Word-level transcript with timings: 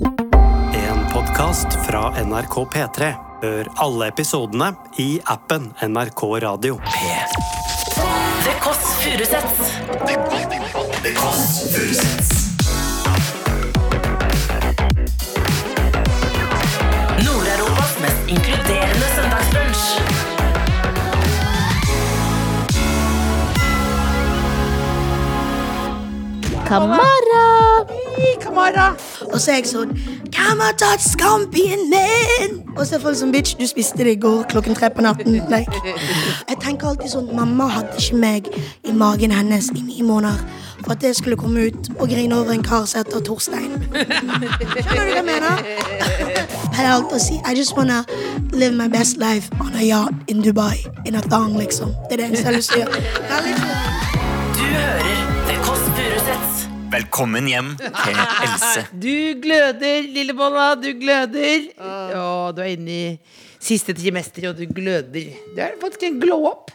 En 0.00 0.98
podkast 1.12 1.66
fra 1.86 2.10
NRK 2.24 2.56
P3. 2.74 3.12
Hør 3.42 3.68
alle 3.80 4.08
episodene 4.10 4.74
i 5.00 5.20
appen 5.24 5.70
NRK 5.80 6.22
Radio. 6.44 6.76
The 8.44 8.54
Kåss 8.60 8.84
Furuseths. 11.72 12.36
Nord-Europas 17.24 17.92
mest 18.04 18.22
inkluderende 18.28 19.06
søndagsbrunsj. 19.16 19.84
Kamara! 26.68 27.95
Kamara. 28.42 28.92
Og 29.32 29.40
så 29.40 29.50
er 29.54 29.60
jeg 29.60 29.70
sånn 29.70 29.94
Hvem 30.32 30.62
tatt 30.80 31.02
skampien 31.04 31.86
min? 31.90 32.60
Og 32.76 32.84
så 32.86 32.96
er 32.96 33.02
folk 33.04 33.18
sånn 33.18 33.32
Bitch, 33.34 33.56
du 33.58 33.66
spiste 33.68 34.04
det 34.04 34.16
i 34.16 34.20
går 34.20 34.46
klokken 34.52 34.76
tre 34.76 34.90
på 34.92 35.04
natten. 35.04 35.40
Like. 35.52 35.82
Jeg 36.48 36.60
tenker 36.62 36.92
alltid 36.92 37.12
sånn 37.12 37.32
Mamma 37.36 37.68
hadde 37.72 38.00
ikke 38.00 38.20
meg 38.20 38.50
i 38.86 38.94
magen 38.94 39.34
hennes 39.34 39.70
i 39.74 39.82
ni 39.82 40.02
måneder 40.06 40.40
for 40.84 40.92
at 40.94 41.02
jeg 41.02 41.16
skulle 41.18 41.36
komme 41.36 41.66
ut 41.66 41.88
og 41.98 42.08
grine 42.08 42.36
over 42.36 42.52
en 42.54 42.62
kar 42.62 42.84
som 42.86 43.02
heter 43.02 43.24
Torstein. 43.26 43.74
Skjønner 43.90 44.84
du 44.86 44.92
hva 44.94 45.16
jeg 45.16 45.24
mener? 45.26 45.64
Jeg 46.76 46.84
har 46.84 46.92
alltid 46.92 47.16
å 47.16 47.22
si 47.22 47.40
I 47.42 47.56
just 47.56 47.76
wanna 47.76 48.04
live 48.52 48.76
my 48.76 48.88
best 48.88 49.18
life 49.18 49.50
on 49.60 49.74
a 49.74 49.82
yacht 49.82 50.30
in 50.30 50.44
Dubai. 50.44 50.84
In 51.04 51.16
a 51.16 51.24
thong, 51.26 51.58
liksom. 51.58 51.94
Det 52.08 52.20
er 52.20 52.22
det 52.22 52.30
eneste 52.30 52.44
jeg 52.44 52.52
har 52.52 52.58
lyst 52.60 52.72
til 52.72 52.82
å 52.82 52.86
gjøre. 52.86 53.95
Velkommen 56.92 57.48
hjem 57.50 57.72
til 58.04 58.18
Else. 58.46 58.82
Du 59.02 59.40
gløder, 59.42 60.06
lillebolla. 60.14 60.66
Du 60.78 60.88
gløder. 61.00 61.66
Ja, 61.78 62.52
du 62.54 62.60
er 62.62 62.72
inne 62.76 62.94
i 62.94 63.06
siste 63.66 63.94
trimester, 63.96 64.48
og 64.52 64.60
du 64.60 64.66
gløder. 64.70 65.32
Du 65.56 65.60
er 65.62 65.74
faktisk 65.80 66.06
en 66.08 66.20
glow 66.22 66.46
up. 66.50 66.70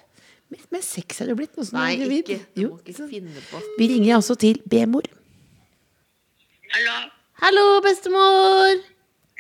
Men, 0.52 0.60
men 0.74 0.84
sex 0.84 1.22
er 1.24 1.32
du 1.32 1.38
blitt 1.40 1.56
Noe 1.56 1.64
som 1.68 1.80
Nei, 1.80 1.96
ikke. 2.20 2.42
Du 2.58 2.66
må 2.74 2.80
ikke 2.84 3.08
finne 3.08 3.44
på. 3.48 3.62
Vi 3.80 3.88
ringer 3.94 4.18
altså 4.18 4.36
til 4.40 4.60
B-mor. 4.72 5.06
Hallo. 6.76 6.98
Hallo, 7.42 7.64
bestemor! 7.84 8.82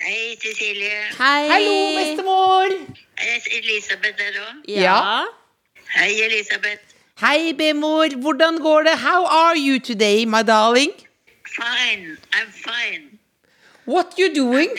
Hei, 0.02 0.22
Cecilie. 0.42 1.02
Hei! 1.20 1.42
Hallo, 1.52 1.76
bestemor! 2.00 2.74
Er 3.22 3.52
Elisabeth 3.60 4.16
der 4.18 4.40
òg? 4.42 4.64
Ja. 4.72 4.96
Hei, 5.98 6.10
Elisabeth. 6.26 6.91
Hei, 7.22 7.54
B-mor. 7.54 8.16
Hvordan 8.22 8.58
går 8.58 8.84
det? 8.84 8.98
How 9.00 9.26
are 9.26 9.58
you 9.58 9.80
today, 9.80 10.26
my 10.26 10.42
darling? 10.42 10.92
Fine. 11.46 12.18
I'm 12.34 12.50
fine. 12.52 13.20
What 13.86 14.18
you 14.18 14.34
doing? 14.36 14.70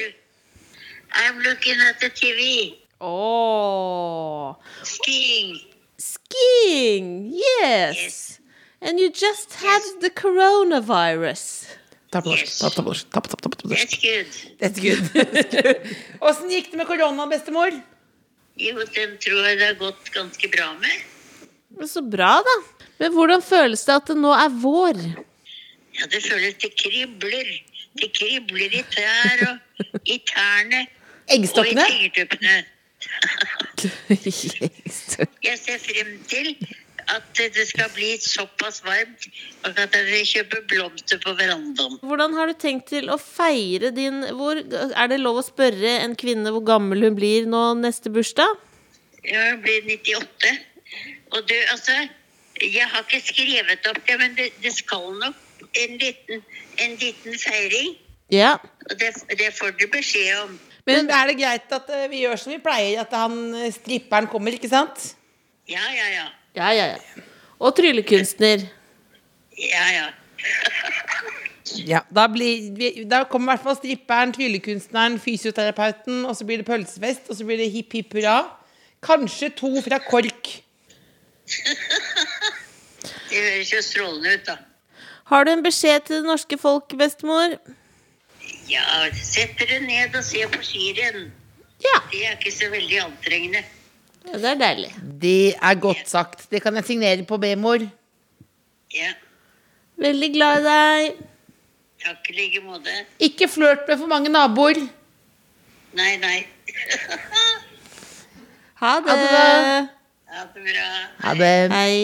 I'm 1.12 1.38
looking 1.38 1.78
at 1.88 2.00
the 2.00 2.10
TV. 2.10 2.74
Åh. 3.00 4.54
Skiing. 4.82 5.60
Skiing! 5.98 7.30
Yes. 7.32 7.96
Yes. 7.96 8.40
And 8.80 8.98
you 8.98 9.10
just 9.10 9.54
had 9.54 9.82
the 10.00 10.10
coronavirus. 10.10 11.68
Norsk. 12.12 12.58
That's 13.78 14.00
good. 14.00 14.26
That's 14.58 14.80
good. 14.80 15.02
Åssen 16.20 16.50
gikk 16.50 16.70
det 16.70 16.76
med 16.76 16.86
korona, 16.86 17.26
bestemor? 17.26 17.70
Jo, 18.56 18.74
den 18.94 19.16
tror 19.18 19.46
jeg 19.46 19.58
det 19.58 19.66
har 19.66 19.78
gått 19.78 20.10
ganske 20.10 20.48
bra 20.48 20.72
med. 20.82 21.11
Men 21.78 21.88
Så 21.88 22.02
bra, 22.04 22.34
da. 22.46 22.56
Men 23.00 23.12
hvordan 23.16 23.42
føles 23.42 23.84
det 23.88 23.94
at 23.94 24.06
det 24.12 24.16
nå 24.20 24.32
er 24.36 24.50
vår? 24.62 24.98
Ja, 25.98 26.06
det 26.12 26.22
føles 26.24 26.54
det 26.62 26.72
kribler. 26.78 27.48
Det 28.00 28.08
kribler 28.16 28.72
i 28.78 28.82
trær 28.88 29.42
og 29.50 29.56
i 30.08 30.16
tærne 30.24 30.86
Eggstokkene? 31.32 31.82
og 31.82 31.88
i 31.88 31.92
fingertuppene. 31.92 32.54
Jeg 35.42 35.58
ser 35.58 35.78
frem 35.82 36.12
til 36.30 36.54
at 37.12 37.24
det 37.34 37.64
skal 37.66 37.90
bli 37.92 38.12
såpass 38.22 38.78
varmt 38.86 39.24
og 39.66 39.78
at 39.82 39.94
jeg 39.98 40.04
vil 40.06 40.26
kjøpe 40.30 40.60
blomster 40.70 41.18
på 41.20 41.34
verandaen. 41.36 41.96
Hvordan 42.00 42.36
har 42.38 42.46
du 42.48 42.54
tenkt 42.62 42.86
til 42.92 43.10
å 43.10 43.18
feire 43.20 43.90
din 43.92 44.22
hvor, 44.38 44.56
Er 44.62 45.10
det 45.10 45.18
lov 45.20 45.40
å 45.40 45.44
spørre 45.44 45.96
en 46.04 46.14
kvinne 46.16 46.52
hvor 46.54 46.62
gammel 46.64 47.02
hun 47.08 47.18
blir 47.18 47.48
nå 47.50 47.64
neste 47.80 48.12
bursdag? 48.14 48.54
Ja, 49.26 49.50
hun 49.50 49.60
blir 49.66 49.82
98. 49.90 50.54
Og 51.32 51.48
du, 51.48 51.54
altså 51.72 51.92
Jeg 52.60 52.86
har 52.92 53.04
ikke 53.08 53.20
skrevet 53.26 53.86
opp 53.90 54.00
det, 54.06 54.18
men 54.20 54.36
det, 54.36 54.50
det 54.62 54.72
skal 54.76 55.14
nok 55.18 55.34
en 55.82 55.96
liten, 55.98 56.42
en 56.84 56.96
liten 57.00 57.38
feiring. 57.40 57.96
Ja. 58.30 58.56
Og 58.90 58.94
det, 59.00 59.14
det 59.38 59.48
får 59.56 59.72
du 59.80 59.86
beskjed 59.92 60.36
om. 60.42 60.58
Men 60.86 61.10
er 61.10 61.30
det 61.30 61.38
greit 61.38 61.74
at 61.74 61.90
eh, 61.94 62.08
vi 62.10 62.22
gjør 62.24 62.38
som 62.42 62.52
vi 62.52 62.58
pleier, 62.62 63.00
at 63.02 63.12
han 63.16 63.36
eh, 63.54 63.72
stripperen 63.74 64.28
kommer, 64.30 64.54
ikke 64.54 64.70
sant? 64.70 65.12
Ja, 65.70 65.84
ja, 65.94 66.08
ja. 66.12 66.26
Ja, 66.58 66.70
ja, 66.76 66.86
ja. 66.92 67.26
Og 67.62 67.74
tryllekunstner. 67.78 68.66
Ja, 69.58 69.86
ja. 69.96 70.08
Ja, 71.72 72.02
da, 72.12 72.26
blir, 72.28 72.74
da 73.08 73.22
kommer 73.24 73.52
i 73.52 73.56
hvert 73.56 73.64
fall 73.64 73.76
stripperen, 73.78 74.32
tryllekunstneren, 74.34 75.14
fysioterapeuten, 75.22 76.24
og 76.28 76.34
så 76.36 76.44
blir 76.44 76.60
det 76.60 76.66
pølsefest, 76.68 77.30
og 77.30 77.38
så 77.38 77.46
blir 77.48 77.62
det 77.62 77.70
hipp 77.72 77.94
hipp 77.96 78.12
hurra. 78.18 78.42
Kanskje 79.00 79.48
to 79.56 79.70
fra 79.80 79.96
KORK. 80.02 80.50
Det 83.32 83.38
høres 83.40 83.72
jo 83.72 83.80
strålende 83.82 84.34
ut, 84.36 84.44
da. 84.46 84.56
Har 85.32 85.44
du 85.46 85.52
en 85.54 85.62
beskjed 85.64 86.04
til 86.06 86.20
det 86.20 86.28
norske 86.28 86.58
folk, 86.60 86.92
bestemor? 87.00 87.54
Ja, 88.68 88.82
sett 89.16 89.54
dere 89.60 89.78
ned 89.84 90.14
og 90.18 90.24
se 90.26 90.42
på 90.52 90.60
skirenn. 90.64 91.30
Ja. 91.82 91.94
Det 92.12 92.20
er 92.26 92.36
ikke 92.36 92.52
så 92.54 92.68
veldig 92.72 92.98
antrengende. 93.06 93.62
ja 94.28 94.38
det 94.38 94.50
er 94.52 94.58
deilig. 94.60 94.92
Det 95.22 95.54
er 95.56 95.74
godt 95.82 96.04
sagt. 96.10 96.44
Det 96.50 96.60
kan 96.62 96.76
jeg 96.78 96.84
signere 96.90 97.24
på 97.26 97.38
B-mor. 97.42 97.88
Ja, 98.94 99.12
Veldig 100.02 100.28
glad 100.34 100.60
i 100.60 100.62
deg. 100.66 101.18
takk 102.02 102.28
i 102.30 102.32
like 102.36 102.60
måte. 102.64 102.90
Ikke 103.22 103.46
flørt 103.48 103.84
med 103.88 103.98
for 104.00 104.10
mange 104.10 104.28
naboer. 104.32 104.80
Nei, 105.94 106.16
nei. 106.16 106.38
Ha 108.82 108.96
det. 108.98 109.10
Ha 109.14 109.16
det. 109.62 109.88
Ha 110.32 110.44
det 110.54 110.62
bra. 110.64 110.86
Ha 111.26 111.34
det. 111.36 111.50
Hei. 111.72 111.96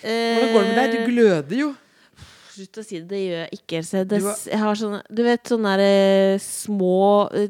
Hvordan 0.00 0.50
går 0.54 0.64
det 0.66 0.72
med 0.74 0.80
deg? 0.80 0.92
Du 0.96 1.12
gløder 1.12 1.56
jo. 1.60 1.68
Slutt 2.50 2.80
å 2.80 2.84
si 2.84 2.98
det. 2.98 3.06
Det 3.12 3.20
gjør 3.22 3.38
jeg 3.44 3.58
ikke. 3.60 3.80
Det, 4.10 4.18
Du 4.20 4.26
jeg 4.50 4.60
har 4.60 4.80
sånne, 4.80 5.00
du 5.08 5.22
vet 5.24 5.52
sånne 5.52 5.76
der, 5.78 5.84
eh, 6.34 6.40
små 6.42 6.90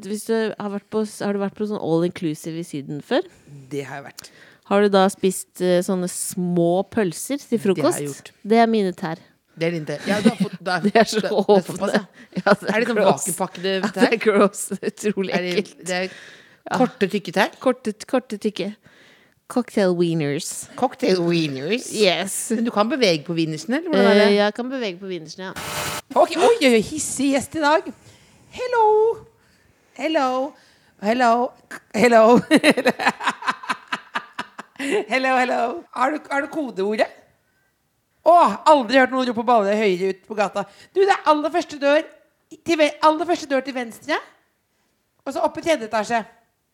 Hvis 0.05 0.27
du 0.29 0.35
har 0.59 0.69
vært 0.75 0.87
på, 0.93 1.01
har 1.25 1.33
du 1.35 1.39
vært 1.41 1.57
på 1.57 1.67
sånn 1.67 1.81
all 1.81 2.05
inclusive 2.07 2.61
i 2.61 2.63
Syden 2.67 3.01
før? 3.03 3.25
Det 3.71 3.83
har 3.87 3.99
jeg 4.01 4.05
vært. 4.11 4.31
Har 4.71 4.81
du 4.85 4.89
da 4.93 5.07
spist 5.11 5.59
eh, 5.65 5.81
sånne 5.83 6.07
små 6.07 6.83
pølser 6.87 7.41
til 7.43 7.59
frokost? 7.59 7.81
Det 7.83 7.91
har 7.91 7.99
jeg 7.99 8.07
gjort. 8.13 8.31
Det 8.53 8.61
er 8.63 8.67
mine 8.71 8.93
tær. 8.95 9.19
Det 9.59 9.67
er 9.67 9.71
din 9.75 9.85
te. 9.85 9.97
Ja, 10.07 10.21
Det 10.23 10.93
er 10.95 11.03
så 11.09 11.19
det- 11.19 11.25
er 11.27 11.35
såpass, 11.35 11.73
åpne. 11.75 12.05
ja. 12.37 12.53
Det 12.53 12.69
Er 12.71 12.79
det 12.79 12.87
sånn 12.87 13.01
vakuumpakkede 13.01 13.73
Ja, 13.81 13.89
tær? 13.91 14.05
det 14.05 14.13
er 14.15 14.21
gross. 14.23 14.61
Utrolig 14.79 15.33
ekkelt. 15.35 15.73
det, 15.83 15.97
ekkelt. 16.05 16.15
det 16.63 16.71
er 16.71 16.77
korte, 16.77 17.09
tykke 17.11 17.33
tær? 17.35 17.51
Korte, 17.59 17.93
korte 18.07 18.37
tykke. 18.39 18.69
Cocktail 19.51 19.95
wieners. 19.99 20.69
Cocktail 20.79 21.19
wieners. 21.27 21.89
Yes. 21.91 22.51
Men 22.55 22.63
du 22.65 22.71
kan 22.71 22.87
bevege 22.89 23.25
på 23.27 23.33
wienersen, 23.35 23.73
eller 23.73 23.89
hvordan 23.89 24.05
er 24.05 24.13
det? 24.13 24.27
Eh, 24.27 24.35
jeg 24.35 24.53
kan 24.53 24.69
bevege 24.69 24.99
på 24.99 25.09
wienersen, 25.09 25.43
ja. 25.43 25.51
Okay, 26.15 26.37
Oi, 26.39 26.55
oi, 26.61 26.69
oi, 26.77 26.81
hissig 26.87 27.33
gjest 27.33 27.55
i 27.59 27.63
dag. 27.63 27.89
Hello. 28.55 28.85
Hello. 29.99 30.53
Hello. 31.03 31.51
Hello. 31.95 32.39
hello, 35.11 35.35
hello. 35.35 35.61
Er 35.95 36.15
du, 36.15 36.31
er 36.31 36.41
du 36.41 36.47
kodeordet? 36.55 37.11
Å, 38.23 38.35
aldri 38.71 39.01
hørt 39.01 39.11
noen 39.11 39.27
rope 39.33 39.43
baller 39.43 39.75
høyere 39.75 40.13
ut 40.13 40.27
på 40.29 40.37
gata. 40.37 40.63
Du, 40.93 41.01
det 41.01 41.11
er 41.11 41.27
aller 41.31 41.51
første 41.51 41.79
dør 41.81 42.03
til, 42.55 42.83
aller 43.03 43.27
første 43.33 43.51
dør 43.51 43.67
til 43.67 43.75
venstre. 43.75 44.19
Og 45.25 45.35
så 45.35 45.43
opp 45.43 45.59
i 45.59 45.65
tredje 45.65 45.91
etasje. 45.91 46.23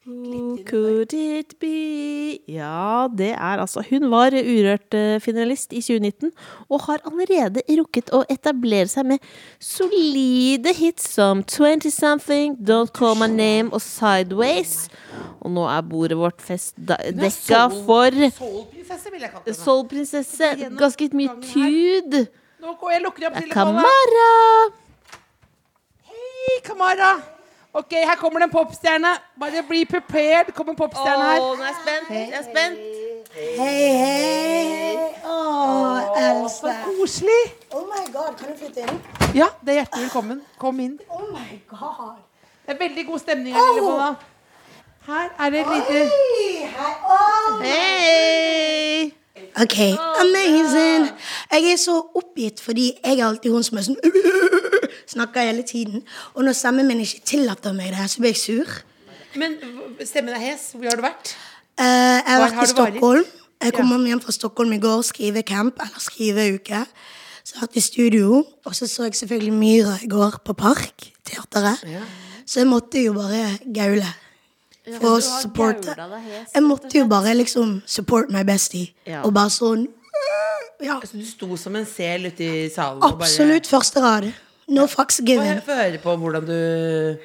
Who 0.07 0.63
could 0.63 1.11
it 1.13 1.59
be? 1.59 2.39
Ja, 2.47 3.07
det 3.11 3.33
er 3.33 3.59
altså 3.59 3.83
Hun 3.89 4.05
var 4.11 4.31
Urørt-finalist 4.31 5.73
i 5.73 5.81
2019 5.81 6.31
og 6.69 6.81
har 6.85 7.03
allerede 7.09 7.59
rukket 7.67 8.13
å 8.15 8.21
etablere 8.31 8.87
seg 8.87 9.09
med 9.09 9.27
solide 9.59 10.71
hits 10.77 11.09
som 11.17 11.43
20 11.43 11.91
Something, 11.91 12.55
Don't 12.55 12.95
Call 12.95 13.19
My 13.19 13.27
Name 13.27 13.75
og 13.75 13.83
Sideways. 13.83 14.87
Og 15.43 15.51
nå 15.51 15.67
er 15.67 15.83
bordet 15.83 16.17
vårt 16.23 16.39
fest 16.41 16.79
dekka 16.79 17.67
for 17.83 18.15
Soulprinsesse. 19.59 20.55
Ganske 20.79 21.11
mye 21.11 21.35
tud. 21.51 22.21
Nå 22.63 22.77
går 22.79 22.95
jeg 22.95 23.09
lukker 23.09 23.27
opp 23.27 23.41
telefonen. 23.43 23.83
Kamara! 23.83 24.29
Hei, 26.07 26.61
Kamara. 26.63 27.17
Ok, 27.77 27.91
her 27.91 28.15
kommer 28.15 28.39
det 28.39 28.43
en 28.43 28.51
popstjerne. 28.51 29.07
Bare 29.39 29.63
bli 29.69 29.85
prepared. 29.85 30.45
Kommer 30.53 30.73
en 30.73 30.77
popstjerne 30.77 31.23
her. 31.23 31.39
nå 31.39 31.51
er 31.53 31.65
jeg 31.65 31.75
spent. 31.81 32.09
Jeg 32.09 32.31
er 32.39 32.45
spent. 32.47 32.79
Hei, 33.57 33.89
hei. 34.01 34.95
Å, 35.29 35.35
Else. 36.23 36.73
Koselig. 36.87 37.43
Oh 37.69 37.83
my 37.85 38.01
god, 38.13 38.33
kan 38.39 38.49
du 38.49 38.57
flytte 38.63 38.81
inn? 38.81 38.97
Ja, 39.37 39.51
det 39.61 39.75
er 39.75 39.79
hjertelig 39.83 40.07
velkommen. 40.07 40.41
Kom 40.57 40.79
inn. 40.81 40.97
Oh 41.09 41.29
my 41.29 41.59
god. 41.69 42.17
Det 42.65 42.73
er 42.73 42.81
veldig 42.81 43.05
god 43.11 43.19
stemning 43.27 43.53
her, 43.55 43.69
lille 43.75 43.85
Mona. 43.85 44.09
Her 45.07 45.29
er 45.45 45.53
det 45.53 45.59
et 45.61 45.69
lite 45.75 45.99
Hei! 47.61 49.13
Ok, 49.61 49.77
amazing. 50.21 51.07
Jeg 51.51 51.71
er 51.71 51.79
så 51.81 51.95
oppgitt 52.15 52.61
fordi 52.61 52.91
jeg 53.03 53.19
er 53.19 53.25
alltid 53.25 53.51
hun 53.51 53.65
som 53.65 53.79
er 53.79 53.87
sånn 53.87 53.97
Snakker 55.13 55.47
hele 55.47 55.63
tiden. 55.63 56.03
Og 56.35 56.43
når 56.43 56.57
stemmen 56.59 56.87
min 56.89 57.01
ikke 57.01 57.23
tillater 57.25 57.73
meg 57.73 57.93
det, 57.95 58.09
så 58.11 58.21
blir 58.21 58.35
jeg 58.35 58.41
sur. 58.41 58.73
Men 59.39 59.55
stemmen 60.05 60.35
er 60.35 60.43
hes. 60.43 60.73
Hvor 60.75 60.89
har 60.89 60.99
du 60.99 61.05
vært? 61.05 61.31
Eh, 61.79 61.85
jeg 61.85 62.27
har 62.27 62.43
vært 62.43 62.59
har 62.59 62.67
i? 62.67 62.73
Stockholm. 62.73 63.25
Jeg 63.63 63.73
kom 63.73 64.05
hjem 64.05 64.21
fra 64.21 64.35
Stockholm 64.35 64.73
i 64.75 64.81
går, 64.83 65.01
skrivecamp, 65.07 65.79
eller 65.85 66.03
skriveuke. 66.03 66.83
Så 67.41 67.55
jeg 67.55 67.61
har 67.61 67.67
vært 67.69 67.79
i 67.79 67.85
studio, 67.87 68.43
og 68.67 68.75
så 68.75 68.87
så 68.91 69.07
jeg 69.07 69.15
selvfølgelig 69.15 69.53
Myra 69.55 69.97
i 70.03 70.09
går 70.11 70.41
på 70.45 70.53
Park, 70.53 71.07
teateret. 71.25 71.81
Så 72.45 72.59
jeg 72.61 72.67
måtte 72.69 73.01
jo 73.01 73.15
bare 73.15 73.57
gaule. 73.73 74.07
For 74.95 75.17
å 75.17 75.21
supporte. 75.23 75.93
deg 75.95 76.27
Jeg 76.53 76.63
måtte 76.63 76.93
jo 76.95 77.05
bare 77.11 77.35
liksom 77.35 77.81
support 77.85 78.31
my 78.31 78.43
bestie. 78.47 78.93
Ja. 79.07 79.23
Og 79.27 79.33
bare 79.35 79.51
sånn 79.53 79.87
Ja, 80.81 80.99
Så 81.01 81.17
du 81.17 81.25
sto 81.25 81.57
som 81.57 81.75
en 81.75 81.85
sel 81.89 82.27
ute 82.29 82.43
i 82.43 82.67
salen 82.69 83.01
Absolutt 83.03 83.65
bare 83.65 83.79
første 83.79 84.01
rad. 84.01 84.27
No 84.67 84.85
fucks 84.87 85.21
given. 85.25 85.61
få 85.65 85.73
høre 85.73 85.97
på 86.03 86.15
hvordan 86.17 86.45
du 86.45 87.17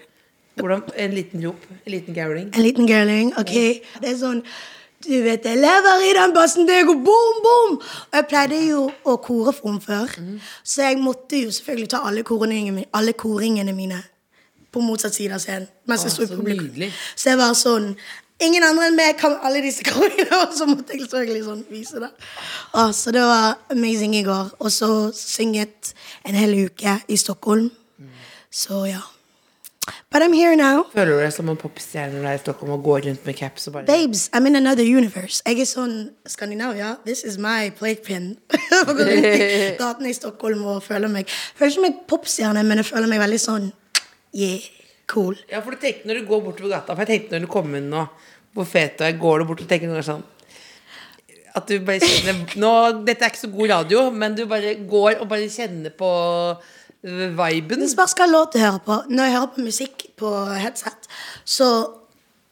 hvordan, 0.56 0.82
En 0.96 1.10
liten 1.10 1.44
rop. 1.46 1.66
En 1.86 1.92
liten 1.92 2.14
gauling. 2.14 2.54
En 2.54 2.62
liten 2.62 2.86
gowling, 2.86 3.32
ok? 3.38 3.54
Det 4.00 4.08
er 4.08 4.16
sånn 4.16 4.42
Du 5.02 5.16
vet, 5.22 5.44
jeg 5.44 5.58
lever 5.58 6.04
i 6.06 6.12
den 6.14 6.32
bassen, 6.32 6.66
det 6.66 6.84
går 6.86 6.94
boom, 6.94 7.38
boom! 7.42 7.72
Og 7.82 8.14
jeg 8.14 8.26
pleide 8.30 8.60
jo 8.68 8.84
å 9.04 9.16
kore 9.18 9.52
for 9.52 9.72
henne 9.72 9.82
før. 9.82 10.12
Så 10.62 10.84
jeg 10.86 11.00
måtte 11.02 11.40
jo 11.42 11.50
selvfølgelig 11.50 11.88
ta 11.90 12.04
alle 12.06 12.22
koringene, 12.22 12.84
alle 12.94 13.12
koringene 13.12 13.74
mine 13.74 13.98
på 14.72 14.82
motsatt 14.84 15.14
side 15.14 15.36
av 15.36 15.42
scenen. 15.44 15.69
Mens 15.90 16.04
jeg 16.06 16.14
sto 16.14 16.26
i 16.26 16.30
så 16.30 16.36
publikum. 16.38 16.66
nydelig. 16.66 16.90
Så 17.16 17.32
jeg 17.32 17.40
var 17.42 17.56
sånn 17.58 17.94
Ingen 18.42 18.64
andre 18.66 18.88
enn 18.88 18.96
meg 18.98 19.19
kan 19.20 19.36
alle 19.46 19.60
disse 19.62 19.84
koringene, 19.86 20.34
og 20.34 20.54
så 20.58 20.66
måtte 20.66 20.96
jeg 20.96 21.04
selvfølgelig 21.04 21.44
sånn 21.46 21.60
vise 21.70 22.00
det. 22.02 22.08
Å, 22.74 22.88
så 22.96 23.12
det 23.14 23.22
var 23.22 23.60
amazing 23.70 24.16
i 24.19 24.24
går. 24.26 24.56
Og 24.58 24.72
så 24.74 24.88
synget 25.14 25.92
en 26.26 26.34
hel 26.34 26.56
uke 26.64 26.96
i 27.06 27.19
Stockholm. 27.20 27.69
Så 28.50 28.80
ja. 28.88 29.04
But 30.10 30.22
I'm 30.22 30.32
here 30.32 30.56
now. 30.56 30.84
Føler 30.92 31.16
du 31.16 31.22
deg 31.24 31.32
som 31.34 31.48
en 31.50 31.56
popstjerne 31.58 32.14
når 32.14 32.22
du 32.22 32.28
er 32.30 32.36
i 32.36 32.40
Stockholm 32.42 32.72
og 32.76 32.84
går 32.84 33.06
rundt 33.06 33.24
med 33.26 33.34
caps 33.34 33.66
og 33.66 33.72
bare 33.76 33.86
Babes, 33.86 34.28
I'm 34.34 34.46
in 34.46 34.56
another 34.56 34.84
universe. 34.84 35.42
Jeg 35.46 35.62
er 35.64 35.66
sånn 35.66 35.94
Skandinavia. 36.28 36.96
This 37.06 37.24
is 37.26 37.38
my 37.38 37.70
playpin. 37.78 38.36
Gatene 39.80 40.10
i 40.12 40.14
Stockholm 40.14 40.62
og 40.70 40.82
føler 40.84 41.10
meg 41.10 41.30
Føler 41.30 41.72
ikke 41.72 41.86
meg 41.86 42.02
popstjerne, 42.10 42.62
men 42.66 42.82
jeg 42.82 42.90
føler 42.92 43.10
meg 43.10 43.22
veldig 43.24 43.40
sånn 43.42 43.70
yeah, 44.34 44.69
cool. 45.11 45.37
Ja, 45.50 45.61
for 45.62 45.75
du 45.75 45.81
tenkte 45.82 46.08
når 46.08 46.20
du 46.20 46.29
går 46.29 46.44
bortover 46.46 46.76
gata 46.76 46.96
For 46.96 47.05
jeg 47.05 47.12
tenkte 47.12 47.37
når 47.37 47.46
du 47.46 47.52
kom 47.52 47.75
inn 47.79 47.90
nå 47.93 48.06
du 48.52 48.61
er, 48.61 49.17
går 49.17 49.38
du 49.40 49.49
bort 49.49 49.62
og 49.64 49.69
tenker 49.69 49.88
noe 49.88 50.02
sånn 50.05 50.20
At 51.56 51.70
du 51.70 51.79
bare 51.87 52.05
kjenner 52.05 52.43
nå, 52.61 52.73
Dette 53.06 53.25
er 53.25 53.32
ikke 53.32 53.46
så 53.46 53.52
god 53.52 53.73
radio 53.73 54.02
Men 54.12 54.37
du 54.37 54.44
bare 54.50 54.75
går 54.88 55.23
og 55.23 55.31
bare 55.31 55.49
kjenner 55.52 55.94
på 55.96 56.11
øh, 56.52 57.32
Viben 57.38 57.81
Det 57.81 57.88
spørs 57.94 58.17
hva 58.19 58.29
låt 58.29 58.58
jeg 58.58 58.67
hører 58.67 58.84
på. 58.84 58.99
Når 59.08 59.25
jeg 59.25 59.37
hører 59.38 59.52
på 59.55 59.64
musikk 59.64 60.06
på 60.20 60.34
headset, 60.52 61.08
så 61.44 61.69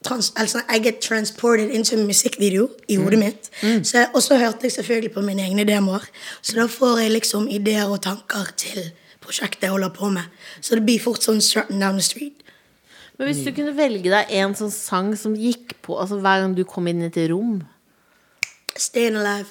trans, 0.05 0.33
altså, 0.37 0.63
jeg 0.73 0.87
er 0.87 0.97
transported 1.05 1.71
into 1.71 1.97
en 1.97 2.07
musikkvideo 2.09 2.69
i 2.89 2.97
hodet 2.97 3.19
mitt. 3.21 3.51
Så, 3.87 4.07
og 4.15 4.23
så 4.25 4.39
hørte 4.41 4.67
jeg 4.67 4.73
selvfølgelig 4.73 5.13
på 5.13 5.21
mine 5.21 5.45
egne 5.45 5.65
demoer. 5.69 6.09
Så 6.43 6.57
da 6.57 6.67
får 6.67 7.05
jeg 7.05 7.11
liksom 7.11 7.49
ideer 7.49 7.85
og 7.85 8.01
tanker 8.03 8.51
til 8.57 8.91
prosjektet 9.31 9.69
jeg 9.69 9.75
holder 9.75 9.93
på 9.95 10.11
med. 10.13 10.27
Så 10.61 10.79
det 10.79 10.85
blir 10.87 11.03
fort 11.03 11.25
sånn 11.25 11.41
strutting 11.45 11.83
down 11.83 12.01
the 12.01 12.05
street. 12.05 12.43
Men 13.19 13.29
hvis 13.29 13.45
du 13.45 13.53
kunne 13.53 13.75
velge 13.77 14.11
deg 14.11 14.35
en 14.41 14.57
sånn 14.57 14.73
sang 14.73 15.13
som 15.19 15.37
gikk 15.37 15.77
på 15.85 15.99
altså 16.01 16.19
hver 16.25 16.45
gang 16.45 16.57
du 16.57 16.65
kom 16.69 16.89
inn 16.89 17.05
i 17.05 17.11
et 17.11 17.19
rom 17.31 17.61
Staying 18.81 19.19
alive. 19.21 19.51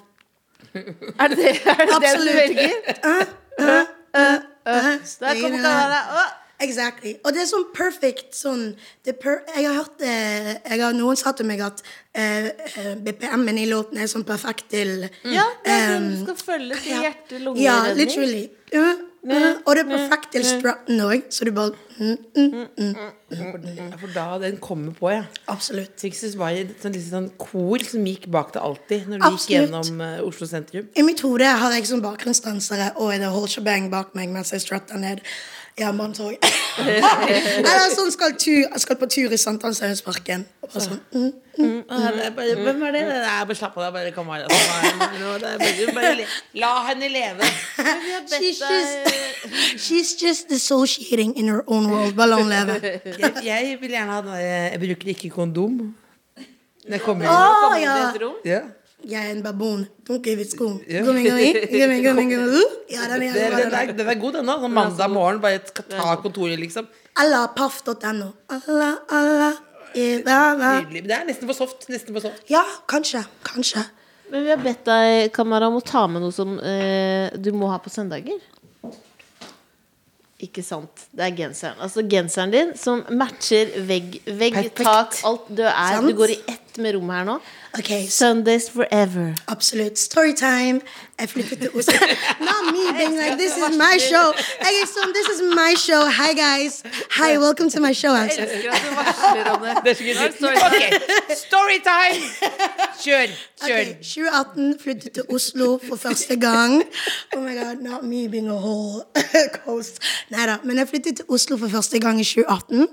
Er 1.22 1.30
det 1.30 1.38
det, 1.38 1.52
er 1.68 1.86
det, 1.86 1.98
det 2.02 2.14
du 2.18 2.34
velger? 2.34 2.76
Uh, 4.10 4.98
Der 5.22 5.38
kommer 5.38 5.62
Kanada. 5.62 6.00
Å! 6.18 6.24
Exactly. 6.60 7.14
Og 7.24 7.32
det 7.32 7.44
er 7.44 7.48
sånn 7.48 7.68
perfect 7.72 8.36
sånn 8.36 8.64
det 9.08 9.14
er 9.14 9.18
per, 9.22 9.38
Jeg 9.54 9.68
har 9.70 9.78
hørt 9.78 10.02
det 10.02 10.16
jeg 10.16 10.82
har, 10.82 10.96
Noen 10.98 11.20
sa 11.20 11.32
til 11.38 11.48
meg 11.48 11.62
at 11.64 11.80
eh, 12.12 12.50
eh, 12.50 12.90
BPM-en 13.00 13.62
i 13.62 13.68
låten 13.70 14.02
er 14.02 14.10
sånn 14.12 14.26
perfekt 14.28 14.68
til 14.74 15.06
Ja, 15.24 15.46
det 15.64 15.76
er 15.76 15.86
sånn 15.94 16.10
um, 16.10 16.10
du 16.12 16.26
skal 16.26 16.40
følge 16.42 16.82
til 16.84 17.06
hjerte-lunge-redning. 17.06 17.64
Ja, 17.64 17.78
literally. 17.96 18.44
Uh, 18.74 18.82
uh, 18.82 19.06
og 19.20 19.76
det 19.76 19.82
er 19.84 19.90
perfekt 19.90 20.32
til 20.32 20.46
strutten 20.48 21.02
òg, 21.04 21.26
så 21.34 21.46
du 21.48 21.52
bare 21.56 21.74
mm, 22.00 22.18
mm, 22.36 22.68
mm, 22.80 23.92
For 24.00 24.14
da 24.16 24.28
den 24.40 24.58
kommer 24.64 24.96
på, 24.96 25.10
ja. 25.12 25.26
Absolutt. 25.52 26.00
Det 26.00 26.32
var 26.40 26.56
et 26.56 26.72
sånn, 26.80 26.96
litt 26.96 27.10
sånn 27.10 27.30
kor 27.42 27.84
som 27.84 28.08
gikk 28.08 28.30
bak 28.32 28.54
deg 28.56 28.64
alltid 28.64 29.10
Når 29.12 29.20
du 29.20 29.28
gikk 29.36 29.54
gjennom 29.58 30.04
uh, 30.04 30.16
Oslo 30.24 30.48
sentrum. 30.48 30.88
I 30.96 31.06
mitt 31.06 31.24
hode 31.26 31.52
har 31.62 31.76
jeg 31.76 31.90
som 31.92 32.04
bakgrunnsdansere 32.06 32.94
og 32.98 33.12
The 33.18 33.32
Whole 33.34 33.52
Shebang 33.52 33.92
bak 33.92 34.16
meg 34.16 34.32
mens 34.32 34.54
jeg 34.56 34.64
strutter 34.64 35.02
ned 35.02 35.24
Jernbanetorg. 35.80 36.38
Eller 36.80 37.92
sånn 37.94 38.12
skal, 38.14 38.36
tur, 38.40 38.66
skal 38.80 38.98
på 39.00 39.08
tur 39.12 39.34
i 39.36 39.40
Sankthanshaugsparken. 39.40 40.46
Og 40.64 40.72
bare 40.72 40.84
sånn 40.86 41.00
mm, 41.12 41.30
Ja, 41.60 42.12
er 42.12 42.34
bare, 42.38 42.56
Hvem 42.56 42.84
er 42.88 42.96
det? 42.96 43.04
Nei, 43.10 43.38
bare 43.50 43.58
slapp 43.60 43.78
av, 43.80 43.88
det 43.88 43.92
bare 43.98 44.14
kom 44.16 44.30
her. 44.32 44.46
Altså, 44.48 45.90
bare, 45.96 46.28
la 46.62 46.74
henne 46.88 47.10
leve. 47.12 47.50
she's, 48.32 48.62
just, 48.64 49.16
she's 49.86 50.14
just 50.22 50.52
dissociating 50.52 51.36
in 51.36 51.52
her 51.52 51.64
own 51.68 51.90
world. 51.92 52.16
Bare 52.20 52.34
la 52.34 52.42
henne 52.44 52.60
leve. 52.74 52.94
Jeg, 53.20 53.34
jeg 53.50 53.80
vil 53.82 53.98
gjerne 53.98 54.16
ha 54.16 54.22
den 54.24 54.36
der 54.36 54.46
Jeg 54.46 54.84
bruker 54.86 55.16
ikke 55.16 55.34
kondom. 55.36 55.82
Når 56.90 56.98
jeg 56.98 57.06
kommer 57.06 57.28
inn. 57.28 57.82
I 57.82 57.84
ja! 57.86 57.96
et 58.10 58.22
rom. 58.24 58.38
Ja. 58.48 58.62
Jeg 59.10 59.26
er 59.26 59.32
en 59.34 59.42
baboon. 59.44 59.86
Don't 60.10 60.22
give 60.26 60.42
it 60.44 60.52
skum. 60.54 60.76
Ja. 60.88 61.02
Gummi, 61.06 61.24
gummi, 61.26 61.48
gummi, 61.72 62.02
gummi, 62.06 62.26
gummi. 62.30 62.64
Ja, 62.94 63.08
den 63.10 63.24
er, 63.26 63.34
Den, 63.34 63.58
er, 63.58 63.78
er. 63.80 63.94
den 63.98 64.12
er 64.14 64.20
god, 64.22 64.38
den 64.38 64.52
da. 64.52 64.58
Sånn 64.62 64.76
mandag 64.76 65.14
morgen, 65.14 65.40
bare 65.42 65.62
skal 65.66 65.88
ta 65.90 66.16
kontoret, 66.22 66.60
liksom. 66.62 66.88
Allapaff.no. 67.20 67.96
paff.no. 67.98 68.30
Allah, 68.60 69.00
Allah, 69.10 69.58
ibada. 69.98 70.76
Nydelig. 70.84 71.04
Det 71.10 71.18
er 71.18 71.26
nesten 71.32 71.50
for 71.50 71.58
soft. 71.58 71.90
Nesten 71.90 72.14
for 72.14 72.28
soft. 72.28 72.46
Ja, 72.54 72.62
kanskje. 72.92 73.24
Kanskje. 73.48 73.88
Men 74.30 74.46
vi 74.46 74.54
har 74.54 74.62
bedt 74.62 74.86
deg, 74.86 75.32
Kamara, 75.34 75.72
om 75.72 75.80
å 75.80 75.84
ta 75.86 76.06
med 76.12 76.22
noe 76.22 76.34
som 76.36 76.60
eh, 76.62 77.34
du 77.34 77.50
må 77.58 77.72
ha 77.74 77.82
på 77.82 77.90
søndager. 77.90 78.38
Ikke 80.40 80.62
sant. 80.64 81.08
Det 81.12 81.26
er 81.26 81.34
genseren. 81.36 81.80
Altså 81.84 82.06
genseren 82.08 82.54
din 82.54 82.70
som 82.80 83.02
matcher 83.12 83.74
vegg, 83.90 84.22
vegg 84.30 84.56
Perfekt. 84.56 84.84
tak, 84.86 85.18
alt 85.28 85.50
du 85.52 85.66
er. 85.66 85.98
Sant. 85.98 86.08
Du 86.08 86.16
går 86.16 86.38
i 86.38 86.40
ett 86.48 86.69
med 86.80 86.96
rommet 86.96 87.16
her 87.16 87.24
nå. 87.28 87.40
Okay. 87.80 88.08
Sundays 88.08 88.70
forever. 88.70 89.34
Absolutt. 89.48 90.00
Storytime. 90.00 90.82
Jeg 91.20 91.30
flyttet 91.30 91.60
til 91.60 91.70
Oslo. 91.76 91.94
Not 92.40 92.74
me 92.74 92.84
being 92.98 93.16
like, 93.22 93.38
this 93.38 93.52
is 93.58 93.78
my 93.78 93.96
show. 94.00 94.28
Okay, 94.62 94.78
er 94.82 94.88
sånn, 94.88 95.12
this 95.18 95.28
is 95.36 95.42
my 95.56 95.76
show. 95.78 96.02
Hi, 96.20 96.32
guys. 96.34 96.82
Hi, 97.18 97.38
welcome 97.38 97.70
to 97.70 97.80
my 97.84 97.94
show. 97.94 98.14
Jeg 98.16 98.32
Elsker 98.40 98.72
at 98.72 98.84
du 98.86 98.96
varsler 98.96 99.52
om 99.54 99.62
det. 99.62 99.96
Ok, 100.66 101.36
storytime! 101.44 102.20
Kjør. 103.04 103.36
Kjør. 103.66 103.80
Okay, 103.80 103.94
2018 104.02 104.76
flyttet 104.84 105.12
til 105.20 105.24
Oslo 105.36 105.80
for 105.88 105.96
første 105.96 106.36
gang. 106.40 106.84
Oh 107.36 107.44
my 107.44 107.56
god, 107.60 107.84
not 107.84 108.04
me 108.04 108.28
being 108.28 108.50
a 108.50 108.58
whole 108.58 109.04
coast. 109.66 110.00
Neida, 110.32 110.58
men 110.64 110.78
jeg 110.78 110.88
flyttet 110.88 111.16
til 111.22 111.26
Oslo 111.30 111.58
for 111.58 111.68
første 111.68 112.00
gang 112.00 112.22
i 112.22 112.24
2018. 112.24 112.88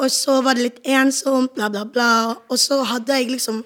Og 0.00 0.08
så 0.10 0.38
var 0.40 0.56
det 0.56 0.64
litt 0.64 0.78
ensomt, 0.88 1.52
bla, 1.56 1.68
bla, 1.72 1.84
bla. 1.84 2.08
Og 2.48 2.58
så 2.60 2.80
hadde 2.88 3.18
jeg 3.18 3.28
liksom 3.34 3.60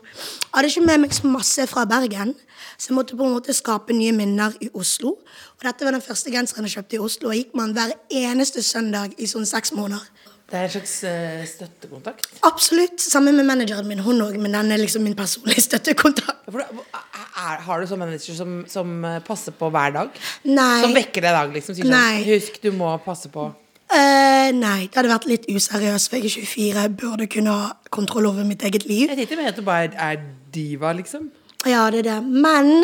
Hadde 0.56 0.70
ikke 0.72 0.86
med 0.88 1.04
meg 1.04 1.14
så 1.14 1.28
masse 1.30 1.66
fra 1.70 1.84
Bergen. 1.86 2.32
Så 2.76 2.90
jeg 2.90 2.96
måtte 2.96 3.16
på 3.16 3.24
en 3.24 3.34
måte 3.36 3.54
skape 3.56 3.94
nye 3.96 4.12
minner 4.16 4.56
i 4.64 4.70
Oslo. 4.74 5.18
Og 5.56 5.64
dette 5.64 5.86
var 5.86 5.94
den 5.94 6.04
første 6.04 6.32
genseren 6.32 6.66
jeg 6.66 6.78
kjøpte 6.78 6.96
i 6.98 7.02
Oslo. 7.04 7.30
Og 7.30 7.38
gikk 7.38 7.52
den 7.54 7.74
hver 7.76 7.92
eneste 8.24 8.64
søndag 8.64 9.14
i 9.20 9.28
sånn 9.30 9.46
seks 9.48 9.74
måneder. 9.76 10.02
Det 10.46 10.54
er 10.54 10.68
en 10.68 10.72
slags 10.76 10.94
eh, 11.08 11.44
støttekontakt. 11.50 12.28
Absolutt. 12.46 13.00
Sammen 13.02 13.34
med 13.36 13.48
manageren 13.48 13.88
min, 13.90 13.98
hun 14.06 14.22
òg, 14.22 14.36
men 14.38 14.54
den 14.54 14.70
er 14.72 14.78
liksom 14.78 15.02
min 15.02 15.16
personlige 15.18 15.64
støttekontakt. 15.68 16.46
Er, 16.46 17.62
har 17.66 17.82
du 17.82 17.88
sånn 17.90 18.00
manager 18.00 18.36
som, 18.38 18.60
som 18.70 18.92
eh, 19.04 19.18
passer 19.26 19.56
på 19.58 19.70
hver 19.74 19.96
dag? 19.96 20.20
Nei. 20.46 20.82
Som 20.84 20.94
vekker 20.94 21.26
deg 21.26 21.32
i 21.32 21.38
dag, 21.40 21.56
liksom? 21.58 21.76
Sier 21.78 21.90
sånn. 21.90 22.22
Husk, 22.30 22.60
du 22.62 22.70
må 22.78 22.92
passe 23.04 23.32
på. 23.32 23.50
Eh, 23.86 24.50
nei, 24.50 24.88
det 24.90 24.98
hadde 24.98 25.12
vært 25.12 25.28
litt 25.30 25.44
useriøst, 25.46 26.10
for 26.10 26.18
jeg 26.18 26.26
er 26.26 26.46
24. 26.46 26.82
Jeg 26.82 26.94
burde 26.98 27.26
kunne 27.30 27.54
ha 27.54 27.66
kontroll 27.94 28.26
over 28.32 28.44
mitt 28.44 28.64
eget 28.66 28.86
liv. 28.88 29.08
Jeg 29.12 29.20
tenkte 29.20 29.38
mer 29.38 29.52
at 29.52 29.58
du 29.58 29.62
bare 29.66 29.92
er 29.94 30.22
diva, 30.54 30.90
liksom. 30.96 31.28
Ja, 31.66 31.86
det 31.90 32.02
er 32.02 32.08
det. 32.08 32.16
Men 32.26 32.82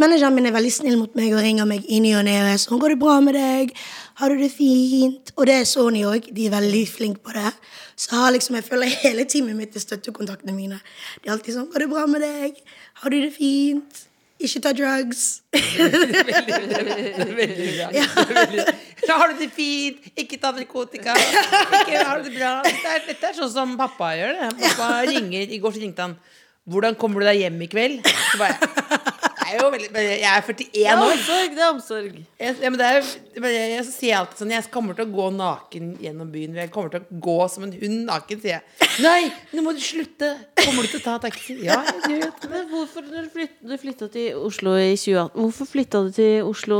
manageren 0.00 0.34
min 0.34 0.46
er 0.46 0.56
veldig 0.56 0.72
snill 0.74 0.98
mot 0.98 1.14
meg 1.14 1.36
og 1.36 1.42
ringer 1.44 1.68
meg 1.70 1.86
i 1.86 2.00
ny 2.02 2.16
og 2.18 2.24
ne. 2.26 2.34
og 2.42 2.50
er 2.50 2.58
sånn, 2.58 2.80
'Går 2.80 2.88
det 2.94 2.98
bra 2.98 3.20
med 3.20 3.34
deg? 3.34 3.76
Har 4.14 4.28
du 4.28 4.38
det 4.38 4.50
fint?' 4.50 5.30
Og 5.36 5.46
det 5.46 5.54
er 5.54 5.64
Sony 5.64 6.02
òg. 6.02 6.34
De 6.34 6.46
er 6.46 6.50
veldig 6.50 6.88
flinke 6.88 7.22
på 7.22 7.32
det. 7.32 7.52
Så 7.96 8.10
jeg 8.10 8.18
har 8.18 8.32
liksom, 8.32 8.54
jeg 8.56 8.64
føler 8.64 8.86
hele 9.04 9.24
teamet 9.24 9.56
mitt 9.56 9.76
er 9.76 9.80
støttekontaktene 9.80 10.52
mine. 10.52 10.80
De 11.22 11.28
er 11.28 11.32
alltid 11.32 11.54
sånn 11.54 11.70
'Går 11.70 11.78
det 11.78 11.90
bra 11.90 12.06
med 12.06 12.20
deg? 12.22 12.54
Har 12.94 13.10
du 13.10 13.20
det 13.20 13.32
fint?' 13.34 14.08
Ikke 14.44 14.60
ta 14.60 14.72
drugs. 14.76 15.22
Veldig 17.40 17.68
bra. 17.78 17.88
Veldig 17.94 18.60
bra. 18.60 18.74
Så 19.04 19.16
har 19.20 19.32
du 19.32 19.40
det 19.40 19.48
fint, 19.56 20.04
ikke 20.20 20.38
ta 20.40 20.50
narkotika. 20.56 21.14
Ikke 21.16 22.00
har 22.00 22.20
du 22.20 22.28
det 22.28 22.36
bra. 22.36 22.52
Dette 22.66 22.94
er, 22.94 23.02
dette 23.08 23.30
er 23.30 23.36
sånn 23.38 23.52
som 23.52 23.74
pappa 23.80 24.12
gjør 24.18 24.36
det. 24.40 24.50
Pappa 24.62 24.88
ringer, 25.08 25.48
I 25.48 25.60
går 25.62 25.76
så 25.76 25.84
ringte 25.84 26.08
han 26.08 26.16
'Hvordan 26.64 26.94
kommer 26.96 27.20
du 27.20 27.26
deg 27.28 27.42
hjem 27.42 27.58
i 27.60 27.66
kveld?' 27.68 28.06
Så 28.08 28.38
bare, 28.40 28.56
er 29.46 29.60
jo 29.62 29.70
veldig, 29.74 29.88
jeg 29.94 30.28
er 30.30 30.42
41 30.42 30.72
Det 30.74 30.84
er 30.86 30.96
år. 30.98 31.12
omsorg, 31.14 31.54
det 31.54 31.62
er 31.64 31.70
omsorg. 31.74 32.16
Jeg, 32.40 32.56
ja, 32.62 32.70
men 32.70 32.78
det 32.80 32.88
er, 32.90 33.08
men 33.40 33.50
jeg, 33.54 33.70
jeg, 33.74 33.84
så 33.88 33.92
sier 33.94 34.10
jeg 34.10 34.18
alltid 34.20 34.40
sånn 34.42 34.52
Jeg 34.54 34.66
kommer 34.74 34.96
til 34.98 35.06
å 35.06 35.12
gå 35.14 35.28
naken 35.36 35.92
gjennom 36.04 36.30
byen. 36.34 36.58
Jeg 36.62 36.70
kommer 36.74 36.92
til 36.94 37.04
å 37.04 37.20
gå 37.28 37.36
som 37.54 37.66
en 37.68 37.72
hund 37.80 38.00
naken, 38.10 38.40
sier 38.42 38.56
jeg. 38.58 38.90
Nei, 39.04 39.22
nå 39.56 39.64
må 39.66 39.72
du 39.74 39.80
slutte! 39.82 40.32
Kommer 40.64 40.86
du 40.86 40.92
til 40.94 41.00
å 41.00 41.04
ta 41.04 41.16
taxi? 41.26 41.56
Ja, 41.66 41.80
jeg 42.06 42.20
gjør 42.20 42.30
det. 42.40 42.50
Men 42.52 42.68
hvorfor 42.70 43.04
når 43.08 43.26
du 43.26 43.32
flyt- 43.34 43.58
du 43.68 43.74
flytta 43.80 44.06
til 44.14 44.38
Oslo 44.46 44.76
i 44.80 44.94
2018 44.96 45.34
Hvorfor 45.42 45.68
flytta 45.68 46.00
du 46.06 46.12
til 46.14 46.46
Oslo? 46.48 46.78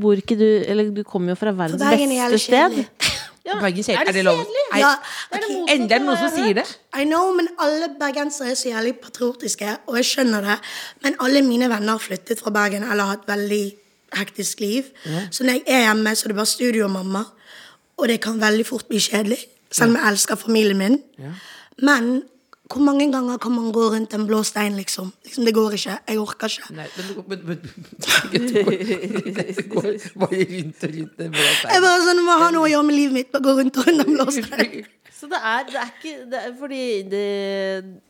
Bor 0.00 0.18
ikke 0.18 0.36
du 0.40 0.46
Eller 0.66 0.88
du 0.94 1.02
kommer 1.06 1.34
jo 1.34 1.38
fra 1.38 1.52
verdens 1.54 1.82
er 1.84 1.98
beste 2.00 2.40
sted. 2.46 2.78
Ja, 3.46 3.54
Bergen 3.60 3.78
er 3.88 4.04
det 4.04 4.08
Er 4.08 4.12
det 4.12 4.24
lov? 4.24 4.36
kjedelig? 4.36 4.80
Ja, 4.80 4.90
Det 5.32 5.36
er 5.36 5.40
det 5.46 5.56
ok. 5.62 5.70
Endelig 5.70 5.94
er 5.94 5.98
det 5.98 6.06
noen 6.06 6.18
som 6.18 6.30
sier 6.36 6.54
det. 6.54 6.64
I 7.00 7.04
know, 7.04 7.32
men 7.36 7.48
alle 7.58 7.88
bergensere 8.00 8.50
er 8.50 8.54
så 8.54 8.68
jævlig 8.68 8.94
patriotiske, 9.00 9.76
og 9.86 9.96
jeg 9.96 10.04
skjønner 10.04 10.40
det. 10.44 10.56
Men 11.02 11.16
alle 11.20 11.42
mine 11.42 11.68
venner 11.72 11.92
har 11.96 11.98
flyttet 11.98 12.40
fra 12.40 12.50
Bergen 12.50 12.82
eller 12.84 13.04
har 13.04 13.16
hatt 13.16 13.28
veldig 13.28 13.62
hektisk 14.18 14.60
liv. 14.60 14.84
Så 15.30 15.44
når 15.44 15.52
jeg 15.52 15.62
er 15.66 15.80
hjemme, 15.86 16.12
så 16.16 16.26
er 16.26 16.28
det 16.34 16.36
bare 16.36 16.46
studio 16.46 16.84
og 16.84 16.90
mamma. 16.90 17.24
Og 17.96 18.08
det 18.08 18.20
kan 18.20 18.40
veldig 18.40 18.66
fort 18.66 18.88
bli 18.88 18.98
kjedelig, 18.98 19.38
selv 19.72 19.90
om 19.90 19.96
jeg 19.96 20.12
elsker 20.12 20.36
familien 20.36 20.78
min. 20.78 20.98
Men 21.82 22.22
hvor 22.70 22.84
mange 22.86 23.08
ganger 23.12 23.40
kan 23.42 23.52
man 23.52 23.72
gå 23.74 23.88
rundt 23.94 24.14
en 24.14 24.26
blå 24.28 24.42
stein, 24.46 24.76
liksom? 24.78 25.10
liksom 25.26 25.48
det 25.48 25.54
går 25.56 25.74
ikke. 25.78 25.96
Jeg 26.08 26.20
orker 26.22 26.54
ikke. 26.54 26.74
Nei, 26.76 26.86
men, 26.96 27.24
men, 27.26 27.40
men, 27.48 27.58
men 28.30 29.34
Det 29.34 29.66
går 29.72 29.90
bare 30.22 30.44
rundt 30.54 30.86
og 30.86 30.94
rundt 30.94 31.26
en 31.26 31.34
blå 31.34 31.50
Jeg 31.74 31.84
bare 31.86 32.00
sånn, 32.06 32.24
må 32.26 32.38
ha 32.44 32.50
noe 32.54 32.68
å 32.68 32.72
gjøre 32.74 32.86
med 32.86 32.98
livet 33.00 33.18
mitt. 33.18 33.30
Bare 33.34 33.46
gå 33.48 33.58
rundt 33.60 33.80
og 33.82 33.90
rundt 33.90 34.06
en 34.06 34.16
blå 34.16 34.30
stein. 34.38 34.80
Så 35.20 35.26
det 35.28 35.36
er, 35.36 35.64
det 35.68 35.76
er 35.76 35.88
ikke 35.90 36.12
det 36.32 36.38
er 36.40 36.52
fordi 36.56 36.84
det, 37.10 37.24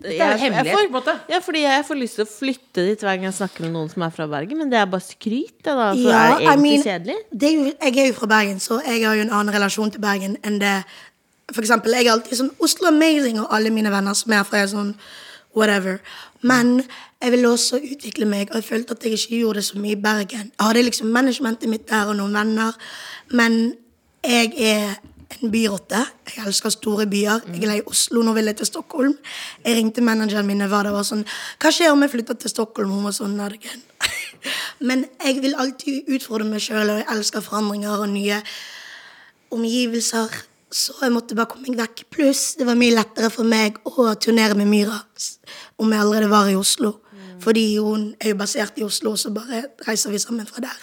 det 0.04 0.12
er 0.14 0.28
jo 0.30 0.42
hemmelighet, 0.44 0.76
på 0.76 0.82
en 0.84 0.92
måte. 0.94 1.14
Ja, 1.32 1.40
fordi 1.42 1.64
jeg 1.64 1.82
får 1.88 1.98
lyst 1.98 2.20
til 2.20 2.22
å 2.22 2.30
flytte 2.30 2.84
dit 2.86 3.02
hver 3.02 3.16
gang 3.16 3.26
jeg 3.26 3.34
snakker 3.40 3.64
med 3.64 3.72
noen 3.74 3.90
som 3.90 4.04
er 4.06 4.12
fra 4.14 4.28
Bergen, 4.30 4.60
men 4.62 4.70
det 4.70 4.78
er 4.78 4.86
bare 4.92 5.02
skryt, 5.02 5.56
det 5.58 5.74
da. 5.74 5.88
For 5.90 6.06
Ja, 6.06 6.20
er 6.20 6.36
egentlig 6.36 6.52
I 6.52 6.62
mean, 6.62 6.84
kjedelig? 6.86 7.16
det 7.34 7.48
er 7.48 7.56
jo, 7.56 7.64
jeg 7.72 7.98
er 8.04 8.06
jo 8.12 8.16
fra 8.20 8.30
Bergen, 8.30 8.62
så 8.62 8.78
jeg 8.86 9.02
har 9.02 9.18
jo 9.18 9.24
en 9.26 9.34
annen 9.40 9.56
relasjon 9.56 9.90
til 9.90 10.04
Bergen 10.06 10.38
enn 10.46 10.60
det 10.62 10.76
For 11.52 11.64
eksempel, 11.64 11.94
jeg 11.96 12.06
er 12.06 12.14
alltid 12.14 12.38
sånn 12.38 12.54
Oslo 12.62 12.90
amazing, 12.90 13.40
og 13.42 13.52
alle 13.54 13.72
mine 13.74 13.92
venner 13.92 14.16
som 14.18 14.32
er 14.32 14.42
herfra, 14.42 14.62
er 14.62 14.72
sånn 14.72 14.94
whatever. 15.56 15.98
Men 16.46 16.80
jeg 17.20 17.34
ville 17.34 17.50
også 17.50 17.80
utvikle 17.82 18.26
meg, 18.28 18.50
og 18.50 18.60
jeg 18.60 18.68
følte 18.68 18.96
at 18.96 19.04
jeg 19.04 19.18
ikke 19.18 19.42
gjorde 19.42 19.60
det 19.60 19.68
så 19.68 19.78
mye 19.78 19.96
i 19.96 20.02
Bergen. 20.02 20.50
Jeg 20.52 20.66
hadde 20.66 20.82
liksom 20.86 21.12
managementet 21.12 21.68
mitt 21.68 21.88
der 21.90 22.12
og 22.12 22.16
noen 22.20 22.36
venner, 22.36 22.76
men 23.36 23.58
jeg 24.24 24.52
er 24.56 24.94
en 25.30 25.50
byrotte. 25.52 26.00
Jeg 26.36 26.46
elsker 26.46 26.72
store 26.74 27.06
byer. 27.06 27.44
Jeg 27.52 27.62
er 27.62 27.70
lei 27.70 27.80
Oslo, 27.86 28.22
nå 28.22 28.34
vil 28.36 28.50
jeg 28.50 28.58
til 28.60 28.66
Stockholm. 28.66 29.14
Jeg 29.64 29.76
ringte 29.76 30.04
manageren 30.04 30.46
min 30.46 30.62
og 30.66 30.72
det 30.84 30.92
var 30.92 31.06
sånn 31.06 31.24
Hva 31.60 31.72
skjer 31.72 31.94
om 31.94 32.02
jeg 32.02 32.12
flytter 32.14 32.38
til 32.40 32.52
Stockholm? 32.52 32.90
Hun 32.90 33.06
var 33.06 33.16
sånn 33.16 33.36
Not. 33.38 33.56
Men 34.88 35.04
jeg 35.24 35.42
vil 35.44 35.54
alltid 35.54 36.08
utfordre 36.08 36.48
meg 36.48 36.64
sjøl, 36.64 36.88
og 36.88 37.02
jeg 37.02 37.08
elsker 37.14 37.44
forandringer 37.44 38.00
og 38.00 38.08
nye 38.12 38.40
omgivelser. 39.54 40.40
Så 40.70 40.94
jeg 41.02 41.12
måtte 41.12 41.34
bare 41.34 41.50
komme 41.50 41.66
meg 41.66 41.80
vekk. 41.80 42.04
Pluss 42.14 42.54
det 42.58 42.66
var 42.68 42.78
mye 42.78 42.94
lettere 42.94 43.30
for 43.34 43.48
meg 43.48 43.80
å 43.90 44.12
turnere 44.22 44.54
med 44.58 44.70
Myra 44.70 45.00
om 45.80 45.90
jeg 45.90 46.00
allerede 46.02 46.30
var 46.30 46.50
i 46.50 46.54
Oslo. 46.58 46.98
Fordi 47.40 47.64
hun 47.80 48.14
er 48.20 48.34
jo 48.34 48.38
basert 48.38 48.78
i 48.78 48.84
Oslo, 48.84 49.16
så 49.16 49.32
bare 49.34 49.64
reiser 49.86 50.12
vi 50.12 50.20
sammen 50.22 50.46
fra 50.46 50.62
der. 50.62 50.80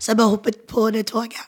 Så 0.00 0.10
jeg 0.10 0.18
bare 0.18 0.32
hoppet 0.32 0.62
på 0.66 0.88
det 0.90 1.06
toget. 1.12 1.44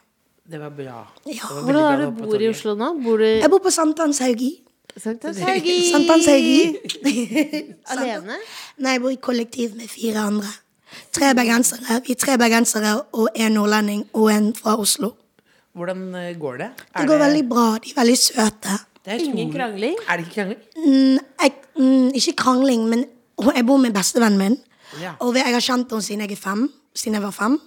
Det 0.50 0.60
var 0.60 0.70
bra. 0.74 1.06
Ja. 1.26 1.32
Det 1.32 1.54
var 1.54 1.62
Hvordan 1.62 1.92
er 1.92 1.96
det 1.96 2.06
du 2.06 2.22
bor 2.22 2.40
i. 2.40 2.48
Oslo 2.50 2.74
nå? 2.74 2.92
Bor 3.04 3.16
du 3.18 3.24
Jeg 3.24 3.50
bor 3.50 3.58
på. 3.58 3.70
Sankthanshaugi? 3.70 4.50
Sankthanshaugi. 4.96 6.76
Alene? 7.94 8.38
Nei, 8.78 8.96
jeg 8.96 9.02
bor 9.02 9.14
i 9.14 9.20
kollektiv 9.22 9.76
med 9.78 9.88
fire 9.88 10.26
andre. 10.26 10.50
Tre 11.14 11.34
bergensere. 11.38 12.00
Vi 12.06 12.12
er 12.16 12.18
tre 12.18 12.36
bergensere 12.38 12.96
og 13.12 13.28
en 13.34 13.52
nordlending 13.54 14.04
og 14.12 14.32
en 14.34 14.50
fra 14.54 14.74
Oslo. 14.80 15.12
Hvordan 15.74 16.14
eh, 16.14 16.32
går 16.38 16.56
det? 16.58 16.70
Det 16.98 17.06
går 17.08 17.22
veldig 17.24 17.44
bra. 17.50 17.66
De 17.78 17.92
er 17.92 18.00
veldig 18.00 18.18
søte. 18.18 18.78
det 19.04 19.12
er 19.14 19.22
Ingen 19.24 19.52
krangling? 19.52 19.96
Er 20.08 20.16
det 20.16 20.26
ikke 20.26 20.34
krangling? 20.34 20.60
Mm, 20.76 21.18
jeg, 21.42 21.52
mm, 21.76 22.10
ikke 22.14 22.36
krangling, 22.42 22.88
men 22.90 23.06
jeg 23.54 23.66
bor 23.66 23.78
med 23.78 23.94
bestevennen 23.94 24.38
min. 24.38 24.58
Ja. 25.00 25.14
Og 25.22 25.36
jeg 25.38 25.54
har 25.54 25.62
kjent 25.62 25.92
henne 25.92 26.02
siden 26.02 26.26
jeg 26.26 26.34
er 26.34 26.42
fem. 26.42 26.68
Siden 26.94 27.14
jeg 27.14 27.22
var 27.22 27.34
fem. 27.36 27.58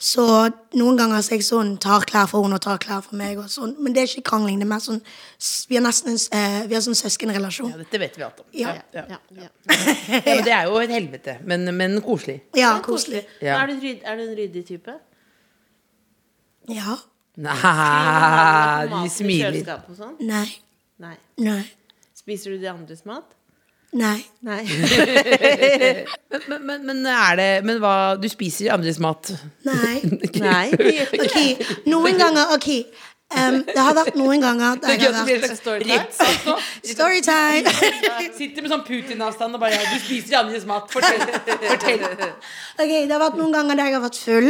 Så 0.00 0.22
noen 0.80 0.96
ganger 0.96 1.20
så 1.20 1.34
er 1.34 1.40
jeg 1.42 1.44
sånn 1.44 1.74
tar 1.82 2.06
klær 2.08 2.28
for 2.30 2.46
henne 2.46 2.56
og 2.56 2.62
tar 2.64 2.78
klær 2.80 3.02
for 3.04 3.18
meg. 3.20 3.36
Og 3.42 3.50
sånn. 3.52 3.74
Men 3.82 3.92
det 3.92 4.00
er 4.04 4.14
ikke 4.14 4.30
krangling. 4.30 4.56
Det 4.62 4.64
er 4.64 4.70
mer 4.70 4.80
sånn 4.80 5.02
Vi 5.68 5.76
har 5.76 5.84
nesten 5.84 6.14
en 6.14 6.22
eh, 6.38 6.56
vi 6.70 6.78
har 6.78 6.84
sånn 6.86 6.96
søskenrelasjon. 6.96 7.74
Ja, 7.74 7.80
dette 7.82 8.00
vet 8.00 8.16
vi 8.16 8.24
alt 8.24 8.40
om. 8.40 8.46
Ja. 8.56 8.72
Ja. 8.94 9.04
Ja, 9.10 9.18
ja. 9.36 9.50
Ja, 9.50 9.50
men 10.24 10.42
det 10.46 10.54
er 10.56 10.70
jo 10.70 10.80
et 10.80 10.94
helvete, 10.94 11.36
men, 11.44 11.68
men 11.76 11.98
koselig. 12.06 12.38
Ja, 12.56 12.78
koselig. 12.84 13.26
Ja. 13.44 13.58
Er, 13.60 13.74
du, 13.74 13.86
er 13.90 14.16
du 14.16 14.24
en 14.24 14.34
ryddig 14.38 14.64
type? 14.70 14.96
Ja. 16.70 16.96
Nei, 17.40 18.88
du 18.90 19.10
smiler. 19.12 19.60
sånn? 19.96 20.16
Nei. 20.28 20.46
Nei. 21.00 21.16
Nei. 21.40 21.62
Spiser 22.16 22.52
du 22.54 22.60
de 22.62 22.68
andres 22.70 23.04
mat? 23.08 23.24
Nei. 23.96 24.20
Nei. 24.46 24.62
Men, 26.46 26.60
men, 26.62 26.84
men 26.86 27.00
er 27.10 27.36
det 27.40 27.46
Men 27.66 27.80
hva 27.82 27.94
Du 28.22 28.28
spiser 28.30 28.70
andres 28.70 29.00
mat? 29.02 29.32
Nei. 29.66 29.96
Nei. 30.44 30.68
det 30.78 30.92
gjør 30.94 31.14
ikke 31.16 31.26
Ok, 31.26 31.64
noen 31.90 32.20
ganger 32.20 32.54
Ok. 32.54 32.68
Em, 33.38 33.58
det 33.66 33.78
har 33.78 33.94
vært 33.94 34.16
noen 34.18 34.42
ganger 34.42 34.80
der 34.82 34.96
jeg 34.96 35.12
har 35.14 35.26
vært 35.28 35.56
Storytime. 35.58 36.56
Storytime! 36.90 37.74
Sitter 38.38 38.64
med 38.64 38.72
sånn 38.72 38.84
Putin-avstand 38.86 39.58
og 39.58 39.62
bare 39.62 39.78
Du 39.90 39.98
spiser 40.02 40.40
andres 40.40 40.66
mat. 40.68 40.90
Fortell. 40.92 41.22
Fortell. 41.66 42.06
Ok, 42.80 42.88
Det 42.88 43.12
har 43.12 43.20
vært 43.20 43.36
noen 43.36 43.52
ganger 43.52 43.76
der 43.76 43.90
jeg 43.90 43.98
har 43.98 44.04
vært 44.06 44.18
full, 44.24 44.46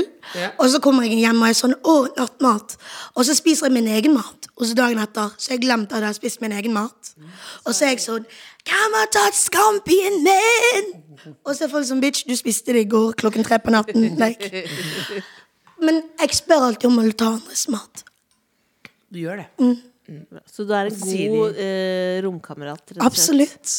og 0.62 0.66
så 0.70 0.78
kommer 0.84 1.08
jeg 1.08 1.18
hjem 1.24 1.40
og 1.42 1.48
er 1.48 1.56
sånn 1.58 1.74
Å, 1.82 1.96
nattmat. 2.14 2.76
Og 3.18 3.26
så 3.26 3.34
spiser 3.34 3.66
jeg 3.66 3.74
min 3.80 3.88
egen 3.90 4.14
mat. 4.14 4.46
Og 4.60 4.68
så 4.68 4.76
dagen 4.78 5.00
etter 5.02 5.32
så 5.40 5.54
jeg 5.54 5.64
glemt 5.64 5.90
at 5.90 6.04
jeg 6.04 6.12
har 6.12 6.16
spist 6.16 6.42
min 6.44 6.54
egen 6.54 6.74
mat. 6.76 7.14
Og 7.64 7.74
så 7.74 7.88
er 7.88 7.94
jeg 7.96 8.04
sånn 8.04 8.26
Hvem 8.68 8.94
har 8.98 9.08
tatt 9.12 9.36
scampien 9.36 10.20
min? 10.24 10.90
Og 11.44 11.54
så 11.56 11.64
er 11.66 11.72
folk 11.72 11.88
sånn 11.88 12.02
Bitch, 12.02 12.26
du 12.28 12.36
spiste 12.36 12.76
det 12.76 12.84
i 12.84 12.90
går 12.92 13.16
klokken 13.20 13.44
tre 13.46 13.58
på 13.60 13.72
natten. 13.72 14.12
Like. 14.20 14.62
Men 15.80 16.02
jeg 16.20 16.36
spør 16.36 16.68
alltid 16.68 16.90
om 16.90 17.00
å 17.00 17.08
ta 17.16 17.32
andres 17.38 17.66
mat. 17.72 18.04
Du 19.10 19.18
gjør 19.18 19.42
det. 19.42 19.48
Så 20.50 20.64
du 20.66 20.72
er 20.74 20.88
en 20.90 21.00
god 21.34 21.58
eh, 21.62 22.16
romkamerat? 22.24 22.94
Absolutt. 23.06 23.74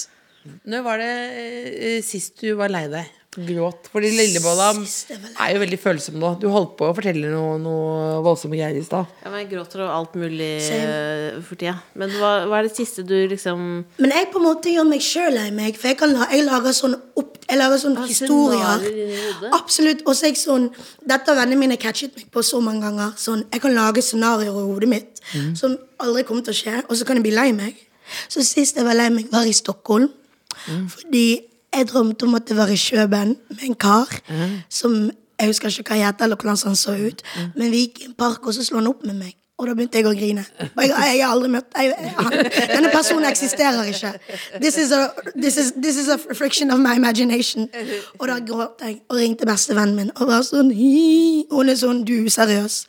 Når 0.65 0.83
var 0.85 1.01
det 1.01 1.11
eh, 1.37 1.99
sist 2.05 2.39
du 2.41 2.53
var 2.59 2.71
lei 2.73 2.85
deg? 2.91 3.09
Gråt? 3.31 3.87
Fordi 3.93 4.09
Lillebolla 4.11 4.73
er 4.75 5.53
jo 5.53 5.59
veldig 5.61 5.77
følsom 5.79 6.17
nå. 6.19 6.33
Du 6.41 6.49
holdt 6.51 6.73
på 6.75 6.89
å 6.89 6.95
fortelle 6.97 7.29
noe, 7.31 7.53
noe 7.63 8.17
voldsomme 8.25 8.57
greier 8.59 8.75
i 8.75 8.83
stad. 8.83 9.07
Ja, 9.23 9.29
men 9.31 9.39
jeg 9.45 9.51
gråter 9.53 9.83
over 9.85 9.93
alt 9.95 10.17
mulig 10.19 10.49
Same. 10.65 10.89
eh, 10.89 11.37
for 11.47 11.55
tida. 11.61 11.77
Men 11.95 12.11
hva, 12.17 12.31
hva 12.51 12.57
er 12.59 12.67
det 12.67 12.73
siste 12.75 13.05
du 13.07 13.15
liksom 13.31 13.61
Men 14.03 14.11
jeg 14.11 14.27
på 14.33 14.41
en 14.41 14.47
måte 14.49 14.73
gjør 14.73 14.89
meg 14.89 14.99
sjøl 15.05 15.31
lei 15.37 15.45
meg, 15.55 15.77
for 15.79 15.87
jeg, 15.93 15.97
kan 16.01 16.11
la, 16.11 16.27
jeg 16.33 16.43
lager 16.43 16.75
sånn 16.75 16.97
opp, 17.15 17.37
Jeg 17.47 17.57
lager 17.59 17.79
sånn 17.81 17.95
Ah, 18.01 18.05
historier. 18.07 18.83
Absolutt. 19.55 20.03
Og 20.07 20.11
så 20.15 20.27
er 20.27 20.33
jeg 20.33 20.39
sånn 20.43 20.67
Dette 21.07 21.31
har 21.31 21.39
vennene 21.39 21.59
mine 21.59 21.77
catchet 21.79 22.15
meg 22.19 22.27
på 22.35 22.43
så 22.43 22.59
mange 22.63 22.83
ganger. 22.83 23.13
Sånn, 23.19 23.45
Jeg 23.51 23.61
kan 23.63 23.73
lage 23.75 24.03
scenarioer 24.03 24.59
i 24.59 24.67
hodet 24.73 24.89
mitt 24.91 25.21
som 25.55 25.77
aldri 26.03 26.23
kommer 26.27 26.43
til 26.43 26.51
å 26.51 26.57
skje, 26.57 26.83
og 26.89 26.97
så 26.99 27.05
kan 27.07 27.15
jeg 27.15 27.23
bli 27.29 27.31
lei 27.35 27.51
meg. 27.55 27.79
Så 28.27 28.43
sist 28.43 28.75
jeg 28.75 28.83
var 28.83 28.95
lei 28.99 29.07
meg, 29.09 29.29
var 29.31 29.47
i 29.47 29.53
Stockholm. 29.55 30.09
Fordi 30.91 31.25
jeg 31.75 31.87
drømte 31.87 32.27
om 32.27 32.35
at 32.35 32.47
det 32.49 32.57
var 32.57 32.71
i 32.71 32.79
Kjøben 32.79 33.35
med 33.49 33.67
en 33.67 33.75
kar 33.75 34.09
som 34.69 35.11
Jeg 35.41 35.49
husker 35.49 35.73
ikke 35.73 35.95
hva 35.95 35.97
han 35.97 36.05
het, 36.13 36.21
eller 36.21 36.37
hvordan 36.37 36.57
han 36.67 36.75
så 36.77 36.93
ut. 36.93 37.21
Men 37.55 37.71
vi 37.71 37.79
gikk 37.87 38.01
i 38.01 38.03
en 38.11 38.13
park, 38.13 38.45
og 38.45 38.53
så 38.53 38.61
slo 38.61 38.77
han 38.77 38.87
opp 38.91 39.01
med 39.05 39.15
meg. 39.17 39.31
Og 39.57 39.67
da 39.67 39.73
begynte 39.73 39.97
jeg 39.97 40.05
å 40.05 40.11
grine. 40.13 40.43
Jeg, 40.59 40.89
jeg 40.89 41.21
har 41.21 41.31
aldri 41.33 41.49
møtt 41.53 41.75
jeg, 41.77 42.13
han, 42.17 42.35
Denne 42.69 42.91
personen 42.93 43.25
eksisterer 43.29 43.89
ikke. 43.89 44.11
This 44.61 44.77
is, 44.77 44.91
a, 44.93 45.11
this, 45.35 45.57
is, 45.57 45.73
this 45.81 45.97
is 45.97 46.09
a 46.09 46.17
friction 46.17 46.69
of 46.69 46.79
my 46.81 46.93
imagination. 46.97 47.69
Og 48.19 48.27
da 48.29 48.39
gråt 48.45 48.81
jeg 48.85 49.01
og 49.09 49.17
ringte 49.17 49.49
bestevennen 49.49 49.97
min 49.97 50.13
og 50.15 50.29
var 50.29 50.45
sånn 50.45 50.69
«Hi». 50.73 51.45
Hun 51.51 51.69
er 51.69 51.77
sånn 51.77 52.01
Du, 52.05 52.15
seriøs. 52.29 52.79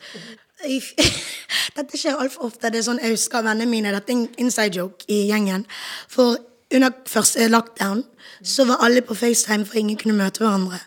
Dette 1.77 1.99
skjer 1.99 2.17
altfor 2.17 2.49
ofte. 2.49 2.69
Det 2.73 2.81
er 2.81 2.87
sånn, 2.87 3.01
Jeg 3.03 3.17
husker 3.17 3.45
vennene 3.45 3.69
mine. 3.69 3.93
Dette 3.93 4.13
er 4.13 4.21
en 4.21 4.27
inside 4.45 4.77
joke 4.77 5.05
i 5.09 5.27
gjengen. 5.29 5.65
For 6.09 6.37
under 6.73 6.91
første 7.07 7.47
lockdown 7.47 8.03
så 8.43 8.65
var 8.67 8.81
alle 8.83 9.01
på 9.01 9.15
FaceTime 9.15 9.65
for 9.65 9.79
ingen 9.79 9.97
kunne 9.97 10.17
møte 10.17 10.43
hverandre. 10.43 10.79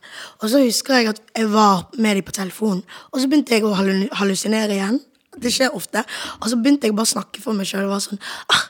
Og 0.42 0.50
så 0.50 0.60
husker 0.60 0.94
jeg 0.98 1.08
at 1.14 1.20
jeg 1.36 1.52
var 1.52 1.86
med 1.96 2.18
dem 2.18 2.26
på 2.26 2.32
telefon, 2.36 2.82
og 3.12 3.20
så 3.20 3.28
begynte 3.28 3.54
jeg 3.54 3.64
å 3.64 3.74
hallu- 3.74 4.12
hallusinere 4.12 4.76
igjen. 4.76 5.00
Det 5.42 5.52
skjer 5.52 5.74
ofte. 5.76 6.04
Og 6.40 6.50
så 6.50 6.56
begynte 6.56 6.88
jeg 6.88 6.96
bare 6.96 7.08
å 7.08 7.14
snakke 7.14 7.42
for 7.42 7.52
meg 7.52 7.68
sjøl. 7.68 7.88
Sånn, 8.00 8.20
ah, 8.52 8.68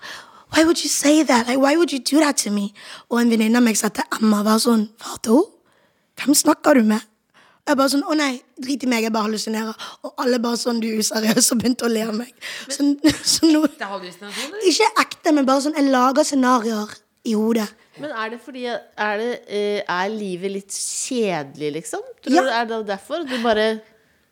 Why 0.54 0.64
would 0.64 0.82
you 0.82 0.88
say 0.88 1.24
that? 1.24 1.48
Like, 1.48 1.58
why 1.58 1.76
would 1.76 1.92
you 1.92 1.98
do 1.98 2.20
that 2.20 2.36
to 2.38 2.50
me? 2.50 2.72
Og 3.10 3.20
en 3.20 3.30
venninne 3.30 3.58
av 3.58 3.62
meg 3.62 3.76
sa 3.76 3.88
til 3.88 4.04
Emma, 4.20 4.42
var 4.42 4.58
sånn 4.62 4.88
Fato, 4.98 5.52
Hvem 6.16 6.34
snakker 6.34 6.74
du 6.74 6.82
med? 6.82 7.02
Og 7.66 7.72
jeg 7.72 7.76
bare 7.76 7.90
sånn, 7.92 8.04
å 8.06 8.14
nei, 8.16 8.40
drit 8.62 8.84
i 8.86 8.88
meg, 8.88 9.02
jeg 9.02 9.12
bare 9.12 9.26
hallusinerer. 9.26 9.74
Og 10.06 10.22
alle 10.22 10.38
bare 10.40 10.56
sånn, 10.56 10.78
du 10.80 10.86
er 10.86 11.02
useriøs, 11.02 11.50
og 11.52 11.58
begynte 11.60 11.84
å 11.84 11.90
le 11.92 12.04
av 12.06 12.14
meg. 12.14 12.30
Så, 12.70 12.86
så 13.34 13.50
nå, 13.50 13.64
ikke 14.70 14.88
ekte, 15.02 15.34
men 15.34 15.44
bare 15.44 15.66
sånn, 15.66 15.76
jeg 15.76 15.90
lager 15.90 16.24
scenarioer 16.24 16.94
i 17.26 17.34
hodet. 17.36 17.66
Men 17.98 18.10
er 18.12 18.30
det 18.34 18.40
fordi 18.44 18.64
Er, 18.66 19.16
det, 19.20 19.30
eh, 19.48 19.82
er 19.88 20.08
livet 20.12 20.52
litt 20.52 20.72
kjedelig, 20.76 21.72
liksom? 21.80 22.02
Tror 22.22 22.34
Ja. 22.34 22.42
du 22.42 22.48
Er 22.48 22.64
det 22.72 22.86
derfor? 22.90 23.24
Du 23.28 23.36
bare 23.42 23.80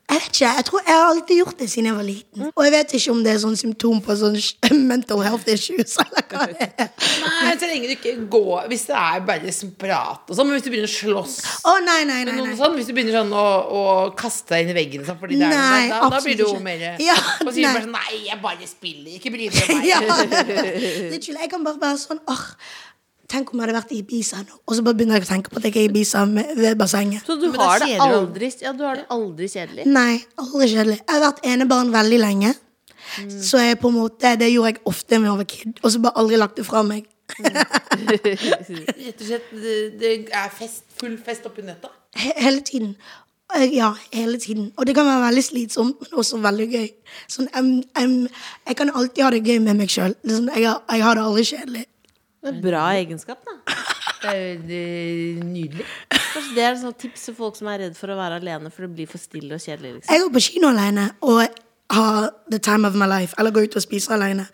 Jeg 0.04 0.20
vet 0.20 0.26
ikke, 0.28 0.48
jeg 0.56 0.64
tror 0.68 0.80
jeg 0.84 0.94
har 0.94 1.06
alltid 1.08 1.38
gjort 1.40 1.60
det 1.62 1.66
siden 1.72 1.86
jeg 1.88 1.96
var 1.96 2.04
liten. 2.06 2.48
Og 2.50 2.64
jeg 2.66 2.72
vet 2.74 2.92
ikke 2.98 3.12
om 3.14 3.20
det 3.24 3.30
er 3.32 3.38
sånn 3.40 3.56
symptom 3.56 4.02
på 4.04 4.16
sånn 4.20 4.36
mental 4.92 5.22
health 5.24 5.48
issues, 5.48 5.94
eller 6.02 6.26
hva 6.28 6.48
det 6.50 6.68
er. 6.68 6.90
Nei, 7.24 7.54
så 7.60 7.70
lenge 7.70 7.88
du 7.88 7.94
ikke 7.94 8.12
går 8.30 8.68
Hvis 8.70 8.84
det 8.90 8.96
er 9.00 9.22
bare 9.24 9.54
som 9.54 9.70
prat 9.80 10.28
og 10.28 10.36
sånn, 10.36 10.48
men 10.48 10.58
hvis 10.58 10.66
du 10.66 10.70
begynner 10.72 10.90
å 10.90 10.92
slåss 10.92 11.36
oh, 11.70 11.78
nei, 11.84 12.02
nei, 12.08 12.20
nei. 12.28 12.36
nei. 12.36 12.54
sånn, 12.58 12.76
Hvis 12.76 12.90
du 12.90 12.94
begynner 12.96 13.16
sånn 13.16 13.32
å, 13.32 13.44
å 13.64 13.82
kaste 14.18 14.54
deg 14.54 14.66
inn 14.66 14.74
i 14.74 14.76
veggen 14.76 15.06
sånn, 15.08 15.20
det 15.24 15.38
er 15.38 15.54
Nei, 15.54 15.86
noe, 15.88 16.00
da, 16.04 16.10
da 16.12 16.22
blir 16.24 16.38
du 16.38 16.44
jo 16.44 16.60
mer 16.64 16.84
Ja, 17.02 17.16
Og 17.40 17.48
så 17.48 17.56
sier 17.56 17.70
du 17.70 17.78
bare 17.78 17.86
sånn 17.86 17.94
Nei, 17.94 18.20
jeg 18.28 18.40
bare 18.44 18.68
spiller. 18.68 19.12
Ikke 19.18 19.30
bry 19.32 19.48
deg 19.48 19.60
om 19.62 19.78
meg. 19.78 19.86
Ja. 19.94 20.00
Literally, 21.12 21.40
jeg 21.44 21.50
kan 21.52 21.64
bare 21.64 21.80
være 21.80 22.00
sånn 22.02 22.20
åh, 22.30 22.44
Tenk 23.30 23.50
om 23.52 23.60
jeg 23.60 23.66
hadde 23.66 23.76
vært 23.78 23.92
i 23.94 24.00
Ibiza 24.02 24.42
nå. 24.42 24.58
Og 24.68 24.76
så 24.76 24.82
bare 24.84 24.98
begynner 24.98 25.16
jeg 25.18 25.26
å 25.26 25.30
tenke 25.30 25.50
på 25.52 25.60
at 25.60 25.64
jeg 25.68 25.76
er 25.76 25.86
i 25.86 25.88
Ibiza 25.88 26.24
med, 26.28 26.52
ved 26.58 26.76
bassenget. 26.80 27.24
Så 27.26 27.38
du 27.40 27.48
har 27.56 27.80
det 27.80 27.96
aldri 28.04 28.50
Ja, 28.62 28.72
du 28.76 28.84
har 28.84 29.00
det 29.00 29.06
aldri 29.14 29.48
kjedelig? 29.48 29.86
Nei, 29.88 30.20
aldri 30.40 30.68
kjedelig. 30.74 30.98
Jeg 31.00 31.10
har 31.14 31.24
vært 31.24 31.40
enebarn 31.54 31.92
veldig 31.94 32.20
lenge. 32.20 32.54
Så 33.30 33.60
jeg 33.62 33.78
på 33.80 33.88
en 33.92 33.98
måte, 33.98 34.34
det 34.40 34.48
gjorde 34.52 34.72
jeg 34.74 34.80
ofte 34.90 35.18
da 35.18 35.20
jeg 35.28 35.40
var 35.40 35.48
kid, 35.54 35.74
og 35.82 35.92
så 35.92 36.00
bare 36.02 36.18
aldri 36.20 36.38
lagt 36.40 36.56
det 36.60 36.64
fra 36.66 36.82
meg. 36.86 37.04
Rett 37.44 39.20
og 39.20 39.26
slett, 39.26 39.52
det, 40.00 40.14
er 40.32 40.50
fest, 40.52 40.84
full 40.98 41.14
fest 41.24 41.46
oppi 41.48 41.64
nøtta. 41.66 41.90
He 42.18 42.32
hele 42.38 42.60
tiden. 42.66 42.96
Eh, 43.54 43.68
Ja, 43.76 43.92
hele 44.12 44.38
tiden. 44.38 44.72
Og 44.76 44.86
det 44.86 44.94
kan 44.96 45.06
være 45.06 45.26
veldig 45.28 45.44
slitsomt, 45.44 46.00
men 46.00 46.18
også 46.18 46.40
veldig 46.42 46.68
gøy. 46.72 46.88
Sånn, 47.28 47.48
em, 47.56 47.82
em, 48.00 48.28
jeg 48.66 48.76
kan 48.76 48.90
alltid 48.90 49.24
ha 49.24 49.30
det 49.30 49.44
gøy 49.46 49.58
med 49.62 49.76
meg 49.78 49.88
sjøl. 49.92 50.14
Sånn, 50.26 50.48
jeg, 50.56 50.64
jeg 50.90 51.02
har 51.02 51.14
det 51.14 51.24
aldri 51.24 51.44
kjedelig. 51.44 51.84
Det 52.44 52.52
er 52.52 52.60
bra 52.64 52.84
egenskap, 52.98 53.40
da. 53.48 53.74
Det 54.24 54.30
er 54.30 54.40
jo 54.44 55.44
nydelig. 55.44 55.84
Kanskje 56.12 56.54
det 56.56 56.64
er 56.64 56.78
et 56.88 56.96
tips 57.00 57.26
til 57.28 57.36
folk 57.36 57.56
som 57.56 57.68
er 57.72 57.84
redd 57.86 57.96
for 57.98 58.12
å 58.12 58.16
være 58.18 58.40
alene, 58.40 58.70
for 58.72 58.86
det 58.86 58.94
blir 58.96 59.08
for 59.10 59.20
stille 59.22 59.56
og 59.56 59.60
kjedelig. 59.64 59.98
Liksom. 59.98 60.12
Jeg 60.12 60.24
går 60.24 60.32
på 60.36 60.42
kino 60.48 60.70
alene 60.72 61.10
og 61.24 61.60
har 61.94 62.30
the 62.50 62.58
time 62.58 62.88
of 62.88 62.94
my 62.96 63.06
life. 63.06 63.34
Eller 63.38 63.52
går 63.54 63.68
ut 63.68 63.76
og 63.76 63.84
spiser 63.84 64.16
alene. 64.16 64.46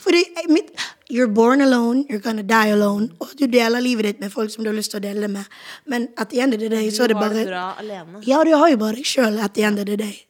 Fordi 0.00 0.22
jeg- 0.36 0.50
mitt, 0.50 0.70
You're 1.10 1.32
born 1.34 1.60
alone, 1.62 2.04
you're 2.10 2.20
gonna 2.20 2.42
die 2.42 2.70
alone. 2.72 3.08
Og 3.20 3.28
du 3.38 3.46
deler 3.46 3.80
livet 3.80 4.04
ditt 4.04 4.20
med 4.20 4.30
folk 4.30 4.50
som 4.50 4.64
du 4.64 4.70
har 4.70 4.76
lyst 4.76 4.90
til 4.90 5.00
å 5.00 5.02
dele 5.02 5.20
det 5.20 5.30
med. 5.30 5.44
Men 5.86 6.08
at 6.18 6.28
the 6.28 6.40
end 6.40 6.52
of 6.54 6.60
the 6.60 6.68
day, 6.68 6.90
så 6.90 7.04
er 7.04 7.06
det 7.06 7.16
bare 7.16 7.28
Du 7.28 7.34
har 7.34 7.44
det 7.44 7.46
bra 7.46 7.74
alene. 7.78 8.22
Ja, 8.26 8.44
du 8.44 8.50
har 8.56 8.68
jo 8.68 8.76
bare 8.76 8.96
deg 8.96 9.04
sjøl 9.04 9.38
at 9.42 9.54
the 9.54 9.62
end 9.62 9.78
of 9.78 9.86
the 9.86 9.96
day. 9.96 10.26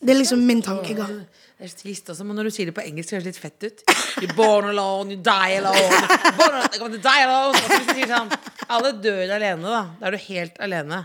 Det 0.00 0.10
er 0.10 0.18
liksom 0.18 0.38
min 0.38 0.62
tankegang. 0.62 1.26
Det 1.62 1.68
er 1.68 1.70
så 1.76 1.78
trist 1.78 2.08
også, 2.10 2.24
men 2.26 2.34
når 2.34 2.48
du 2.48 2.54
sier 2.56 2.66
det 2.66 2.74
på 2.74 2.82
engelsk, 2.82 3.12
høres 3.14 3.22
det 3.22 3.30
litt 3.36 3.38
fett 3.38 3.66
ut. 3.68 3.82
You're 4.18 4.34
born 4.34 4.64
alone, 4.72 5.12
you 5.14 5.20
die 5.22 5.58
alone. 5.60 6.00
Born 6.34 6.56
alone, 6.58 6.98
die 6.98 7.20
alone. 7.22 7.52
Og 7.52 7.54
så 7.54 7.68
hvis 7.70 7.86
du 7.86 7.92
sier 8.00 8.10
sånn 8.10 8.32
Alle 8.74 8.90
dør 9.04 9.30
alene, 9.36 9.62
da. 9.70 9.82
Da 10.00 10.08
er 10.08 10.16
du 10.16 10.24
helt 10.24 10.58
alene. 10.66 10.98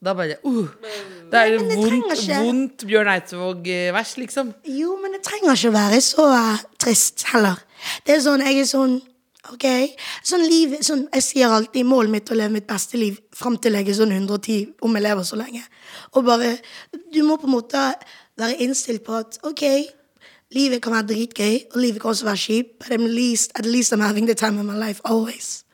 Da 0.00 0.14
bare 0.16 0.38
uh, 0.48 0.70
Det 1.28 1.36
er 1.42 1.50
jo 1.52 1.58
vondt, 1.68 2.14
ikke- 2.16 2.38
vondt 2.46 2.86
Bjørn 2.88 3.10
Eidsvåg-vers, 3.12 4.14
liksom. 4.22 4.54
Jo, 4.72 4.94
men 5.02 5.18
det 5.18 5.20
trenger 5.26 5.52
ikke 5.52 5.68
å 5.74 5.76
være 5.76 6.00
så 6.08 6.24
uh, 6.32 6.64
trist 6.80 7.26
heller. 7.34 7.60
Det 8.08 8.16
er 8.16 8.22
sånn, 8.24 8.46
jeg 8.48 8.64
er 8.64 8.70
sånn 8.72 8.98
Ok, 9.50 9.64
sånn 10.28 10.42
liv 10.44 10.74
sånn, 10.84 11.06
Jeg 11.16 11.24
sier 11.24 11.48
alltid 11.52 11.86
målet 11.88 12.12
mitt 12.12 12.28
å 12.30 12.36
leve 12.36 12.52
mitt 12.52 12.66
beste 12.68 12.98
liv 13.00 13.16
fram 13.34 13.56
til 13.56 13.72
jeg 13.78 13.88
er 13.88 13.96
sånn 13.96 14.12
110, 14.12 14.74
om 14.84 14.96
jeg 14.96 15.04
lever 15.06 15.24
så 15.24 15.38
lenge. 15.40 15.62
Og 16.14 16.24
bare 16.28 16.50
Du 17.12 17.22
må 17.24 17.38
på 17.40 17.48
en 17.48 17.54
måte 17.56 17.84
være 18.40 18.60
innstilt 18.64 19.04
på 19.06 19.16
at 19.20 19.38
ok, 19.42 19.64
livet 20.50 20.82
kan 20.82 20.92
være 20.92 21.06
dritgøy, 21.12 21.56
og 21.74 21.80
livet 21.80 22.00
kan 22.02 22.10
også 22.10 22.24
være 22.24 22.36
kjipt, 22.36 22.78
but 22.78 22.92
at 22.92 23.00
least, 23.00 23.52
at 23.54 23.66
least 23.66 23.92
I'm 23.92 24.00
having 24.00 24.26
the 24.26 24.34
time 24.34 24.58
of 24.58 24.64
my 24.64 24.78
life 24.86 25.00
always. 25.04 25.64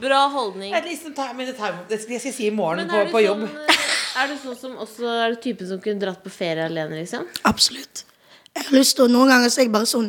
Bra 0.00 0.28
holdning. 0.28 0.74
At 0.74 0.84
least 0.84 1.02
the 1.04 1.14
time 1.14 1.40
in 1.42 1.46
the 1.46 1.56
time. 1.56 1.78
Det 1.88 2.02
skal 2.02 2.12
jeg 2.12 2.34
si 2.34 2.46
i 2.46 2.50
morgen 2.50 2.88
på, 2.88 3.02
på 3.10 3.20
jobb. 3.20 3.44
sånn, 3.44 3.58
eh, 3.68 4.22
er 4.22 4.30
du 4.30 4.38
sånn 4.40 4.56
som 4.56 4.78
også 4.80 5.04
Er 5.04 5.34
du 5.34 5.40
typen 5.42 5.68
som 5.68 5.80
kunne 5.80 6.00
dratt 6.00 6.22
på 6.24 6.32
ferie 6.32 6.64
alene, 6.64 6.96
liksom? 7.02 7.26
Absolutt. 7.44 8.04
Jeg 8.56 8.64
har 8.68 8.76
lyst 8.76 8.96
til 8.96 9.04
å, 9.04 9.12
Noen 9.12 9.28
ganger 9.28 9.52
så 9.52 9.60
er 9.60 9.68
jeg 9.68 9.74
bare 9.74 9.88
sånn 9.88 10.08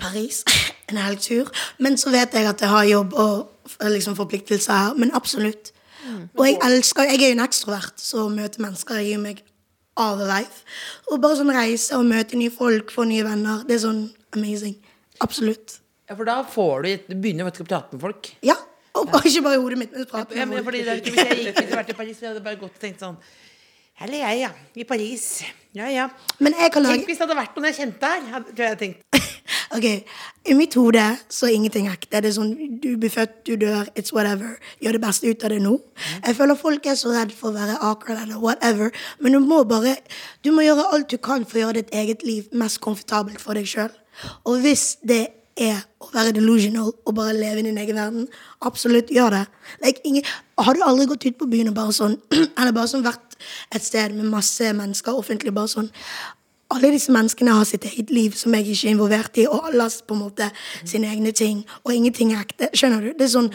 Paris, 0.00 0.42
en 0.90 1.00
hel 1.04 1.18
tur. 1.20 1.52
Men 1.78 1.98
så 2.00 2.12
vet 2.14 2.32
jeg 2.32 2.48
at 2.48 2.64
jeg 2.64 2.72
har 2.72 2.84
jobb 2.88 3.14
og 3.14 3.78
liksom 3.92 4.16
forpliktelser 4.16 4.72
her. 4.72 4.98
Men 4.98 5.12
absolutt. 5.14 5.72
Og 6.36 6.46
jeg 6.46 6.58
elsker 6.64 7.02
Jeg 7.08 7.20
er 7.22 7.30
jo 7.32 7.36
en 7.38 7.44
ekstrovert, 7.44 8.00
så 8.00 8.26
å 8.26 8.32
møte 8.32 8.60
mennesker 8.60 9.00
gir 9.00 9.20
meg 9.20 9.44
all 9.96 10.16
the 10.18 10.26
life. 10.26 10.64
Og 11.10 11.20
bare 11.22 11.36
sånn 11.38 11.52
reise 11.54 11.94
og 11.98 12.04
møte 12.08 12.36
nye 12.40 12.50
folk, 12.50 12.90
få 12.94 13.04
nye 13.08 13.24
venner. 13.26 13.64
Det 13.68 13.76
er 13.78 13.82
sånn 13.86 14.04
amazing. 14.34 14.76
Absolutt. 15.24 15.78
Ja, 16.08 16.16
for 16.18 16.24
da 16.28 16.40
får 16.44 16.82
du 16.84 16.88
Du 17.08 17.14
begynner 17.20 17.46
faktisk 17.48 17.64
å 17.64 17.68
prate 17.70 17.92
med 17.96 18.00
folk. 18.04 18.32
Ja. 18.44 18.56
Og, 18.94 19.08
bare, 19.10 19.26
ikke 19.26 19.42
bare 19.42 19.56
i 19.58 19.62
hodet 19.62 19.78
mitt, 19.78 19.92
men 19.94 20.04
prate 20.06 20.36
Ja, 20.38 20.44
men 20.46 20.62
fordi 20.64 20.84
det, 20.84 20.88
er 20.92 21.00
ikke- 21.02 21.14
hvis 21.14 21.24
jeg 21.24 21.38
gikk 21.38 21.56
hvis 21.56 21.68
jeg 21.70 21.78
vært 21.78 21.88
i 21.90 21.96
Paris, 21.98 22.18
så 22.18 22.26
hadde 22.28 22.38
jeg 22.38 22.44
bare 22.44 22.56
gått 22.60 22.74
og 22.76 22.80
tenkt 22.80 23.00
sånn 23.02 23.16
Her 23.94 24.10
er 24.10 24.18
jeg, 24.18 24.38
ja. 24.40 24.50
I 24.74 24.84
Paris. 24.84 25.44
Ja, 25.74 25.86
ja. 25.86 26.08
Men 26.42 26.54
jeg 26.58 26.72
kan 26.74 26.82
lage... 26.82 26.98
Tenk 26.98 27.10
hvis 27.12 27.20
det 27.20 27.28
hadde 27.28 27.36
vært 27.38 27.54
noen 27.54 27.68
jeg 27.68 27.76
kjente 27.76 28.08
her. 28.10 28.42
Tror 28.50 28.66
jeg 28.66 28.80
tenkt. 28.80 29.04
Ok, 29.74 29.84
I 30.46 30.54
mitt 30.54 30.74
hode 30.78 31.02
så 31.32 31.48
er 31.48 31.56
ingenting 31.56 31.88
ekte. 31.90 32.20
Det 32.22 32.28
er 32.28 32.34
sånn, 32.36 32.52
Du 32.82 32.92
blir 33.00 33.10
født, 33.10 33.40
du 33.48 33.56
dør, 33.58 33.88
it's 33.98 34.12
whatever. 34.14 34.52
Gjør 34.82 34.98
det 34.98 35.00
beste 35.02 35.30
ut 35.30 35.46
av 35.46 35.50
det 35.50 35.60
nå. 35.64 35.72
Jeg 36.20 36.36
føler 36.38 36.58
folk 36.58 36.86
er 36.86 36.98
så 36.98 37.14
redd 37.14 37.32
for 37.34 37.50
å 37.50 37.56
være 37.56 37.78
awkward 37.80 38.20
eller 38.22 38.42
whatever. 38.42 38.94
Men 39.18 39.34
du 39.34 39.40
må 39.42 39.62
bare 39.66 39.96
Du 40.46 40.52
må 40.54 40.62
gjøre 40.66 40.86
alt 40.94 41.10
du 41.10 41.18
kan 41.18 41.46
for 41.46 41.58
å 41.58 41.64
gjøre 41.64 41.80
ditt 41.80 41.94
eget 41.94 42.22
liv 42.26 42.50
mest 42.52 42.82
komfortabelt 42.84 43.42
for 43.42 43.58
deg 43.58 43.66
sjøl. 43.70 43.90
Og 44.46 44.62
hvis 44.62 44.98
det 45.02 45.24
er 45.58 45.82
å 46.02 46.10
være 46.14 46.34
delusional 46.34 46.90
og 46.92 47.14
bare 47.14 47.34
leve 47.34 47.62
i 47.62 47.66
din 47.66 47.78
egen 47.78 47.98
verden, 47.98 48.26
absolutt 48.62 49.10
gjør 49.14 49.38
det. 49.38 49.44
Like, 49.82 50.02
ingen, 50.06 50.26
har 50.58 50.74
du 50.74 50.82
aldri 50.86 51.06
gått 51.10 51.26
ut 51.26 51.38
på 51.38 51.50
byen 51.50 51.70
og 51.70 51.78
bare 51.78 51.94
sånn 51.94 52.18
Eller 52.58 52.74
bare 52.74 52.90
sånn 52.90 53.06
vært 53.06 53.33
et 53.74 53.84
sted 53.84 54.16
med 54.16 54.30
masse 54.32 54.72
mennesker 54.72 55.16
offentlig, 55.16 55.54
bare 55.54 55.72
sånn 55.72 55.92
alle 56.74 56.90
disse 56.94 57.12
menneskene 57.12 57.54
har 57.54 57.66
sitt 57.68 57.84
eget 57.84 58.10
liv 58.10 58.34
som 58.38 58.54
jeg 58.56 58.66
ikke 58.72 58.88
er 58.88 58.94
involvert 58.94 59.38
i, 59.38 59.46
og 59.46 59.68
alle 59.68 59.84
har 59.86 59.96
på 60.08 60.16
en 60.16 60.22
måte 60.24 60.48
sine 60.84 61.10
egne 61.12 61.32
ting, 61.36 61.62
og 61.84 61.92
ingenting 61.94 62.32
er 62.32 62.40
ekte. 62.44 62.70
Skjønner 62.74 63.04
du? 63.04 63.10
Det 63.18 63.26
er 63.28 63.34
sånn, 63.36 63.50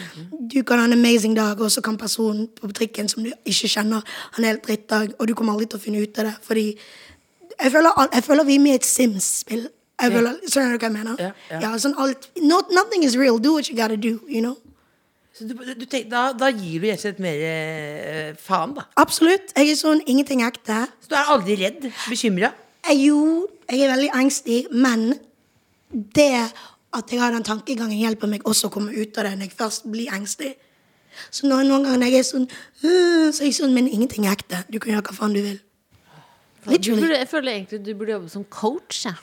Du 0.49 0.63
kan 0.63 0.79
ha 0.79 0.85
en 0.85 0.93
amazing 0.93 1.35
dag, 1.35 1.59
og 1.61 1.71
så 1.71 1.81
kan 1.81 1.97
personen 1.97 2.47
på 2.47 2.71
trikken 2.73 3.09
som 3.09 3.23
du 3.23 3.31
ikke 3.45 3.69
kjenner, 3.69 4.01
ha 4.05 4.37
en 4.37 4.47
helt 4.47 4.63
drittdag, 4.65 5.13
og 5.19 5.27
du 5.27 5.35
kommer 5.35 5.53
aldri 5.53 5.67
til 5.69 5.77
å 5.79 5.83
finne 5.83 6.01
ut 6.01 6.19
av 6.19 6.25
det. 6.25 6.35
Fordi 6.41 6.65
jeg 7.59 7.71
føler, 7.71 8.07
jeg 8.13 8.23
føler 8.23 8.43
vi 8.43 8.55
er 8.55 8.59
med 8.59 8.71
i 8.71 8.79
et 8.79 8.85
Sims-spill. 8.85 9.67
Skjønner 9.99 10.77
du 10.77 10.79
hva 10.79 10.87
jeg 10.87 10.95
mener? 10.95 11.19
Ja, 11.19 11.59
ja. 11.59 11.77
sånn 11.77 11.97
alt, 11.99 12.29
not, 12.39 12.71
Nothing 12.71 13.03
is 13.03 13.17
real. 13.17 13.37
Do 13.37 13.53
what 13.53 13.69
you 13.69 13.75
gotta 13.75 13.97
do. 13.97 14.21
you 14.27 14.41
know? 14.41 14.57
Så 15.39 15.45
du, 15.47 15.53
du 15.55 15.85
tenk, 15.87 16.09
da, 16.11 16.33
da 16.35 16.49
gir 16.51 16.81
du 16.81 16.89
rett 16.89 16.99
og 16.99 17.05
slett 17.05 17.19
mer 17.23 17.43
eh, 17.47 18.31
faen, 18.43 18.73
da. 18.75 18.83
Absolutt. 18.99 19.53
Jeg 19.55 19.71
er 19.71 19.77
sånn 19.79 20.01
ingenting 20.03 20.43
er 20.43 20.51
ekte. 20.51 20.81
Så 20.99 21.13
du 21.13 21.15
er 21.15 21.31
aldri 21.31 21.55
redd? 21.61 21.85
Bekymra? 22.09 22.49
Jo, 22.91 23.47
jeg 23.69 23.85
er 23.85 23.93
veldig 23.93 24.09
engstelig, 24.19 24.65
men 24.75 25.13
det 26.17 26.33
at 26.97 27.13
jeg 27.13 27.21
har 27.21 27.31
den 27.31 27.45
tankegangen, 27.45 27.95
hjelper 28.01 28.27
meg 28.31 28.43
også 28.49 28.67
å 28.67 28.73
komme 28.73 28.91
ut 28.91 29.17
av 29.21 29.29
det 29.29 29.37
når 29.37 29.47
jeg 29.47 29.55
først 29.61 29.87
blir 29.93 30.11
engstelig. 30.15 30.55
Så 31.31 31.47
når, 31.47 31.63
noen 31.69 31.85
ganger 31.85 32.01
når 32.01 32.11
jeg 32.11 32.19
er 32.19 32.27
sånn 32.27 32.45
«Øh», 32.83 33.31
Så 33.33 33.43
er 33.43 33.49
jeg 33.49 33.55
sånn 33.57 33.73
Men 33.73 33.87
ingenting 33.89 34.27
er 34.27 34.35
ekte. 34.37 34.61
Du 34.69 34.77
kan 34.79 34.93
gjøre 34.93 35.07
hva 35.07 35.15
faen 35.17 35.33
du 35.35 35.41
vil. 35.45 35.57
Du 36.63 36.71
Literally. 36.73 37.01
burde, 37.01 37.17
jeg 37.17 37.29
føler 37.31 37.51
egentlig 37.55 37.79
du 37.85 37.93
burde 37.95 38.15
jobbe 38.17 38.29
som 38.29 38.43
coach. 38.45 39.05
Ja. 39.05 39.15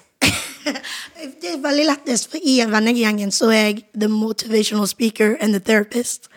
Det 1.40 1.52
er 1.52 1.60
veldig 1.62 1.84
lettest, 1.86 2.30
for 2.30 2.42
i 2.42 2.56
vennegjengen 2.70 3.32
så 3.34 3.50
er 3.54 3.62
jeg 3.62 3.84
the 3.94 4.08
motivational 4.10 4.88
speaker 4.90 5.36
and 5.40 5.54
the 5.54 5.60
therapist. 5.60 6.28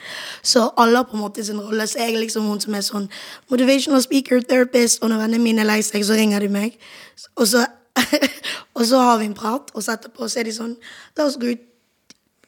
Så 0.43 0.69
alle 0.77 1.01
har 1.01 1.07
på 1.09 1.17
en 1.17 1.23
måte 1.23 1.45
sin 1.45 1.61
rolle. 1.61 1.87
Så 1.87 1.99
jeg 1.99 2.13
er 2.13 2.19
liksom 2.23 2.47
hun 2.47 2.61
som 2.61 2.75
er 2.77 2.85
sånn 2.85 3.09
motivational 3.51 4.03
speaker, 4.03 4.41
therapist, 4.41 5.03
og 5.03 5.11
når 5.11 5.25
vennene 5.25 5.43
mine 5.43 5.65
er 5.65 5.71
lei 5.71 5.79
seg, 5.85 6.05
så 6.05 6.17
ringer 6.19 6.45
de 6.45 6.51
meg. 6.53 6.77
Og 7.35 7.47
så, 7.47 7.65
og 8.77 8.85
så 8.85 9.01
har 9.07 9.17
vi 9.21 9.31
en 9.31 9.37
prat, 9.37 9.73
og 9.73 9.83
så 9.83 9.97
etterpå 9.97 10.29
så 10.29 10.43
er 10.43 10.49
de 10.49 10.55
sånn 10.55 10.77
La 11.17 11.25
oss 11.25 11.39
gå 11.39 11.55
ut 11.55 11.65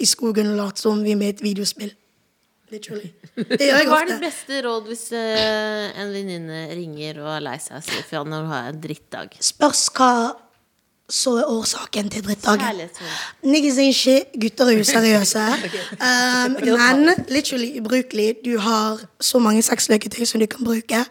i 0.02 0.08
skogen 0.10 0.54
og 0.54 0.58
late 0.58 0.82
som 0.82 1.02
vi 1.04 1.14
er 1.14 1.20
med 1.20 1.34
i 1.34 1.36
et 1.36 1.44
videospill. 1.46 1.92
Literally. 2.72 3.10
Det 3.36 3.66
gjør 3.68 3.82
jeg 3.82 3.88
Hva 3.90 3.98
er 4.00 4.08
det 4.14 4.22
beste 4.22 4.62
råd 4.64 4.86
hvis 4.88 5.10
eh, 5.18 5.90
en 6.00 6.14
venninne 6.14 6.62
ringer 6.72 7.20
og 7.20 7.34
er 7.34 7.44
lei 7.44 7.58
seg 7.60 7.82
og 7.82 7.84
sier 7.84 8.06
fra 8.08 8.22
når 8.24 8.46
hun 8.46 8.54
har 8.54 8.70
en 8.70 8.80
drittdag? 8.86 9.36
Spørs 9.44 9.90
hva 9.98 10.12
så 11.12 11.34
er 11.42 11.50
årsaken 11.52 12.10
til 12.10 12.24
drittdagen. 12.24 12.82
Niggas 13.44 13.78
ain't 13.78 13.98
shit, 13.98 14.32
gutter 14.42 14.72
er 14.72 14.80
useriøse. 14.80 15.44
Um, 16.00 16.56
men 16.80 17.10
literally 17.30 17.80
ubrukelig. 17.80 18.36
Du 18.46 18.58
har 18.60 19.02
så 19.20 19.40
mange 19.40 19.62
sexløketøy 19.62 20.26
som 20.26 20.40
du 20.40 20.46
kan 20.46 20.64
bruke. 20.66 21.06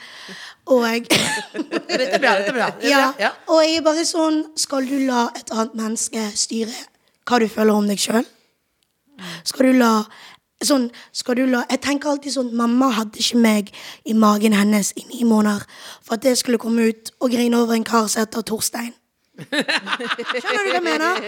Og 0.67 0.83
Dette 0.89 2.05
er 2.05 2.19
bra. 2.19 2.39
dette. 2.39 2.47
Det 2.47 2.49
er 2.49 2.53
bra. 2.53 3.13
Ja. 3.19 3.31
og 3.47 3.63
jeg 3.65 3.77
er 3.77 3.85
bare 3.85 4.05
sånn 4.07 4.45
Skal 4.57 4.87
du 4.87 4.99
la 5.09 5.25
et 5.35 5.51
annet 5.51 5.75
menneske 5.75 6.29
styre 6.39 6.75
hva 7.27 7.39
du 7.43 7.49
føler 7.51 7.75
om 7.75 7.89
deg 7.91 7.99
sjøl? 7.99 8.27
Skal 9.45 9.71
du 9.71 9.81
la 9.81 9.93
Sånn, 10.61 10.91
skal 11.17 11.39
du 11.39 11.47
la 11.49 11.65
Jeg 11.71 11.81
tenker 11.87 12.13
alltid 12.13 12.35
sånn 12.35 12.53
Mamma 12.57 12.91
hadde 12.93 13.19
ikke 13.23 13.41
meg 13.41 13.73
i 14.05 14.15
magen 14.15 14.55
hennes 14.55 14.93
i 15.01 15.07
ni 15.09 15.25
måneder 15.25 15.65
for 16.05 16.19
at 16.19 16.29
jeg 16.29 16.37
skulle 16.37 16.61
komme 16.61 16.91
ut 16.91 17.13
og 17.19 17.33
grine 17.33 17.57
over 17.57 17.75
en 17.75 17.87
kar 17.87 18.11
som 18.13 18.23
heter 18.23 18.45
Torstein. 18.45 18.93
Skjønner 19.49 20.67
du 20.67 20.71
hva 20.71 20.75
jeg 20.75 20.85
mener? 20.87 21.23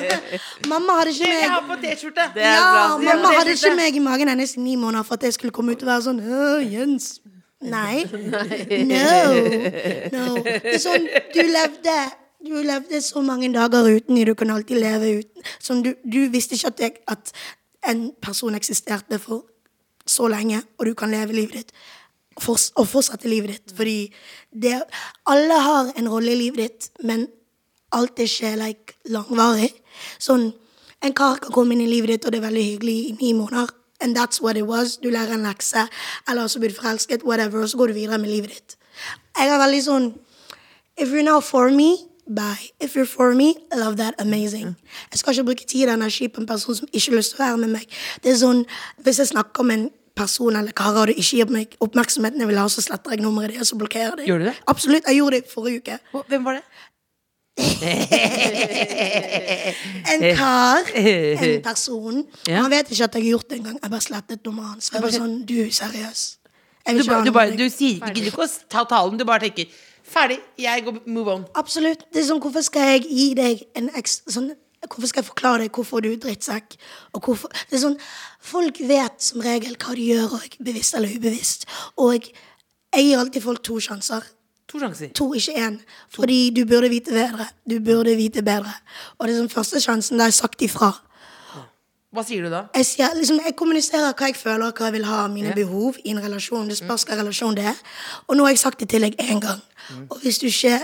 Mamma 0.72 0.98
hadde 1.00 1.14
ikke 1.14 1.30
meg 1.30 1.40
Jeg 1.40 1.52
har 1.54 1.64
på 1.68 1.78
T-skjorte! 1.84 2.26
Ja, 2.40 2.66
mamma 3.00 3.32
hadde 3.38 3.54
ikke 3.56 3.72
meg 3.78 3.96
i 3.96 4.02
magen 4.04 4.32
hennes 4.32 4.56
i 4.56 4.62
ni 4.64 4.76
måneder 4.80 5.06
for 5.06 5.18
at 5.18 5.26
jeg 5.28 5.36
skulle 5.38 5.54
komme 5.56 5.76
ut 5.76 5.84
og 5.84 5.90
være 5.90 6.06
sånn 6.08 6.20
«Åh, 6.20 6.66
Jens. 6.66 7.16
Nei. 7.66 8.04
No. 8.84 9.08
no. 10.16 10.24
Det 10.44 10.76
er 10.76 10.80
sånn, 10.82 11.06
du 11.32 11.40
levde 11.40 11.96
Du 12.46 12.52
levde 12.62 13.00
så 13.02 13.22
mange 13.24 13.48
dager 13.54 13.88
uten 13.88 14.20
du 14.28 14.34
kunne 14.38 14.54
alltid 14.54 14.78
leve 14.82 15.12
uten. 15.22 15.46
Som 15.58 15.82
du, 15.82 15.94
du 16.04 16.26
visste 16.30 16.54
ikke 16.54 16.74
at, 16.74 16.82
jeg, 16.84 16.98
at 17.08 17.32
en 17.90 18.10
person 18.22 18.54
eksisterte 18.54 19.18
for 19.22 19.46
så 20.06 20.28
lenge, 20.30 20.60
og 20.78 20.86
du 20.86 20.94
kan 20.94 21.10
leve 21.10 21.34
livet 21.34 21.62
ditt. 21.62 21.72
Og 22.36 22.86
fortsette 22.86 23.28
livet 23.28 23.54
ditt. 23.54 23.74
Fordi 23.76 24.12
det, 24.52 24.76
alle 25.26 25.58
har 25.64 25.90
en 25.96 26.10
rolle 26.12 26.34
i 26.34 26.40
livet 26.44 26.62
ditt, 26.62 26.90
men 27.02 27.26
alt 27.96 28.20
er 28.20 28.28
ikke 28.28 28.52
like, 28.60 28.96
langvarig. 29.12 29.72
Sånn, 30.22 30.50
en 31.04 31.16
kar 31.16 31.40
kan 31.42 31.54
komme 31.54 31.76
inn 31.76 31.84
i 31.84 31.90
livet 31.90 32.14
ditt, 32.14 32.26
og 32.26 32.34
det 32.34 32.40
er 32.40 32.48
veldig 32.48 32.66
hyggelig 32.70 32.96
i 33.08 33.16
ni 33.20 33.32
måneder. 33.36 33.72
And 34.00 34.16
that's 34.16 34.42
what 34.42 34.56
it 34.56 34.66
was. 34.68 34.98
Du 35.00 35.08
lærer 35.10 35.34
en 35.34 35.46
lekse, 35.48 35.86
eller 36.28 36.46
så 36.52 36.60
blir 36.60 36.72
du 36.72 36.76
forelsket, 36.76 37.24
whatever, 37.24 37.62
og 37.62 37.68
så 37.68 37.76
går 37.80 37.92
du 37.92 37.92
videre 37.92 38.18
med 38.18 38.28
livet 38.28 38.52
ditt. 38.52 38.76
Jeg 39.36 39.52
er 39.52 39.60
veldig 39.60 39.82
sånn 39.84 40.12
If 40.96 41.10
you're 41.12 41.22
not 41.22 41.44
for 41.44 41.68
me, 41.68 42.08
bye. 42.26 42.70
If 42.80 42.96
you're 42.96 43.04
for 43.04 43.34
me, 43.34 43.54
love 43.76 43.96
that, 43.96 44.14
amazing. 44.18 44.76
Jeg 45.12 45.18
skal 45.20 45.34
ikke 45.34 45.44
bruke 45.44 45.66
tid 45.68 45.88
og 45.88 45.94
energi 45.94 46.28
på 46.28 46.40
en 46.40 46.46
person 46.48 46.74
som 46.74 46.88
ikke 46.92 47.10
har 47.10 47.16
lyst 47.18 47.34
til 47.34 47.42
å 47.42 47.44
være 47.44 47.58
med 47.66 47.74
meg. 47.74 47.98
Det 48.24 48.32
er 48.32 48.38
sånn, 48.40 48.64
Hvis 49.04 49.20
jeg 49.20 49.32
snakker 49.34 49.62
med 49.68 49.78
en 49.78 49.90
person 50.16 50.56
eller 50.56 50.72
karer, 50.72 51.02
og 51.02 51.06
det 51.10 51.18
ikke 51.20 51.36
gir 51.36 51.52
meg 51.52 51.76
oppmerksomheten 51.84 52.40
jeg 52.40 52.48
vil 52.48 52.60
ha, 52.62 52.68
så 52.72 52.84
sletter 52.84 53.12
jeg 53.12 53.20
nummeret 53.20 53.52
ditt 53.52 53.72
og 53.72 53.82
blokkerer 53.84 54.16
dem. 54.16 54.28
Gjør 54.30 54.38
du 54.38 54.48
det? 54.48 54.54
Absolutt. 54.72 55.04
Jeg 55.04 55.20
gjorde 55.20 55.40
det 55.42 55.52
forrige 55.52 55.82
uke. 55.84 55.98
Hvem 56.32 56.48
var 56.48 56.58
det? 56.58 56.64
En 60.12 60.36
kar, 60.36 60.82
en 61.44 61.62
person. 61.62 62.26
Ja. 62.46 62.60
Han 62.62 62.70
vet 62.70 62.90
ikke 62.90 63.04
at 63.04 63.14
jeg 63.14 63.22
har 63.22 63.28
gjort 63.30 63.50
det 63.50 63.58
engang. 63.60 63.78
Jeg 63.82 63.90
bare 63.90 64.00
slettet 64.04 64.44
nummeret 64.46 64.68
hans. 64.74 64.90
Jeg 64.92 65.02
var 65.02 65.14
sånn, 65.14 65.38
du, 65.48 65.56
seriøs. 65.72 66.24
Du, 66.86 67.02
ba- 67.08 67.22
du, 67.26 67.32
bare, 67.34 67.56
du 67.58 67.64
sier 67.72 67.96
ikke 67.98 68.12
gidder 68.14 68.30
ikke 68.30 68.44
å 68.46 68.50
ta 68.70 68.84
talen, 68.86 69.16
du 69.18 69.24
bare 69.26 69.48
tenker 69.48 69.72
Ferdig, 70.06 70.36
jeg 70.62 70.84
går 70.86 71.00
move 71.10 71.32
on. 71.32 71.40
Absolutt. 71.58 72.04
Det 72.14 72.20
er 72.22 72.28
sånn, 72.28 72.38
hvorfor 72.44 72.62
skal 72.62 72.92
jeg 72.92 73.08
gi 73.10 73.24
deg 73.34 73.64
en 73.78 73.88
ekstra 73.98 74.36
sånn, 74.36 74.52
Hvorfor 74.86 75.08
skal 75.10 75.24
jeg 75.24 75.28
forklare 75.32 75.64
deg 75.64 75.72
hvorfor 75.74 76.04
du 76.04 76.12
er 76.12 76.20
drittsekk? 76.22 76.76
Og 77.16 77.24
hvorfor, 77.26 77.50
det 77.66 77.74
er 77.74 77.80
sånn, 77.82 77.96
Folk 78.46 78.78
vet 78.86 79.16
som 79.24 79.42
regel 79.42 79.74
hva 79.82 79.96
de 79.98 80.04
gjør, 80.12 80.36
og 80.36 80.54
bevisst 80.62 80.94
eller 80.94 81.10
ubevisst. 81.16 81.64
Og 81.98 82.28
jeg 82.28 83.02
gir 83.08 83.18
alltid 83.18 83.42
folk 83.42 83.64
to 83.66 83.80
sjanser. 83.82 84.22
To 84.66 84.78
sjanser. 84.82 85.12
To, 85.14 85.30
ikke 85.34 85.52
én. 85.62 85.78
Fordi 86.10 86.50
du 86.50 86.64
burde 86.66 86.88
vite 86.90 87.14
bedre. 87.14 87.46
Du 87.70 87.78
burde 87.80 88.16
vite 88.16 88.42
bedre. 88.42 88.72
Og 89.18 89.28
det 89.28 89.36
er 89.36 89.40
den 89.40 89.50
første 89.50 89.80
sjansen, 89.80 90.20
har 90.20 90.26
jeg 90.26 90.34
sagt 90.34 90.62
ifra. 90.62 90.90
Hva 92.16 92.24
sier 92.24 92.46
du 92.46 92.50
da? 92.50 92.64
Jeg, 92.74 92.86
sier, 92.88 93.14
liksom, 93.14 93.38
jeg 93.44 93.54
kommuniserer 93.58 94.14
hva 94.16 94.30
jeg 94.30 94.38
føler, 94.38 94.72
hva 94.72 94.88
jeg 94.88 94.96
vil 94.96 95.06
ha, 95.06 95.20
mine 95.30 95.50
yeah. 95.52 95.58
behov 95.58 95.98
i 96.02 96.14
en 96.14 96.22
relasjon. 96.24 96.68
Det 96.70 96.78
spørs 96.78 97.04
hva 97.06 97.18
relasjon 97.20 97.56
det 97.58 97.66
er. 97.70 97.80
Og 98.26 98.38
nå 98.38 98.46
har 98.46 98.54
jeg 98.54 98.62
sagt 98.62 98.82
det 98.82 98.88
til 98.94 99.06
deg 99.06 99.18
én 99.22 99.42
gang. 99.42 99.62
Og 100.10 100.22
hvis 100.22 100.40
du 100.42 100.48
ikke 100.48 100.80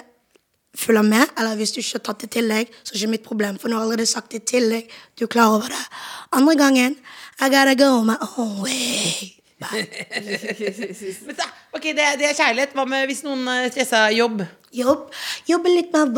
følger 0.78 1.02
med, 1.02 1.34
eller 1.38 1.56
hvis 1.56 1.72
du 1.72 1.80
ikke 1.80 1.98
har 1.98 2.04
tatt 2.10 2.24
det 2.26 2.30
til 2.36 2.52
deg, 2.52 2.70
så 2.82 2.92
er 2.92 2.94
det 2.94 3.02
ikke 3.02 3.14
mitt 3.16 3.26
problem. 3.26 3.58
For 3.58 3.68
nå 3.68 3.78
har 3.78 3.86
jeg 3.86 3.90
allerede 3.90 4.12
sagt 4.12 4.32
det 4.32 4.44
til 4.50 4.70
deg. 4.76 4.90
Du 5.18 5.24
er 5.26 5.32
klar 5.32 5.56
over 5.56 5.72
det. 5.72 5.84
Andre 6.32 6.56
gangen 6.56 6.98
I 7.40 7.48
gotta 7.50 7.74
go 7.74 8.02
my 8.04 8.18
own 8.36 8.60
way. 8.62 9.41
Men 11.26 11.36
da, 11.38 11.46
ok, 11.74 11.84
det, 11.96 12.08
det 12.20 12.28
er 12.30 12.38
kjærlighet. 12.38 12.74
Hva 12.76 12.86
med 12.88 13.06
hvis 13.10 13.22
noen 13.26 13.46
eh, 13.52 13.68
stressa 13.72 14.06
jobb? 14.14 14.42
Jobb. 14.74 15.08
Jobbe 15.48 15.72
litt 15.72 15.94
mer. 15.94 16.10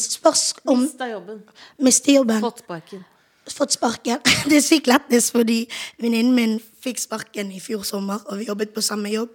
Spørs 0.00 0.50
om 0.64 0.82
Mista 0.84 1.08
jobben. 1.10 1.42
Miste 1.84 2.16
jobben. 2.16 2.40
Fått 2.44 2.64
sparken. 2.64 3.04
fått 3.48 3.76
sparken. 3.76 4.20
Det 4.48 4.58
er 4.60 4.64
sykt 4.64 4.90
lettest 4.90 5.32
fordi 5.36 5.62
venninnen 6.00 6.34
min 6.36 6.58
fikk 6.82 7.00
sparken 7.02 7.50
i 7.52 7.60
fjor 7.62 7.82
sommer, 7.86 8.22
og 8.26 8.38
vi 8.38 8.46
jobbet 8.48 8.70
på 8.74 8.82
samme 8.84 9.10
jobb. 9.12 9.34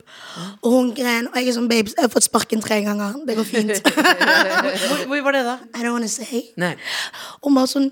Og 0.61 0.71
hun 0.71 0.91
gren, 0.95 1.27
og 1.27 1.37
jeg 1.39 1.51
er 1.51 1.57
sånn, 1.57 1.69
babes, 1.71 1.95
jeg 1.97 2.05
har 2.05 2.11
fått 2.13 2.27
sparken 2.27 2.63
tre 2.63 2.79
ganger. 2.85 3.19
Det 3.27 3.35
går 3.37 3.47
fint. 3.47 3.89
Hvor, 4.87 5.05
hvor 5.07 5.21
var 5.27 5.35
det, 5.35 5.43
da? 5.45 5.57
I 5.75 5.83
don't 5.83 5.93
wanna 5.95 6.07
say. 6.07 6.43
Nei. 6.57 6.73
Hun 7.43 7.55
var 7.55 7.67
sånn 7.69 7.89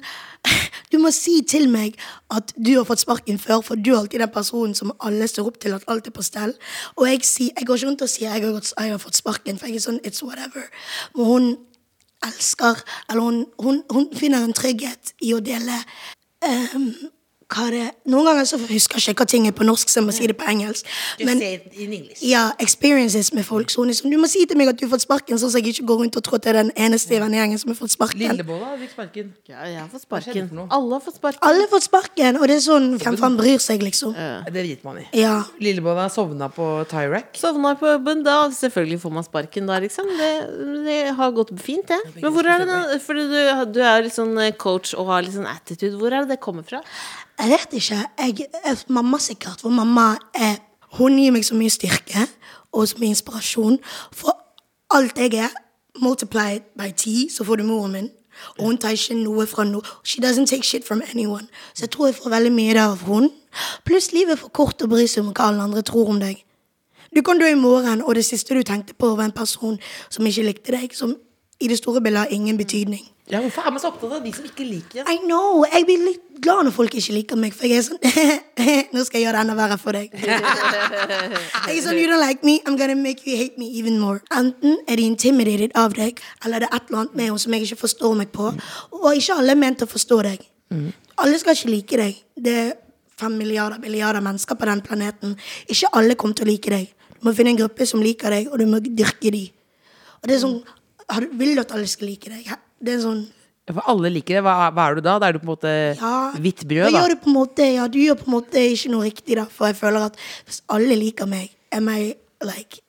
Du 0.92 0.98
må 1.00 1.12
si 1.14 1.38
til 1.48 1.68
meg 1.72 1.98
at 2.34 2.52
du 2.58 2.72
har 2.74 2.86
fått 2.88 3.04
sparken 3.04 3.38
før, 3.40 3.62
for 3.64 3.80
du 3.80 3.92
er 3.94 4.00
alltid 4.00 4.24
den 4.24 4.32
personen 4.34 4.74
som 4.76 4.92
alle 5.00 5.28
står 5.30 5.52
opp 5.52 5.60
til 5.62 5.76
at 5.78 5.86
alt 5.92 6.10
er 6.10 6.16
på 6.16 6.26
stell. 6.26 6.56
Og 6.98 7.06
jeg, 7.08 7.22
sier, 7.28 7.54
jeg 7.54 7.68
går 7.68 7.78
ikke 7.78 7.88
rundt 7.92 8.06
og 8.08 8.12
sier 8.12 8.28
jeg 8.32 8.44
har, 8.44 8.56
gått, 8.58 8.74
jeg 8.74 8.96
har 8.96 9.04
fått 9.04 9.20
sparken, 9.20 9.60
for 9.62 9.70
jeg 9.70 9.80
er 9.80 9.86
sånn 9.86 10.02
It's 10.02 10.24
whatever. 10.26 10.66
Men 11.16 11.30
hun 11.30 11.50
elsker 12.26 12.82
Eller 13.10 13.22
hun, 13.22 13.46
hun, 13.62 13.82
hun 13.92 14.10
finner 14.18 14.44
en 14.46 14.54
trygghet 14.54 15.16
i 15.26 15.32
å 15.34 15.40
dele 15.46 15.78
ehm, 16.46 16.92
hva 17.02 17.21
det 17.72 17.84
Noen 18.12 18.26
ganger 18.26 18.46
så 18.48 18.58
husker 18.58 19.00
jeg 19.00 19.14
ikke 19.14 19.26
hva 19.26 19.30
ting 19.30 19.48
er 19.48 19.54
på 19.56 19.66
norsk, 19.68 19.90
så 19.92 20.00
jeg 20.00 20.06
må 20.08 20.14
si 20.16 20.28
det 20.28 20.36
på 20.40 20.48
engelsk. 20.50 20.88
Men 21.20 21.40
say 21.40 21.54
it 21.56 21.74
in 21.76 21.94
English. 21.94 22.22
ja, 22.26 22.52
experiences 22.60 23.32
med 23.34 23.46
folk. 23.46 23.70
Så 23.70 23.84
sånn, 23.84 24.12
du 24.12 24.18
må 24.18 24.28
si 24.32 24.46
til 24.50 24.58
meg 24.58 24.72
at 24.72 24.80
du 24.80 24.86
har 24.86 24.92
fått 24.94 25.06
sparken, 25.06 25.38
sånn 25.40 25.52
at 25.52 25.60
jeg 25.60 25.76
ikke 25.76 25.86
går 25.92 26.00
rundt 26.04 26.18
og 26.18 26.24
tror 26.24 26.40
at 26.40 26.44
det 26.48 26.52
er 26.54 26.60
den 26.62 26.72
eneste 26.76 27.16
i 27.16 27.20
vennegjengen 27.22 27.60
som 27.62 27.72
har 27.74 27.80
fått 27.80 27.94
sparken. 27.96 28.20
Lillebolla 28.38 28.74
fikk 28.82 28.94
sparken. 28.96 29.34
Ja, 29.52 29.64
jeg 29.68 29.80
har 29.80 29.90
fått 29.92 30.06
sparken. 30.08 30.50
Alle 30.70 30.94
har 30.98 31.04
fått 31.06 31.20
sparken. 31.20 31.44
Alle 31.50 31.66
har 31.66 31.72
fått 31.72 31.88
sparken, 31.88 32.40
og 32.42 32.48
det 32.48 32.58
er 32.58 32.64
sånn 32.66 32.90
Hvem 33.02 33.18
faen 33.20 33.38
bryr 33.40 33.62
seg, 33.64 33.84
liksom? 33.86 34.14
Det 34.16 34.54
driter 34.56 34.86
man 34.88 35.02
i. 35.02 35.06
Ja. 35.18 35.36
Lillebolla 35.62 36.08
sovna 36.14 36.50
på 36.54 36.68
Tyrac. 36.92 37.36
Sovna 37.40 37.76
på 37.80 37.90
jobben, 37.96 38.24
da 38.26 38.38
selvfølgelig 38.54 39.02
får 39.06 39.16
man 39.18 39.28
sparken 39.28 39.68
da, 39.70 39.80
liksom. 39.84 40.08
Det, 40.18 40.32
det 40.86 41.00
har 41.18 41.32
gått 41.36 41.54
fint, 41.62 41.88
det. 41.88 42.00
Men 42.22 42.32
hvor 42.34 42.48
er 42.48 42.66
det? 42.66 43.02
Fordi 43.06 43.28
du, 43.32 43.40
du 43.76 43.82
er 43.84 44.06
litt 44.06 44.16
sånn 44.16 44.38
coach 44.62 44.94
og 44.98 45.12
har 45.12 45.26
litt 45.26 45.36
sånn 45.36 45.50
attitude. 45.50 45.98
Hvor 46.00 46.14
er 46.14 46.26
det 46.26 46.36
det 46.36 46.42
kommer 46.44 46.66
fra? 46.68 46.82
Jeg 47.41 47.49
vet 47.49 47.73
ikke. 47.73 47.95
Jeg, 48.19 48.47
jeg, 48.65 48.77
mamma 48.88 49.17
sikkert. 49.17 49.62
For 49.62 49.69
mamma 49.69 50.15
er 50.36 50.56
Hun 50.91 51.15
gir 51.17 51.32
meg 51.32 51.45
så 51.47 51.56
mye 51.56 51.71
styrke 51.71 52.25
og 52.75 52.88
så 52.88 52.97
mye 52.99 53.13
inspirasjon. 53.15 53.77
For 54.12 54.36
alt 54.91 55.17
jeg 55.17 55.34
er, 55.39 55.54
multiplied 56.04 56.60
by 56.80 56.91
ti, 56.97 57.30
så 57.32 57.43
får 57.43 57.56
du 57.56 57.63
moren 57.63 57.91
min. 57.91 58.10
Og 58.60 58.65
hun 58.65 58.77
tar 58.77 58.89
ikke 58.89 59.15
noe 59.15 59.47
fra 59.47 59.63
noe. 59.63 59.82
She 60.04 60.21
doesn't 60.21 60.45
take 60.45 60.67
shit 60.67 60.88
from 60.88 61.01
anyone. 61.13 61.47
Så 61.73 61.86
jeg 61.86 61.89
tror 61.89 62.06
jeg 62.06 62.15
får 62.15 62.30
veldig 62.30 62.51
mye 62.51 62.73
der 62.73 62.84
av 62.84 62.97
hun. 63.08 63.32
Pluss 63.86 64.12
livet 64.12 64.36
er 64.36 64.41
for 64.43 64.49
kort 64.49 64.84
å 64.84 64.88
bry 64.91 65.08
seg 65.08 65.23
om 65.23 65.32
hva 65.32 65.47
alle 65.47 65.63
andre 65.63 65.82
tror 65.82 66.10
om 66.10 66.19
deg. 66.19 66.43
Du 67.15 67.21
kan 67.21 67.39
dø 67.39 67.47
i 67.47 67.56
morgen, 67.56 68.04
og 68.04 68.15
det 68.15 68.25
siste 68.25 68.56
du 68.56 68.63
tenkte 68.63 68.93
på, 68.93 69.15
var 69.15 69.23
en 69.23 69.36
person 69.36 69.80
som 70.10 70.27
ikke 70.27 70.43
likte 70.47 70.75
deg. 70.75 70.95
Som 70.95 71.15
i 71.60 71.67
det 71.67 71.77
store 71.77 72.01
bildet 72.01 72.19
har 72.19 72.36
ingen 72.36 72.58
betydning. 72.58 73.08
Ja, 73.32 73.39
Hvorfor 73.39 73.63
er 73.63 73.72
man 73.72 73.80
så 73.80 73.88
opptatt 73.88 74.12
av 74.17 74.24
de 74.26 74.32
som 74.36 74.44
ikke 74.44 74.65
liker 74.67 75.04
oss? 75.06 75.10
I 75.12 75.22
know, 75.24 75.63
Jeg 75.63 75.86
blir 75.88 76.02
litt 76.04 76.24
glad 76.44 76.65
når 76.67 76.74
folk 76.76 76.96
ikke 77.00 77.13
liker 77.15 77.39
meg, 77.39 77.54
for 77.56 77.70
jeg 77.70 77.80
er 77.80 77.86
sånn 77.86 78.02
Nå 78.96 79.04
skal 79.08 79.22
jeg 79.22 79.28
gjøre 79.28 79.38
det 79.38 79.44
enda 79.46 79.56
verre 79.56 79.78
for 79.80 79.96
deg. 79.96 80.12
jeg 80.20 81.78
er 81.78 81.82
sånn, 81.86 81.96
You 82.02 82.10
don't 82.12 82.20
like 82.20 82.44
me, 82.44 82.58
I'm 82.65 82.76
gonna 82.80 82.98
make 83.00 83.24
you 83.24 83.38
hate 83.39 83.56
me 83.62 83.70
even 83.80 84.00
more. 84.02 84.20
Enten 84.36 84.82
er 84.84 85.00
de 85.00 85.06
intimidated 85.08 85.72
av 85.80 85.96
deg, 85.96 86.20
eller 86.44 86.65
det 86.65 86.67
er 86.72 86.76
et 86.76 86.89
eller 86.89 87.04
annet 87.06 87.15
med 87.15 87.30
henne 87.30 87.44
som 87.46 87.56
jeg 87.56 87.70
ikke 87.70 87.80
forstår 87.86 88.17
meg 88.20 88.34
på. 88.36 88.50
Og 89.00 89.08
ikke 89.15 89.38
alle 89.39 89.56
er 89.56 89.62
ment 89.63 89.86
å 89.86 89.88
forstå 89.89 90.17
deg. 90.28 90.44
Alle 91.22 91.39
skal 91.39 91.56
ikke 91.56 91.72
like 91.72 92.02
deg. 92.02 92.20
Det 92.36 92.58
er 92.65 92.74
fem 93.22 93.38
milliarder 93.38 93.80
milliarder 93.84 94.24
mennesker 94.26 94.58
på 94.60 94.67
den 94.67 94.82
planeten. 94.84 95.38
Ikke 95.72 95.91
alle 96.00 96.17
kommer 96.20 96.36
til 96.36 96.48
å 96.48 96.52
like 96.52 96.74
deg. 96.74 96.91
Du 97.22 97.30
må 97.30 97.36
finne 97.38 97.54
en 97.54 97.62
gruppe 97.62 97.86
som 97.88 98.04
liker 98.04 98.34
deg, 98.34 98.50
og 98.52 98.60
du 98.60 98.65
må 98.67 98.82
dyrke 98.84 99.32
dem. 99.32 99.48
Og 100.20 100.28
det 100.28 100.36
er 100.36 100.44
sånn, 100.44 100.60
Vil 101.36 101.56
du 101.58 101.60
at 101.60 101.72
alle 101.76 101.88
skal 101.91 102.08
like 102.08 102.30
deg? 102.32 102.52
Det 102.82 102.96
er 102.98 103.02
sånn 103.04 103.22
For 103.72 103.84
alle 103.91 104.10
liker 104.12 104.39
det. 104.39 104.44
Hva, 104.44 104.56
hva 104.74 104.86
er 104.89 104.98
du 104.98 105.02
da? 105.06 105.13
Da 105.22 105.28
er 105.30 105.38
du 105.38 105.39
på 105.44 105.48
en 105.48 105.52
måte 105.54 105.74
Ja, 106.00 106.13
hvitt 106.41 106.63
brød, 106.67 106.88
da. 106.89 107.02
gjør 107.04 107.13
du 107.13 107.20
på 107.24 107.30
en 107.32 107.36
måte, 107.38 107.67
ja, 107.78 107.86
du 107.88 108.00
gjør 108.02 108.17
på 108.20 108.28
en 108.28 108.34
måte 108.39 108.63
ikke 108.74 108.91
noe 108.91 109.06
riktig, 109.06 109.38
da. 109.39 109.46
For 109.54 109.70
jeg 109.70 109.78
føler 109.80 110.08
at 110.10 110.17
hvis 110.48 110.62
alle 110.76 110.98
liker 111.00 111.30
meg, 111.30 111.54
am 111.72 111.88
I 111.94 112.15
like 112.44 112.82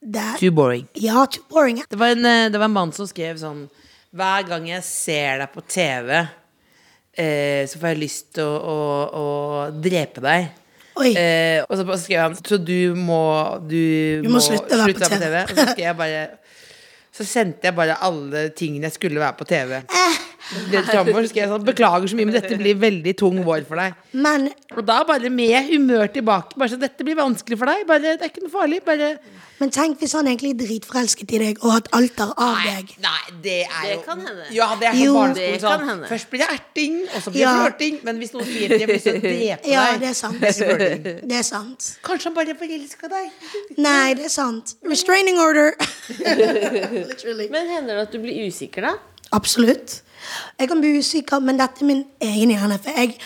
that? 0.00 0.38
Too 0.40 0.52
boring. 0.54 0.86
Ja, 1.00 1.26
too 1.26 1.42
boring. 1.50 1.82
Det 1.90 1.98
var, 2.00 2.14
en, 2.14 2.24
eh, 2.30 2.46
det 2.54 2.60
var 2.62 2.70
en 2.70 2.76
mann 2.78 2.92
som 2.96 3.08
skrev 3.10 3.36
sånn 3.42 3.66
Hver 4.14 4.46
gang 4.46 4.68
jeg 4.70 4.84
ser 4.86 5.40
deg 5.42 5.50
på 5.52 5.64
TV, 5.66 6.12
eh, 7.18 7.64
så 7.66 7.80
får 7.80 7.88
jeg 7.92 7.98
lyst 8.04 8.28
til 8.38 8.46
å, 8.46 8.78
å, 8.78 9.24
å 9.24 9.26
drepe 9.82 10.22
deg. 10.24 10.52
Eh, 10.94 11.58
og 11.66 11.74
så 11.74 11.96
skrev 11.98 12.20
han 12.22 12.36
Så 12.38 12.54
du 12.62 12.94
må 12.94 13.18
Du, 13.66 14.22
Du 14.22 14.28
må 14.30 14.38
slutte 14.38 14.76
å 14.76 14.84
være 14.84 14.94
på 14.94 15.08
TV. 15.10 15.40
Og 15.42 15.56
så 15.58 15.64
skrev 15.72 15.88
jeg 15.88 15.96
bare 15.98 16.20
Så 17.14 17.24
sendte 17.24 17.68
jeg 17.68 17.76
bare 17.76 17.94
alle 18.02 18.48
tingene 18.58 18.88
jeg 18.88 18.96
skulle 18.96 19.22
være 19.22 19.36
på 19.38 19.46
TV. 19.46 19.76
Eh, 19.86 20.16
Rett 20.70 20.84
fremover 20.90 21.24
skal 21.30 21.40
jeg 21.40 21.48
sånn 21.48 21.64
Beklager 21.64 22.10
så 22.10 22.16
mye, 22.18 22.26
men 22.28 22.34
dette 22.36 22.58
blir 22.60 22.74
veldig 22.76 23.14
tung 23.16 23.38
vår 23.46 23.64
for 23.64 23.80
deg. 23.80 23.94
Men 24.12 24.50
Og 24.76 24.84
da 24.84 24.98
bare 25.08 25.30
med 25.32 25.70
humør 25.70 26.06
tilbake. 26.12 26.58
Bare 26.58 26.68
så 26.68 26.76
dette 26.78 27.02
blir 27.06 27.16
vanskelig 27.16 27.56
for 27.58 27.66
deg. 27.70 27.86
Bare, 27.88 28.00
det 28.18 28.20
er 28.20 28.28
ikke 28.32 28.42
noe 28.44 28.52
farlig. 28.52 28.82
Bare 28.84 29.14
Men 29.60 29.70
tenk 29.70 30.00
hvis 30.02 30.12
han 30.18 30.26
egentlig 30.26 30.50
er 30.50 30.58
dritforelsket 30.66 31.30
i 31.32 31.38
deg 31.38 31.60
og 31.62 31.70
hatt 31.76 31.88
alter 31.94 32.32
av 32.36 32.56
deg. 32.66 32.90
Nei, 33.00 33.22
det 33.40 33.60
er 33.68 33.82
Det 33.86 33.92
jo 33.94 34.00
kan 34.04 34.18
hende. 34.26 34.44
Ja, 34.52 34.66
det 34.80 34.88
er 34.90 34.94
Jo. 34.98 35.12
Det 35.14 35.14
barneskolen. 35.14 35.60
kan 35.60 35.78
Sånn. 35.80 35.88
hende. 35.88 36.08
Først 36.10 36.30
blir 36.30 36.38
det 36.42 36.48
erting, 36.58 36.96
og 37.14 37.22
så 37.22 37.30
blir 37.30 37.38
det 37.38 37.40
Ja. 37.46 37.54
flørting. 37.62 37.98
Men 38.04 38.18
hvis 38.18 38.32
noen 38.34 38.44
sier 38.50 38.68
det, 38.68 38.80
jeg 38.80 38.88
vil 38.88 39.20
drepe 39.22 39.70
Ja, 39.70 39.86
deg 39.92 40.00
det 40.00 40.08
er 40.10 40.14
sant. 40.14 40.40
det 40.40 40.60
er. 40.60 41.20
Det 41.24 41.38
er 41.38 41.42
sant. 41.42 41.98
Kanskje 42.02 42.24
han 42.24 42.34
bare 42.34 42.54
forelska 42.58 43.08
deg. 43.08 43.30
Nei, 43.78 44.14
det 44.14 44.24
er 44.26 44.28
sant. 44.28 44.74
Restraining 44.84 45.38
order. 45.38 45.72
Men 47.54 47.68
hender 47.70 47.94
det 47.94 48.02
at 48.08 48.12
du 48.12 48.18
blir 48.18 48.46
usikker, 48.48 48.82
da? 48.90 48.94
Absolutt. 49.34 50.00
Jeg 50.58 50.70
kan 50.70 50.80
bli 50.80 50.98
usikker, 50.98 51.42
men 51.44 51.58
dette 51.60 51.82
er 51.82 51.90
min 51.90 52.04
egen 52.22 52.52
hjerne, 52.54 52.78
for 52.82 52.96
jeg 52.96 53.18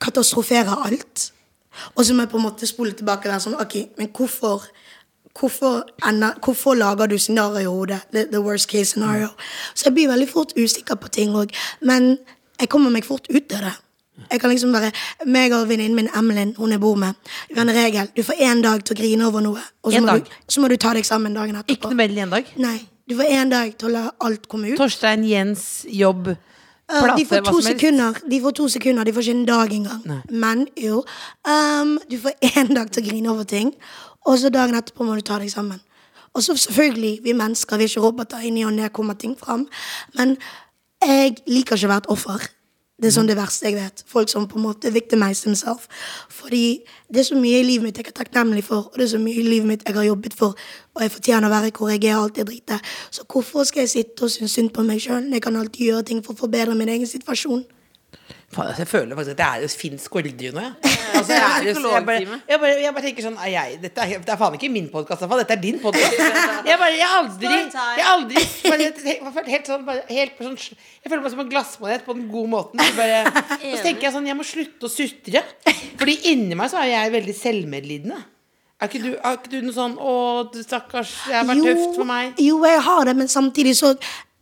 katastroferer 0.00 0.86
alt. 0.86 1.30
Og 1.94 2.04
så 2.04 2.14
må 2.14 2.24
jeg 2.24 2.32
på 2.32 2.40
en 2.40 2.46
måte 2.46 2.66
spole 2.68 2.94
tilbake 2.96 3.28
der 3.28 3.42
sånn 3.42 3.58
OK, 3.60 3.76
men 3.98 4.12
hvorfor 4.16 4.66
Hvorfor, 5.36 5.82
enda, 6.08 6.30
hvorfor 6.40 6.74
lager 6.74 7.06
du 7.06 7.18
scenario 7.18 7.58
i 7.58 7.64
hodet? 7.68 7.98
The, 8.12 8.22
the 8.30 8.40
worst 8.40 8.70
case 8.70 8.94
scenario. 8.94 9.28
Så 9.74 9.84
jeg 9.84 9.94
blir 9.94 10.08
veldig 10.08 10.28
fort 10.30 10.54
usikker 10.56 10.96
på 10.96 11.10
ting 11.12 11.34
òg. 11.36 11.52
Men 11.84 12.16
jeg 12.60 12.70
kommer 12.72 12.88
meg 12.90 13.04
fort 13.04 13.28
ut 13.28 13.52
av 13.52 13.66
det. 13.66 13.74
Jeg 14.30 14.40
kan 14.40 14.50
liksom 14.50 14.72
være 14.72 14.90
meg 15.28 15.52
og 15.52 15.68
venninnen 15.68 15.94
min 15.94 16.08
Emilyn, 16.16 16.54
hun 16.56 16.72
jeg 16.72 16.80
bor 16.80 16.96
med. 16.96 17.12
Vi 17.50 17.58
har 17.58 17.68
en 17.68 17.76
regel. 17.76 18.08
Du 18.16 18.22
får 18.24 18.40
én 18.48 18.64
dag 18.64 18.80
til 18.84 18.96
å 18.96 19.00
grine 19.02 19.28
over 19.28 19.44
noe, 19.44 19.60
og 19.82 19.92
så 19.92 20.00
må, 20.00 20.16
du, 20.16 20.36
så 20.48 20.64
må 20.64 20.72
du 20.72 20.78
ta 20.80 20.94
deg 20.96 21.04
sammen 21.04 21.36
dagen 21.36 21.60
etterpå. 21.60 21.76
Ikke 21.76 21.92
noe 21.92 22.00
mer 22.00 22.14
enn 22.14 22.24
én 22.24 22.32
dag. 22.32 22.52
Nei. 22.56 22.78
Du 23.06 23.14
får 23.14 23.30
én 23.30 23.50
dag 23.50 23.70
til 23.78 23.88
å 23.88 23.94
la 23.94 24.04
alt 24.26 24.48
komme 24.50 24.72
ut. 24.72 24.78
Torstein, 24.80 25.24
Jens, 25.26 25.86
jobb, 25.86 26.34
Uh, 26.86 27.16
de 27.16 27.24
får 27.26 27.40
to 27.42 27.60
sekunder. 27.66 28.14
De 28.30 28.38
får 28.40 28.52
to 28.54 28.68
sekunder, 28.70 29.04
de 29.04 29.12
får 29.12 29.24
ikke 29.24 29.34
en 29.34 29.46
dag 29.46 29.72
engang. 29.74 30.02
Men 30.30 30.68
jo, 30.78 31.00
um, 31.42 31.96
du 32.10 32.14
får 32.22 32.36
én 32.60 32.70
dag 32.76 32.92
til 32.94 33.02
å 33.02 33.06
grine 33.08 33.32
over 33.32 33.42
ting, 33.42 33.72
og 34.22 34.38
så 34.38 34.52
dagen 34.54 34.78
etterpå 34.78 35.02
må 35.02 35.16
du 35.18 35.24
ta 35.26 35.40
deg 35.42 35.50
sammen. 35.50 35.80
Og 36.36 36.44
så 36.46 36.54
selvfølgelig, 36.54 37.24
vi 37.24 37.34
mennesker, 37.34 37.80
vi 37.80 37.88
er 37.88 37.90
ikke 37.90 38.04
roboter. 38.04 38.44
I 38.44 38.52
ny 38.54 38.62
og 38.68 38.76
ne 38.76 38.90
kommer 38.94 39.18
ting 39.18 39.34
fram. 39.40 39.64
Men 40.14 40.36
jeg 41.02 41.38
liker 41.48 41.74
ikke 41.74 41.88
å 41.88 41.92
være 41.94 42.04
et 42.04 42.10
offer. 42.12 42.46
Det 42.96 43.10
er 43.10 43.12
sånn 43.12 43.26
det 43.28 43.34
verste 43.36 43.68
jeg 43.68 43.76
vet. 43.76 44.02
Folk 44.08 44.30
som 44.32 44.46
på 44.48 44.56
en 44.56 44.64
måte 44.64 44.88
victimize 44.88 45.44
themselves. 45.44 45.84
Fordi 46.32 46.80
det 47.12 47.20
er 47.20 47.26
så 47.28 47.36
mye 47.36 47.58
i 47.60 47.66
livet 47.66 47.84
mitt 47.84 47.98
jeg 48.00 48.08
er 48.08 48.16
takknemlig 48.16 48.62
for, 48.64 48.88
og 48.88 48.96
det 48.96 49.04
er 49.04 49.10
så 49.12 49.20
mye 49.20 49.36
i 49.36 49.44
livet 49.44 49.68
mitt 49.68 49.84
jeg 49.84 49.98
har 49.98 50.06
jobbet 50.08 50.36
for, 50.38 50.56
og 50.96 51.04
jeg 51.04 51.12
fortjener 51.12 51.44
å 51.44 51.52
være 51.52 51.74
hvor 51.76 51.92
jeg 51.92 52.00
er, 52.06 52.16
alltid 52.16 52.40
alt 52.40 52.40
det 52.40 52.46
dritet. 52.48 52.92
Så 53.12 53.26
hvorfor 53.28 53.68
skal 53.68 53.84
jeg 53.84 53.92
sitte 53.92 54.24
og 54.24 54.32
synes 54.32 54.56
synd 54.56 54.72
på 54.72 54.84
meg 54.86 55.04
sjøl? 55.04 55.28
Jeg 55.28 55.44
kan 55.44 55.60
alltid 55.60 55.90
gjøre 55.90 56.06
ting 56.08 56.24
for 56.24 56.32
å 56.32 56.40
forbedre 56.46 56.78
min 56.78 56.88
egen 56.94 57.10
situasjon. 57.10 57.66
Faen, 58.54 58.68
altså, 58.70 58.84
jeg 58.84 58.88
føler 58.88 59.18
faktisk 59.18 59.34
at 59.34 59.40
jeg 59.42 59.58
er 59.58 59.64
hos 59.66 59.74
Finn 59.76 59.96
Skårderud 59.98 60.54
nå. 60.56 60.62
jeg. 60.62 60.92
Altså, 61.16 61.32
jeg, 61.34 61.42
er 61.42 61.64
jeg, 61.66 62.04
bare, 62.06 62.20
jeg, 62.22 62.60
bare, 62.62 62.74
jeg 62.84 62.94
bare 62.94 63.04
tenker 63.06 63.26
sånn 63.26 63.38
er 63.42 63.50
jeg, 63.50 63.78
dette, 63.82 64.04
er, 64.04 64.20
det 64.22 64.32
er 64.34 64.38
faen 64.38 64.58
ikke 64.58 64.70
min 64.70 64.86
podkast, 64.92 65.24
dette 65.32 65.56
er 65.56 65.62
din 65.64 65.80
podkast. 65.82 66.20
Jeg 66.66 66.80
bare, 66.80 66.94
jeg 66.98 67.06
aldri 67.06 67.50
Jeg 67.50 68.06
aldri 68.10 68.40
bare, 68.66 69.44
helt 69.46 69.68
sånn, 69.70 69.84
bare, 69.86 70.00
helt 70.10 70.40
sånn 70.42 70.56
Jeg 70.58 71.10
føler 71.10 71.20
meg 71.22 71.30
som 71.30 71.42
en 71.44 71.50
glassmanet 71.52 72.06
på 72.06 72.16
den 72.16 72.24
gode 72.30 72.50
måten. 72.50 72.82
Så, 72.82 72.96
bare, 72.98 73.44
så 73.76 73.82
tenker 73.84 74.08
jeg 74.08 74.14
sånn 74.16 74.26
Jeg 74.26 74.38
må 74.38 74.46
slutte 74.46 74.88
å 74.88 74.90
sutre. 74.90 75.44
Fordi 76.00 76.16
inni 76.32 76.58
meg 76.58 76.72
så 76.72 76.80
er 76.82 76.90
jeg 76.90 77.14
veldig 77.14 77.36
selvmedlidende. 77.38 78.18
Er 78.76 78.90
ikke 78.90 79.00
du, 79.00 79.12
er 79.14 79.38
ikke 79.38 79.52
du 79.54 79.60
noe 79.64 79.72
sånn 79.72 79.94
Å, 79.96 80.14
stakkars, 80.58 81.14
det 81.30 81.38
har 81.38 81.46
vært 81.48 81.62
tøft 81.64 81.94
for 81.96 82.08
meg. 82.08 82.34
Jo, 82.44 82.58
jeg 82.66 82.82
har 82.84 83.08
det, 83.08 83.14
men 83.22 83.30
samtidig 83.32 83.72
så 83.78 83.94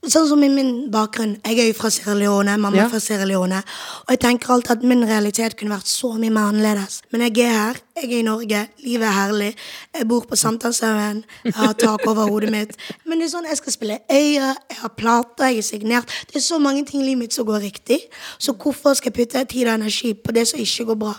Sånn 0.04 0.26
som 0.28 0.42
i 0.44 0.48
min 0.52 0.90
bakgrunn. 0.92 1.38
Jeg 1.46 1.58
er 1.62 1.68
jo 1.70 1.74
fra 1.78 1.88
Sierra 1.90 2.12
Leone. 2.18 2.58
Mamma 2.60 2.76
Ja. 2.76 2.84
er 2.84 2.88
fra 2.90 3.00
Sierra 3.00 3.24
Leone. 3.24 3.62
Og 4.04 4.10
jeg 4.10 4.20
tenker 4.20 4.50
alltid 4.52 4.70
at 4.72 4.82
min 4.82 5.02
realitet 5.08 5.56
kunne 5.56 5.70
vært 5.74 5.86
så 5.88 6.12
mye 6.18 6.30
mer 6.30 6.50
annerledes. 6.52 7.00
Men 7.10 7.22
jeg 7.22 7.38
er 7.46 7.52
her. 7.52 7.74
Jeg 7.96 8.12
er 8.12 8.18
i 8.18 8.22
Norge. 8.22 8.68
Livet 8.84 9.06
er 9.08 9.12
herlig. 9.12 9.54
Jeg 9.94 10.08
bor 10.08 10.20
på 10.20 10.36
Sankthanshaugen. 10.36 11.24
Jeg 11.44 11.54
har 11.54 11.72
tak 11.72 12.06
over 12.06 12.28
hodet 12.28 12.50
mitt. 12.50 12.76
Men 13.06 13.18
det 13.18 13.26
er 13.32 13.38
sånn, 13.38 13.48
jeg 13.48 13.56
skal 13.56 13.72
spille 13.72 13.98
øyre, 14.10 14.54
jeg 14.70 14.76
har 14.82 14.88
plater, 14.90 15.46
jeg 15.46 15.58
er 15.58 15.62
signert. 15.62 16.06
Det 16.26 16.36
er 16.36 16.40
så 16.40 16.58
mange 16.58 16.84
ting 16.84 17.00
i 17.02 17.06
livet 17.06 17.18
mitt 17.18 17.32
som 17.32 17.46
går 17.46 17.60
riktig. 17.62 18.00
Så 18.38 18.52
hvorfor 18.52 18.94
skal 18.94 19.10
jeg 19.14 19.28
putte 19.28 19.44
tid 19.48 19.68
og 19.68 19.74
energi 19.80 20.12
på 20.14 20.32
det 20.32 20.46
som 20.48 20.60
ikke 20.60 20.84
går 20.84 20.94
bra? 20.98 21.14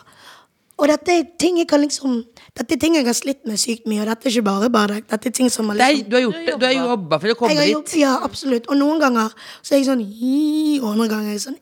Og 0.76 0.90
dette 0.92 1.14
er 1.14 1.28
ting 1.40 1.56
jeg 1.62 1.68
kan 1.72 1.80
liksom 1.80 2.18
Dette 2.56 2.76
er 2.76 2.80
ting 2.80 2.98
jeg 2.98 3.06
har 3.08 3.16
slitt 3.16 3.46
med 3.48 3.60
sykt 3.60 3.86
mye, 3.88 4.02
og 4.04 4.10
dette 4.10 4.28
er 4.28 4.34
ikke 4.34 4.46
bare 4.48 4.70
bare 4.74 4.98
Dette 5.00 5.30
er 5.30 5.36
ting 5.36 5.52
som 5.52 5.70
har 5.72 5.80
Det 5.80 5.88
liksom 5.94 6.10
du 6.10 6.18
har 6.18 6.24
gjort 6.26 6.40
det. 6.42 6.56
Du 6.60 6.66
har 6.66 6.76
jobba 6.76 7.20
for 7.22 7.32
å 7.32 7.38
komme 7.40 7.56
dit. 7.56 7.72
gjort, 7.72 7.94
ja, 8.00 8.16
absolutt. 8.28 8.68
Og 8.68 8.80
noen 8.80 9.00
ganger 9.00 9.32
så 9.62 9.76
er 9.76 9.82
jeg 9.82 9.88
sånn 9.88 10.04
og 10.82 10.90
andre 10.92 11.08
ganger 11.14 11.32
er 11.32 11.38
jeg 11.38 11.46
sånn 11.46 11.60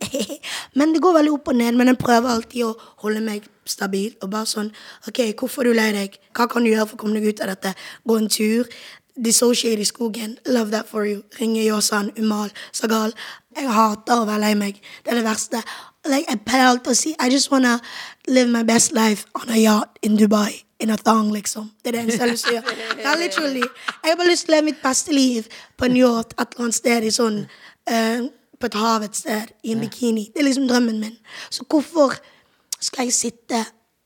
Men 0.79 0.95
det 0.95 1.03
går 1.05 1.17
veldig 1.19 1.35
opp 1.37 1.53
og 1.53 1.59
ned. 1.61 1.77
Men 1.77 1.93
jeg 1.93 2.01
prøver 2.01 2.33
alltid 2.33 2.65
å 2.65 2.73
holde 3.05 3.21
meg 3.25 3.45
stabil. 3.69 4.11
Og 4.23 4.33
bare 4.33 4.49
sånn 4.49 4.73
OK, 5.07 5.21
hvorfor 5.39 5.63
er 5.63 5.69
du 5.69 5.77
lei 5.77 5.91
deg? 5.99 6.19
Hva 6.33 6.49
kan 6.49 6.65
du 6.65 6.71
gjøre 6.73 6.89
for 6.89 6.97
å 6.97 7.03
komme 7.05 7.21
deg 7.21 7.29
ut 7.29 7.45
av 7.45 7.53
dette? 7.53 7.75
Gå 8.09 8.17
en 8.17 8.29
tur. 8.33 8.69
Dissociate 9.13 9.77
i 9.77 9.85
skogen. 9.85 10.37
Love 10.49 10.73
that 10.73 10.89
for 10.89 11.05
you. 11.05 11.21
Ringe 11.37 11.61
Yosan, 11.61 12.09
Umal, 12.17 12.49
Sagal. 12.73 13.13
Jeg 13.53 13.69
hater 13.69 14.23
å 14.23 14.25
være 14.25 14.41
lei 14.47 14.53
meg. 14.57 14.79
Det 15.05 15.13
er 15.13 15.21
det 15.21 15.27
verste. 15.27 15.61
Like, 16.05 16.27
alltid 16.51 16.91
å 16.91 16.95
si 16.95 17.15
I 17.19 17.29
just 17.31 17.51
wanna 17.51 17.79
live 18.27 18.49
my 18.49 18.63
best 18.63 18.91
life 18.91 19.25
on 19.35 19.49
a 19.49 19.57
yacht 19.57 19.99
in 20.01 20.17
Dubai. 20.17 20.63
In 20.79 20.89
a 20.89 20.97
thong, 20.97 21.31
liksom. 21.31 21.71
Det 21.83 21.89
er 21.89 21.91
det 21.91 22.01
eneste 22.01 22.17
jeg 22.17 22.27
har 22.27 22.31
lyst 22.31 22.45
til 22.45 22.51
å 22.51 22.55
gjøre. 22.57 23.03
Ja, 23.03 23.13
literally. 23.15 23.63
Jeg 23.63 24.09
har 24.09 24.17
bare 24.19 24.27
lyst 24.27 24.45
til 24.45 24.51
å 24.51 24.55
leve 24.57 24.65
mitt 24.65 24.81
beste 24.83 25.15
liv 25.15 25.47
på 25.77 25.87
en 25.87 25.95
yacht 25.95 26.33
et 26.33 26.41
eller 26.43 26.65
annet 26.65 26.75
sted 26.75 27.07
i 27.07 27.13
sånn 27.13 27.37
uh, 27.45 28.25
På 28.59 28.67
et 28.69 28.75
hav 28.79 29.03
et 29.03 29.15
sted, 29.15 29.49
i 29.63 29.73
en 29.73 29.81
bikini. 29.83 30.29
Det 30.31 30.39
er 30.39 30.45
liksom 30.47 30.67
drømmen 30.69 30.99
min. 30.99 31.15
Så 31.51 31.65
hvorfor 31.67 32.13
skal 32.79 33.09
jeg 33.09 33.15
sitte 33.15 33.59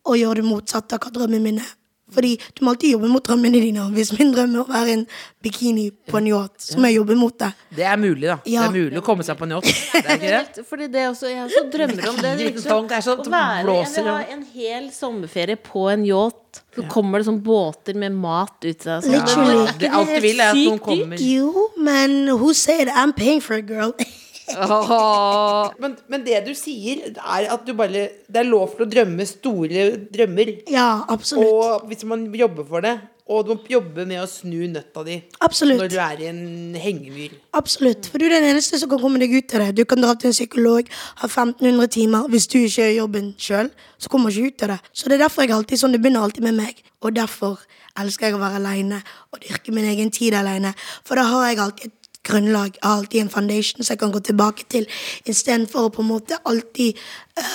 og 0.05 0.17
gjøre 0.17 0.39
det 0.41 0.47
motsatte 0.47 0.97
av 0.97 1.03
hva 1.03 1.11
drømmen 1.13 1.43
min 1.43 1.59
er? 1.61 1.73
Fordi 2.13 2.37
du 2.55 2.63
må 2.63 2.71
alltid 2.71 2.93
jobbe 2.95 3.09
mot 3.11 3.25
drømmene 3.27 3.59
dine. 3.61 3.83
Hvis 3.95 4.13
min 4.15 4.31
drøm 4.31 4.53
er 4.55 4.61
å 4.61 4.67
være 4.69 4.93
en 4.95 5.03
bikini 5.43 5.89
på 6.07 6.21
en 6.21 6.29
yacht, 6.31 6.55
så 6.63 6.79
må 6.79 6.87
jeg 6.87 7.01
jobbe 7.01 7.17
mot 7.19 7.35
det. 7.43 7.49
Det 7.75 7.83
er 7.83 7.99
mulig, 7.99 8.29
da. 8.29 8.37
Ja. 8.47 8.63
Det 8.63 8.69
er 8.69 8.85
mulig 8.87 9.01
å 9.01 9.05
komme 9.05 9.25
seg 9.27 9.39
på 9.39 9.47
en 9.47 9.57
yacht. 9.57 9.67
Det 9.97 10.03
er 10.05 10.15
ikke 10.15 10.31
det? 10.31 10.65
Fordi 10.69 10.87
det 10.93 11.03
også, 11.09 11.31
jeg 11.31 11.43
også 11.43 11.63
drømmer 11.73 12.09
om 12.11 12.19
det. 12.23 12.33
Liksom, 12.39 12.63
sånn, 12.63 12.87
det 12.87 12.97
er 12.97 13.05
sånn 13.05 13.23
å 13.23 13.31
være, 13.33 13.77
jeg 13.81 13.93
vil 13.97 14.09
ha 14.11 14.17
en 14.37 14.43
hel 14.53 14.89
sommerferie 14.95 15.59
på 15.67 15.87
en 15.91 16.05
yacht. 16.07 16.61
Så 16.77 16.85
kommer 16.89 17.21
det 17.21 17.27
sånn 17.27 17.41
båter 17.43 17.97
med 17.99 18.15
mat 18.17 18.65
ut 18.65 18.85
sånn. 18.87 19.03
Literally. 19.11 19.65
Men 19.67 19.83
er 19.89 19.97
alt 19.99 20.13
du 20.13 20.21
vil, 20.23 20.39
er 20.41 20.53
at 20.53 20.61
noen 20.61 20.81
kommer 20.81 21.21
Jo, 21.21 21.67
men 21.75 22.15
who 22.37 22.53
said 22.55 22.89
I'm 22.89 23.13
paying 23.17 23.43
for 23.43 23.59
a 23.59 23.65
girl? 23.65 23.93
Åh. 24.55 25.71
men, 25.81 25.97
men 26.07 26.23
det 26.23 26.39
du 26.47 26.53
sier, 26.55 27.09
er 27.17 27.49
at 27.51 27.67
du 27.67 27.73
bare 27.77 28.07
Det 28.27 28.39
er 28.39 28.47
lov 28.47 28.77
til 28.77 28.85
å 28.85 28.89
drømme 28.89 29.27
store 29.27 29.89
drømmer. 30.13 30.53
ja, 30.71 31.03
absolutt. 31.09 31.47
Og 31.47 31.87
hvis 31.91 32.05
man 32.07 32.27
jobber 32.35 32.67
for 32.67 32.85
det, 32.85 32.97
og 33.27 33.43
du 33.43 33.49
må 33.51 33.57
jobbe 33.67 34.05
med 34.07 34.21
å 34.21 34.27
snu 34.29 34.69
nøtta 34.71 35.03
di 35.03 35.17
Absolutt. 35.43 35.81
når 35.81 35.89
du 35.91 35.97
er 35.99 36.21
i 36.23 36.29
en 36.29 36.75
hengemyr. 36.79 37.33
Absolutt, 37.59 38.07
for 38.07 38.21
du 38.21 38.27
er 38.27 38.37
den 38.37 38.47
eneste 38.53 38.79
som 38.79 38.89
kan 38.91 39.01
komme 39.01 39.19
deg 39.19 39.33
ut 39.35 39.55
av 39.57 39.65
det. 39.65 39.81
Du 39.81 39.83
kan 39.89 39.99
dra 39.99 40.13
til 40.15 40.31
en 40.31 40.37
psykolog, 40.37 40.87
ha 41.19 41.27
1500 41.27 41.91
timer. 41.97 42.29
Hvis 42.31 42.47
du 42.47 42.61
ikke 42.61 42.85
gjør 42.85 42.93
jobben 43.01 43.33
sjøl, 43.41 43.71
så 43.99 44.11
kommer 44.13 44.31
du 44.31 44.39
ikke 44.39 44.55
ut 44.55 44.63
av 44.67 44.73
det. 44.75 44.79
Så 44.93 45.11
det 45.11 45.17
er 45.17 45.25
derfor 45.25 45.43
jeg 45.43 45.57
alltid 45.57 45.83
sånn, 45.83 45.97
det 45.97 46.01
begynner 46.05 46.23
alltid 46.23 46.47
med 46.47 46.55
meg. 46.61 46.79
Og 47.03 47.17
derfor 47.19 47.59
elsker 47.99 48.29
jeg 48.29 48.37
å 48.37 48.41
være 48.41 48.61
aleine 48.61 49.01
og 49.33 49.41
dyrke 49.43 49.73
min 49.75 49.89
egen 49.91 50.11
tid 50.13 50.37
aleine. 50.37 50.71
For 51.03 51.19
da 51.19 51.27
har 51.27 51.49
jeg 51.49 51.61
alltid 51.65 51.91
et 51.91 51.96
grunnlag, 52.27 52.77
jeg 52.77 52.83
har 52.83 53.01
alltid 53.01 53.21
en 53.23 53.33
foundation 53.33 53.83
som 53.83 53.93
jeg 53.93 54.01
kan 54.03 54.13
gå 54.13 54.23
tilbake 54.29 54.67
til, 54.69 54.87
istedenfor 55.25 55.87
å 55.87 55.93
på 55.93 56.03
en 56.05 56.11
måte 56.11 56.39
alltid 56.45 56.99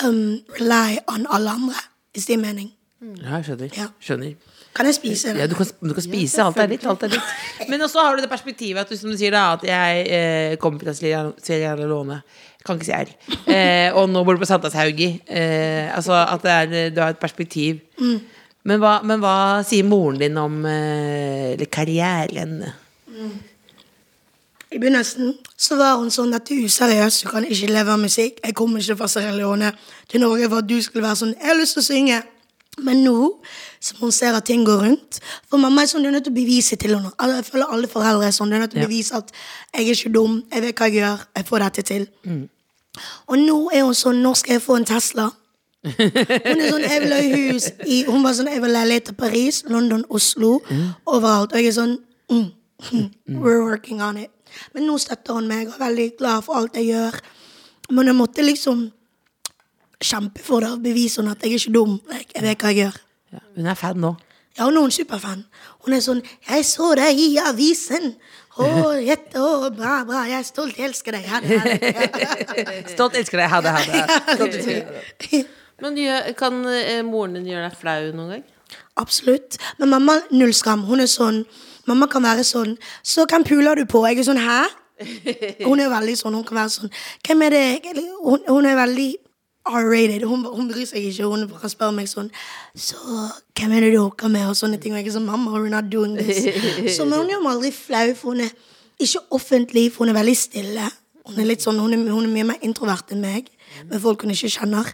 um, 0.05 0.39
rely 0.59 0.99
on 1.07 1.27
alle 1.29 1.57
andre. 1.59 1.85
Hvis 2.13 2.27
det 2.29 2.35
gir 2.35 2.43
mening. 2.43 2.73
Ja, 3.03 3.39
jeg 3.39 3.47
skjønner. 3.49 3.71
Ja. 3.77 3.87
skjønner. 3.99 4.35
Kan 4.73 4.87
jeg 4.89 4.95
spise 4.97 5.29
Eller? 5.29 5.43
Ja, 5.43 5.47
du 5.51 5.55
kan, 5.57 5.67
du 5.83 5.93
kan 5.93 6.05
spise. 6.05 6.41
alt 6.41 6.57
er 6.57 6.69
litt. 6.71 6.85
Alt 6.89 7.03
er 7.05 7.11
litt. 7.13 7.33
Men 7.69 7.83
også 7.85 8.01
har 8.01 8.15
du 8.15 8.23
det 8.23 8.29
perspektivet 8.31 8.81
at 8.81 8.89
du, 8.89 8.97
som 8.97 9.11
du 9.11 9.17
sier 9.19 9.33
da, 9.35 9.43
at 9.57 9.65
jeg 9.67 10.05
eh, 10.07 10.55
kommer 10.61 10.81
fra 10.81 10.95
Sierra 10.97 11.73
eller 11.75 11.89
Leone. 11.91 12.21
Kan 12.65 12.79
ikke 12.79 12.87
si 12.87 12.95
R. 12.95 13.11
Eh, 13.51 13.89
og 13.93 14.07
nå 14.09 14.23
bor 14.25 14.37
du 14.37 14.41
på 14.41 14.49
Sankthanshaugi. 14.49 15.09
Eh, 15.27 15.91
altså 15.93 16.15
at 16.23 16.45
det 16.45 16.55
er, 16.55 16.89
du 16.95 17.01
har 17.03 17.13
et 17.13 17.21
perspektiv. 17.21 17.83
Men, 17.99 18.79
hva, 18.79 18.97
men 19.05 19.21
hva 19.21 19.35
sier 19.67 19.85
moren 19.85 20.21
din 20.21 20.39
om 20.39 20.61
eh, 20.65 21.65
karrieren? 21.67 22.63
karrieren? 22.63 23.43
I 24.73 24.79
begynnelsen 24.81 25.33
så 25.57 25.75
var 25.77 25.99
hun 26.01 26.09
sånn 26.11 26.33
at 26.33 26.47
du 26.49 26.55
er 26.55 26.65
useriøs, 26.65 27.19
du 27.23 27.29
kan 27.29 27.45
ikke 27.45 27.69
leve 27.69 27.93
av 27.93 27.99
musikk. 28.01 28.39
Jeg 28.41 28.55
kommer 28.57 28.81
ikke 28.81 28.97
fra 28.97 29.09
Sierra 29.11 29.33
Leone 29.35 29.69
til 30.09 30.23
Norge 30.23 30.49
for 30.49 30.63
at 30.63 30.69
du 30.69 30.79
skulle 30.81 31.05
være 31.05 31.19
sånn. 31.19 31.35
Jeg 31.37 31.51
har 31.51 31.59
lyst 31.59 31.77
til 31.77 31.83
å 31.83 31.89
synge. 31.91 32.21
Men 32.81 33.03
nå 33.05 33.17
som 33.85 33.99
hun 34.01 34.11
ser 34.11 34.33
at 34.33 34.47
ting 34.49 34.63
går 34.65 34.79
rundt 34.81 35.19
For 35.45 35.61
mamma 35.61 35.83
er 35.83 35.89
sånn, 35.91 36.01
du 36.01 36.09
er 36.09 36.15
nødt 36.15 36.25
til 36.25 36.33
å 36.33 36.39
bevise 36.39 36.73
til 36.81 36.95
henne. 36.95 37.11
Altså, 37.21 37.35
Jeg 37.35 37.45
føler 37.51 37.73
alle 37.75 37.89
foreldre 37.91 38.25
er 38.25 38.33
sånn. 38.33 38.49
Du 38.49 38.55
er 38.57 38.63
nødt 38.63 38.73
til 38.73 38.81
å 38.81 38.87
bevise 38.87 39.19
at 39.19 39.29
jeg 39.75 39.83
er 39.85 39.93
ikke 39.93 40.13
dum, 40.15 40.39
jeg 40.49 40.63
vet 40.65 40.81
hva 40.81 40.87
jeg 40.89 40.97
gjør, 41.03 41.21
jeg 41.37 41.47
får 41.51 41.65
dette 41.67 41.85
til. 41.91 42.07
Og 43.29 43.37
nå 43.43 43.59
er 43.77 43.85
hun 43.85 43.93
sånn, 43.97 44.23
når 44.25 44.39
skal 44.41 44.55
jeg 44.57 44.65
få 44.65 44.79
en 44.81 44.89
Tesla? 44.89 45.27
Hun 45.83 46.63
er 46.63 46.69
sånn, 46.71 46.87
jeg 46.87 46.99
vil 47.03 47.13
ha 47.13 47.21
hus 47.35 47.69
i 47.85 48.03
Hun 48.09 48.23
var 48.25 48.33
sånn, 48.37 48.49
jeg 48.49 48.61
vil 48.63 48.73
ha 48.73 48.81
leilighet 48.81 49.13
i 49.13 49.17
Paris, 49.21 49.63
London, 49.69 50.05
Oslo, 50.09 50.55
overalt. 51.05 51.53
Og 51.53 51.61
jeg 51.61 51.69
er 51.69 51.77
sånn 51.77 51.97
mm, 52.31 52.47
mm, 52.89 53.09
We're 53.37 53.61
working 53.67 54.01
on 54.01 54.17
it. 54.17 54.32
Men 54.73 54.87
nå 54.89 54.97
støtter 55.01 55.37
hun 55.37 55.47
meg 55.49 55.69
og 55.69 55.77
er 55.77 55.85
veldig 55.85 56.09
glad 56.19 56.45
for 56.45 56.59
alt 56.59 56.77
jeg 56.79 56.91
gjør. 56.91 57.17
Men 57.91 58.11
jeg 58.11 58.17
måtte 58.17 58.45
liksom 58.45 58.85
kjempe 60.03 60.43
for 60.43 60.63
det 60.63 60.73
og 60.75 60.83
bevise 60.83 61.21
henne 61.21 61.33
at 61.35 61.43
jeg 61.43 61.55
er 61.55 61.61
ikke 61.61 61.75
dum. 61.77 61.97
Jeg, 62.11 62.29
jeg 62.35 62.45
vet 62.47 62.63
hva 62.63 62.71
jeg 62.73 62.85
gjør. 62.85 63.01
Ja, 63.33 63.43
hun 63.55 63.71
er 63.71 63.79
fan 63.79 64.01
nå. 64.03 64.13
Ja, 64.57 64.67
hun 64.67 64.77
er 64.77 64.85
en 64.85 64.93
superfan. 64.93 65.45
Hun 65.85 65.93
er 65.93 66.01
sånn 66.05 66.21
'Jeg 66.21 66.65
så 66.65 66.93
deg 66.95 67.17
i 67.19 67.37
avisen'. 67.41 68.13
Å, 68.53 68.93
jette, 69.01 69.41
å, 69.41 69.69
bra, 69.73 70.03
bra. 70.05 70.27
Jeg 70.29 70.37
er 70.37 70.45
stolt. 70.45 70.77
Jeg 70.77 70.91
elsker 70.91 71.15
deg. 71.15 71.25
Ha 71.25 71.39
det, 71.41 71.57
ha 71.57 71.65
det. 71.65 72.91
Stolt 72.93 73.15
elsker 73.17 73.41
deg. 73.41 73.49
Ha 73.49 73.61
det, 73.65 73.71
ha 73.73 73.81
det. 74.37 75.45
Men 75.81 75.97
kan 76.37 76.59
eh, 76.69 77.01
moren 77.01 77.39
din 77.39 77.49
gjøre 77.49 77.71
deg 77.71 77.79
flau 77.79 78.11
noen 78.13 78.35
gang? 78.35 78.43
Absolutt. 79.01 79.57
Men 79.79 79.89
mamma 79.89 80.19
null 80.29 80.53
skam. 80.53 80.85
Hun 80.85 81.01
er 81.01 81.09
sånn 81.09 81.41
Mamma 81.87 82.07
kan 82.07 82.23
være 82.23 82.43
sånn 82.43 82.77
'Så 83.03 83.25
hvem 83.25 83.43
puler 83.43 83.75
du 83.75 83.85
på?' 83.85 84.05
Jeg 84.07 84.19
er 84.19 84.23
sånn 84.23 84.39
'hæ?' 84.39 85.65
Hun 85.65 85.79
er 85.79 85.89
veldig 85.89 86.15
sånn. 86.17 86.33
Hun 86.33 86.43
kan 86.43 86.57
være 86.57 86.69
sånn 86.69 86.91
'Hvem 87.23 87.41
er 87.43 87.49
det?' 87.49 87.79
Hun, 88.23 88.39
hun 88.47 88.65
er 88.65 88.75
veldig 88.75 89.15
R-rated. 89.65 90.23
Hun, 90.27 90.43
hun 90.45 90.69
bryr 90.69 90.85
seg 90.85 91.03
ikke. 91.03 91.23
Hun 91.23 91.47
bare 91.47 91.69
spør 91.69 91.91
meg 91.91 92.07
sånn 92.07 92.29
'Så 92.75 92.95
hvem 93.55 93.71
er 93.71 93.79
det 93.81 93.93
du 93.93 93.99
hooker 93.99 94.27
med?' 94.27 94.49
og 94.49 94.55
sånne 94.55 94.79
ting. 94.81 94.93
Og 94.93 94.99
jeg 94.99 95.07
er 95.07 95.19
sånn 95.19 95.25
'Mamma, 95.25 95.51
we're 95.51 95.69
not 95.69 95.89
doing 95.91 96.17
this'. 96.17 96.95
Så 96.95 97.05
men 97.05 97.19
hun 97.19 97.29
gjør 97.29 97.43
meg 97.43 97.51
aldri 97.51 97.71
flau, 97.71 98.13
for 98.15 98.31
hun 98.31 98.41
er 98.41 98.51
ikke 98.99 99.19
offentlig, 99.31 99.91
for 99.91 100.05
hun 100.05 100.15
er 100.15 100.19
veldig 100.19 100.37
stille. 100.37 100.91
Hun 101.25 101.39
er 101.39 101.45
litt 101.45 101.61
sånn, 101.63 101.79
hun 101.79 101.93
er, 101.93 102.11
hun 102.11 102.25
er 102.25 102.29
mye 102.29 102.43
mer 102.43 102.59
introvert 102.61 103.11
enn 103.11 103.21
meg, 103.21 103.47
med 103.89 104.01
folk 104.01 104.21
hun 104.21 104.31
ikke 104.31 104.51
kjenner. 104.59 104.93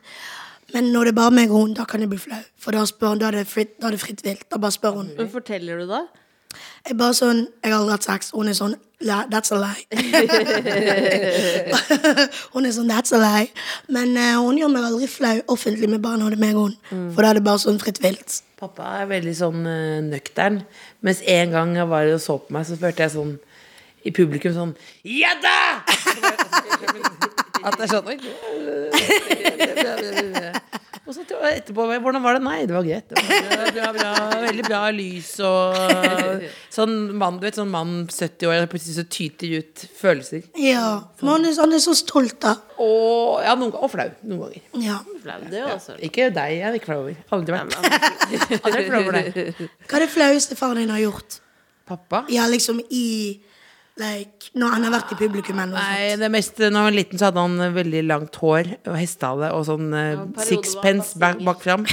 Men 0.73 0.91
når 0.93 1.09
det 1.09 1.13
er 1.13 1.17
bare 1.17 1.31
meg 1.33 1.49
og 1.49 1.61
hun, 1.63 1.73
da 1.73 1.85
kan 1.89 2.01
jeg 2.01 2.09
bli 2.11 2.19
flau. 2.21 2.41
For 2.61 2.71
da, 2.71 2.85
spør, 2.85 3.17
da, 3.17 3.31
er, 3.31 3.39
det 3.39 3.47
fritt, 3.49 3.79
da 3.81 3.87
er 3.89 3.91
det 3.97 4.01
fritt 4.03 4.21
vilt. 4.25 4.45
Da 4.51 4.59
bare 4.61 4.71
spør 4.75 4.99
hun. 4.99 5.09
Men 5.17 5.29
forteller 5.33 5.81
du 5.81 5.87
da? 5.89 6.03
Jeg 6.87 6.97
bare 6.97 7.13
sånn, 7.13 7.47
jeg 7.63 7.71
har 7.71 7.79
aldri 7.79 7.91
hatt 7.93 8.03
sex. 8.07 8.31
Hun 8.33 8.47
er 8.49 8.53
sånn, 8.57 8.75
that's 9.31 9.51
a 9.53 9.57
lie. 9.59 9.85
hun 12.53 12.65
er 12.65 12.71
sånn, 12.75 12.89
that's 12.89 13.13
a 13.13 13.17
lie. 13.21 13.49
Men 13.87 14.17
uh, 14.17 14.41
hun 14.41 14.57
gjør 14.59 14.71
meg 14.73 14.83
aldri 14.89 15.07
flau 15.11 15.37
offentlig 15.53 15.89
med 15.91 16.01
barna, 16.03 16.25
og 16.25 16.31
det 16.33 16.41
meg 16.41 16.55
og 16.57 16.63
hun. 16.69 16.75
For 17.13 17.19
da 17.21 17.27
er 17.29 17.35
det 17.39 17.45
bare 17.45 17.59
sånn 17.61 17.81
fritt 17.81 17.99
vilt. 18.03 18.29
Pappa 18.59 18.83
er 19.03 19.07
veldig 19.11 19.35
sånn 19.37 19.61
uh, 19.67 19.99
nøktern. 20.07 20.57
Mens 21.05 21.19
en 21.27 21.49
gang 21.55 21.69
jeg 21.77 21.87
var 21.91 22.03
og 22.15 22.21
så 22.23 22.33
på 22.41 22.49
meg, 22.55 22.63
så 22.67 22.73
spurte 22.79 23.01
jeg 23.05 23.11
sånn 23.15 23.33
i 24.07 24.09
publikum 24.15 24.53
sånn 24.55 24.73
Ja 25.03 25.33
da! 25.43 25.59
At 27.59 27.75
det 27.75 27.83
er 27.83 27.91
sånn. 27.91 28.07
Og 31.09 31.15
så 31.15 31.23
etterpå 31.25 31.87
Hvordan 31.89 32.21
var 32.21 32.37
det? 32.37 32.41
Nei, 32.45 32.57
det 32.69 32.75
var 32.75 32.85
greit. 32.85 33.09
Det 33.09 33.17
var 33.17 33.49
bra, 33.49 33.69
bra, 33.73 33.87
bra, 33.95 34.41
veldig 34.43 34.65
bra 34.67 34.81
lys 34.93 35.31
og 35.41 35.79
Sånn 36.77 36.93
mann, 37.17 37.39
du 37.41 37.47
vet, 37.47 37.57
sånn 37.57 37.71
mann 37.73 37.95
70 38.05 38.45
år, 38.45 38.67
plutselig 38.69 38.99
så 38.99 39.05
tyter 39.09 39.55
ut 39.57 39.85
følelser. 39.97 40.45
Ja, 40.61 40.99
men 41.23 41.31
han 41.33 41.47
er, 41.49 41.55
han 41.57 41.73
er 41.73 41.81
så 41.81 41.95
stolt 41.97 42.37
da. 42.45 42.53
Og, 42.77 43.41
ja, 43.43 43.55
noen, 43.57 43.73
og 43.73 43.89
flau. 43.91 44.05
Noen 44.29 44.43
ganger. 44.45 44.63
Ja. 44.85 44.99
Flau, 45.23 45.39
det 45.49 45.65
også. 45.65 45.97
Ikke 46.05 46.29
deg, 46.35 46.55
jeg 46.59 46.69
er 46.69 46.77
ikke 46.77 46.91
flau 46.91 47.01
over. 47.01 47.17
Aldri 47.35 47.57
vært. 47.57 47.75
Aldri 48.69 48.85
flau 48.85 49.01
over 49.01 49.17
deg. 49.17 49.63
Hva 49.89 49.97
er 49.97 50.05
det 50.05 50.11
flaueste 50.13 50.59
faren 50.59 50.83
din 50.83 50.93
har 50.93 51.01
gjort? 51.07 51.41
Pappa? 51.89 52.21
Ja, 52.29 52.45
liksom 52.47 52.83
i, 52.93 53.07
like, 53.99 54.49
når 54.57 54.75
han 54.75 54.87
har 54.87 54.93
vært 54.97 55.13
i 55.13 55.19
publikum 55.19 55.59
eller 55.59 55.75
noe 55.75 55.83
Nei, 55.83 56.09
sånt. 56.11 56.23
det 56.23 56.31
meste, 56.33 56.69
når 56.69 56.79
han 56.79 56.87
var 56.89 56.95
liten, 56.95 57.19
så 57.19 57.29
hadde 57.29 57.45
han 57.45 57.63
eh, 57.65 57.75
veldig 57.75 58.03
langt 58.07 58.39
hår 58.41 58.71
og 58.79 58.97
hestehale 58.97 59.51
og 59.55 59.63
sånn 59.67 59.93
eh, 59.99 60.25
sixpence 60.47 61.19
var 61.19 61.37
bak, 61.37 61.45
bak 61.51 61.63
fram. 61.65 61.85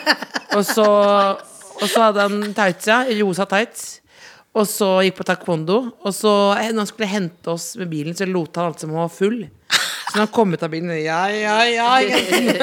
og, 0.56 0.62
så, 0.66 0.86
og 1.78 1.86
så 1.86 2.06
hadde 2.08 2.26
han 2.26 2.54
tights, 2.56 2.90
ja. 2.90 3.02
Rosa 3.20 3.48
tights. 3.50 3.88
Og 4.58 4.66
så 4.66 4.88
gikk 5.06 5.20
på 5.20 5.26
taekwondo. 5.28 5.78
Og 6.02 6.14
så, 6.14 6.32
når 6.58 6.82
han 6.82 6.88
skulle 6.90 7.10
hente 7.10 7.52
oss 7.52 7.72
med 7.78 7.90
bilen, 7.92 8.16
så 8.18 8.26
lot 8.26 8.56
han 8.58 8.72
alt 8.72 8.82
som 8.82 8.90
han 8.90 9.04
var 9.04 9.12
full. 9.14 9.44
Så 10.10 10.18
når 10.18 10.24
han 10.26 10.30
kom 10.34 10.52
ut 10.56 10.62
av 10.66 10.70
bilen 10.72 10.90
Ja, 10.98 11.20
ja, 11.30 11.56
ja. 11.70 11.88
ja. 12.02 12.16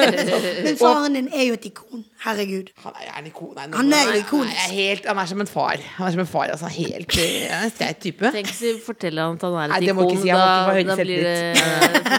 Men 0.66 0.76
faren 0.80 1.14
din 1.16 1.28
er 1.32 1.46
jo 1.48 1.54
et 1.56 1.64
ikon. 1.70 2.02
Herregud. 2.24 2.68
Han 2.84 2.92
er, 2.98 3.06
er 3.08 3.18
en 3.22 3.28
ikon. 3.30 3.54
Nei, 3.56 3.66
Han 3.72 3.92
er 3.96 4.10
jo 4.10 4.18
ikonisk. 4.20 4.52
nei, 4.58 4.66
er 4.66 4.74
helt, 4.76 5.06
han 5.08 5.22
er 5.22 5.30
som 5.32 5.40
en 5.44 5.50
far. 5.50 5.80
Han 5.96 6.08
er 6.10 6.16
som 6.16 6.22
en 6.24 6.28
far, 6.28 6.52
altså. 6.52 6.68
Helt 6.76 7.16
eh, 7.24 7.64
streit 7.72 8.02
type. 8.04 8.32
Tenk 8.34 8.50
hvis 8.52 8.60
vi 8.66 8.74
forteller 8.84 9.24
han 9.30 9.38
at 9.40 9.46
han 9.48 9.56
er 9.64 9.72
Nei, 9.72 9.80
et 9.80 9.88
det 9.88 9.96
må 9.96 10.04
ikon. 10.04 10.14
ikke 10.18 10.26
si. 10.26 10.30
Han 10.34 10.38
Da, 10.38 10.92
da 10.92 10.98
blir 11.00 11.24
det. 11.24 11.34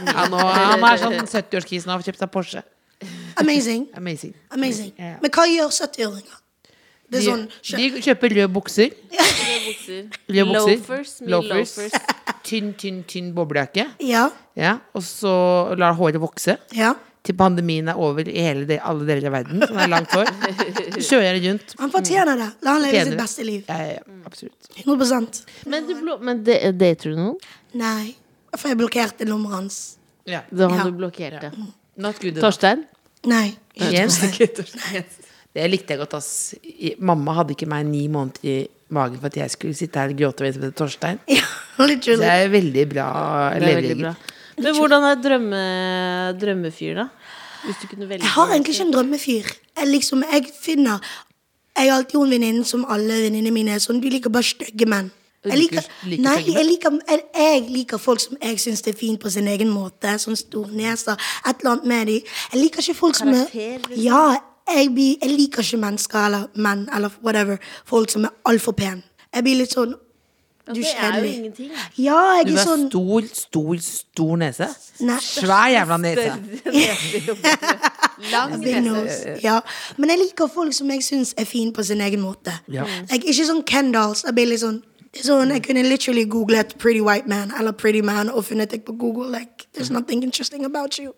Ja, 0.09 0.27
nå, 0.33 0.43
han 0.49 0.85
er 0.89 1.01
sånn 1.05 1.17
70-årskis 1.29 1.85
nå, 1.87 1.93
har 1.97 2.05
kjøpt 2.09 2.23
seg 2.25 2.33
Porsche. 2.33 2.65
Amazing. 3.39 3.85
Amazing. 3.95 4.33
Amazing. 4.51 4.91
Ja. 4.99 5.13
Men 5.23 5.31
hva 5.37 5.45
gjør 5.47 5.69
70-åringer? 5.71 6.37
Det 7.09 7.17
er 7.17 7.23
De, 7.23 7.25
sånn 7.25 7.45
de 7.79 8.01
kjøper 8.05 8.33
røde 8.37 8.49
bukser. 8.53 8.91
bukser. 9.09 10.09
Røde 10.29 10.43
bukser. 10.49 10.73
Loafers. 10.85 11.13
Loafers. 11.25 11.95
Tynn, 12.49 12.71
tynn, 12.81 13.03
tynn 13.09 13.29
boblejakke. 13.38 13.85
Ja. 14.01 14.25
Ja, 14.57 14.77
og 14.97 15.03
så 15.05 15.31
lar 15.77 15.93
håret 15.99 16.19
vokse. 16.23 16.57
ja. 16.75 16.95
Til 17.27 17.35
pandemien 17.35 17.89
er 17.91 17.97
over 17.99 18.23
i 18.31 18.41
hele 18.41 18.63
det, 18.65 18.77
alle 18.88 19.03
deler 19.05 19.27
av 19.27 19.33
verden. 19.35 19.59
Så 19.67 19.75
er 19.83 19.89
langt 19.91 20.13
hår. 20.15 20.29
Kjører 20.95 21.25
jeg 21.27 21.41
det 21.43 21.49
rundt. 21.49 21.73
Han 21.81 21.91
fortjener 21.91 22.39
det. 22.39 22.47
La 22.63 22.75
han 22.77 22.81
leve 22.85 22.93
Tjener 22.95 23.12
sitt 23.12 23.19
beste 23.19 23.45
liv. 23.45 23.65
Ja, 23.67 23.75
ja, 23.83 23.97
ja, 23.97 24.21
absolutt. 24.25 24.69
100 24.85 25.43
Men, 25.67 25.85
du 25.89 25.93
blå, 25.99 26.15
men 26.23 26.39
det, 26.47 26.55
dater 26.79 27.12
du 27.12 27.19
noen? 27.19 27.35
Nei. 27.77 28.15
For 28.55 28.71
jeg 28.71 28.79
blokkerte 28.79 29.27
nummeret 29.27 29.57
hans. 29.59 29.81
Ja. 30.25 30.41
Da 30.49 30.69
Ja. 30.69 30.77
har 30.79 30.89
du 30.89 30.95
blokkert 31.03 31.41
det. 31.43 31.51
Not 31.99 32.21
good. 32.23 32.39
Torstein? 32.39 32.85
Nei. 33.27 33.57
ikke 33.75 33.91
Jens. 33.91 34.21
Det 35.60 35.69
likte 35.74 35.93
jeg 35.95 36.00
godt, 36.06 36.13
ass. 36.19 36.32
I- 36.63 36.95
Mamma 37.00 37.34
hadde 37.39 37.52
ikke 37.58 37.67
meg 37.67 37.86
ni 37.89 38.06
måneder 38.08 38.48
i 38.48 38.58
magen 38.95 39.19
for 39.19 39.28
at 39.28 39.36
jeg 39.38 39.52
skulle 39.54 39.76
sitte 39.78 40.00
her 40.00 40.10
og 40.13 40.17
gråte 40.19 40.48
med 40.60 40.76
Torstein. 40.80 41.19
Ja, 41.30 41.86
Det 41.86 41.89
literally. 41.95 42.26
er 42.28 42.50
veldig 42.52 42.86
bra 42.91 43.06
Det 43.56 43.69
er 43.69 43.82
veldig. 43.82 44.15
Men 44.63 44.76
hvordan 44.76 45.04
er 45.08 45.19
drømme, 45.24 45.60
drømmefyr, 46.41 46.95
da? 46.98 47.06
Hvis 47.65 47.78
du 47.82 47.88
kunne 47.91 48.08
velge 48.10 48.24
Jeg 48.24 48.32
har 48.36 48.52
egentlig 48.52 48.74
ikke 48.76 48.88
en 48.88 48.93
drømmefyr. 48.95 49.48
Jeg 49.80 49.88
liksom, 49.88 50.24
jeg 50.32 50.50
finner 50.63 51.00
Jeg 51.78 51.91
har 51.91 51.98
alltid 52.02 52.19
en 52.19 52.34
venninne 52.34 52.65
som 52.67 52.84
alle 52.91 53.22
venninnene 53.24 53.54
mine 53.56 53.72
er 53.78 53.80
sånn. 53.84 54.02
Du 54.04 54.10
liker 54.12 54.30
bare 54.36 54.43
stygge 54.43 54.88
menn. 54.89 55.12
Jeg 55.48 55.56
liker, 55.62 55.80
Liker- 55.80 56.10
liker 56.12 56.24
nei, 56.26 56.34
stygge 56.36 56.52
menn? 56.52 56.58
jeg 56.60 56.67
liker, 56.67 56.98
jeg, 57.08 57.22
jeg 57.39 57.69
liker 57.78 58.02
folk 58.04 58.19
som 58.19 58.36
jeg 58.43 58.60
syns 58.60 58.84
er 58.91 58.98
fint 59.00 59.19
på 59.24 59.32
sin 59.32 59.48
egen 59.48 59.69
måte. 59.72 60.17
Sånn 60.19 60.36
stor 60.36 60.67
neser. 60.76 61.15
Et 61.48 61.62
eller 61.62 61.78
annet 61.78 61.86
med 61.93 62.08
dem. 62.12 62.34
Jeg 62.52 62.62
liker 62.65 62.84
ikke 62.84 62.98
folk 63.00 63.15
som 63.15 63.32
er 63.32 63.45
Karakter, 63.45 63.88
liksom. 63.93 64.04
Ja, 64.04 64.26
jeg, 64.77 64.91
blir, 64.93 65.15
jeg 65.21 65.29
liker 65.38 65.63
ikke 65.63 65.77
mennesker 65.82 66.25
eller 66.25 66.45
menn 66.55 66.88
eller 66.95 67.10
whatever. 67.23 67.58
Folk 67.86 68.12
som 68.12 68.27
er 68.27 68.36
altfor 68.45 68.71
pene. 68.77 69.03
Jeg 69.34 69.45
blir 69.45 69.60
litt 69.62 69.75
sånn 69.75 69.95
Du 70.69 70.77
det 70.77 70.91
er 71.01 71.15
jo 71.17 71.25
ingenting. 71.25 71.69
Ja, 71.97 72.17
jeg 72.38 72.45
Du 72.45 72.51
er 72.53 72.58
har 72.60 72.65
sånn 72.67 72.84
stor, 72.89 73.29
stor, 73.34 73.77
stor 73.82 74.36
nese. 74.38 74.67
Nei. 75.01 75.17
Svær 75.25 75.71
jævla 75.73 75.97
nese. 75.97 76.27
Lang 78.32 78.53
nese. 78.62 79.39
Ja. 79.41 79.60
Men 79.97 80.13
jeg 80.13 80.19
liker 80.25 80.51
folk 80.53 80.75
som 80.77 80.91
jeg 80.93 81.01
syns 81.08 81.34
er 81.38 81.49
fine 81.49 81.73
på 81.73 81.84
sin 81.84 82.01
egen 82.05 82.21
måte. 82.21 82.53
Ja. 82.69 82.86
Jeg, 83.10 83.23
ikke 83.23 83.47
sånn 83.49 83.63
Kendals. 83.65 84.23
Jeg 84.27 84.38
blir 84.38 84.51
litt 84.51 84.62
sånn 84.62 84.84
sånn, 85.17 85.49
Jeg 85.55 85.63
kunne 85.65 85.84
literally 85.84 86.25
googlet 86.25 86.77
'pretty 86.77 87.01
white 87.01 87.27
man' 87.27 87.51
eller 87.60 87.71
'pretty 87.71 88.01
man' 88.01 88.29
og 88.29 88.45
funnet 88.45 88.69
deg 88.69 88.86
på 88.86 88.93
Google. 88.97 89.32
Like, 89.32 89.65
there's 89.73 89.89
nothing 89.89 90.23
interesting 90.23 90.65
about 90.65 90.99
you. 90.99 91.13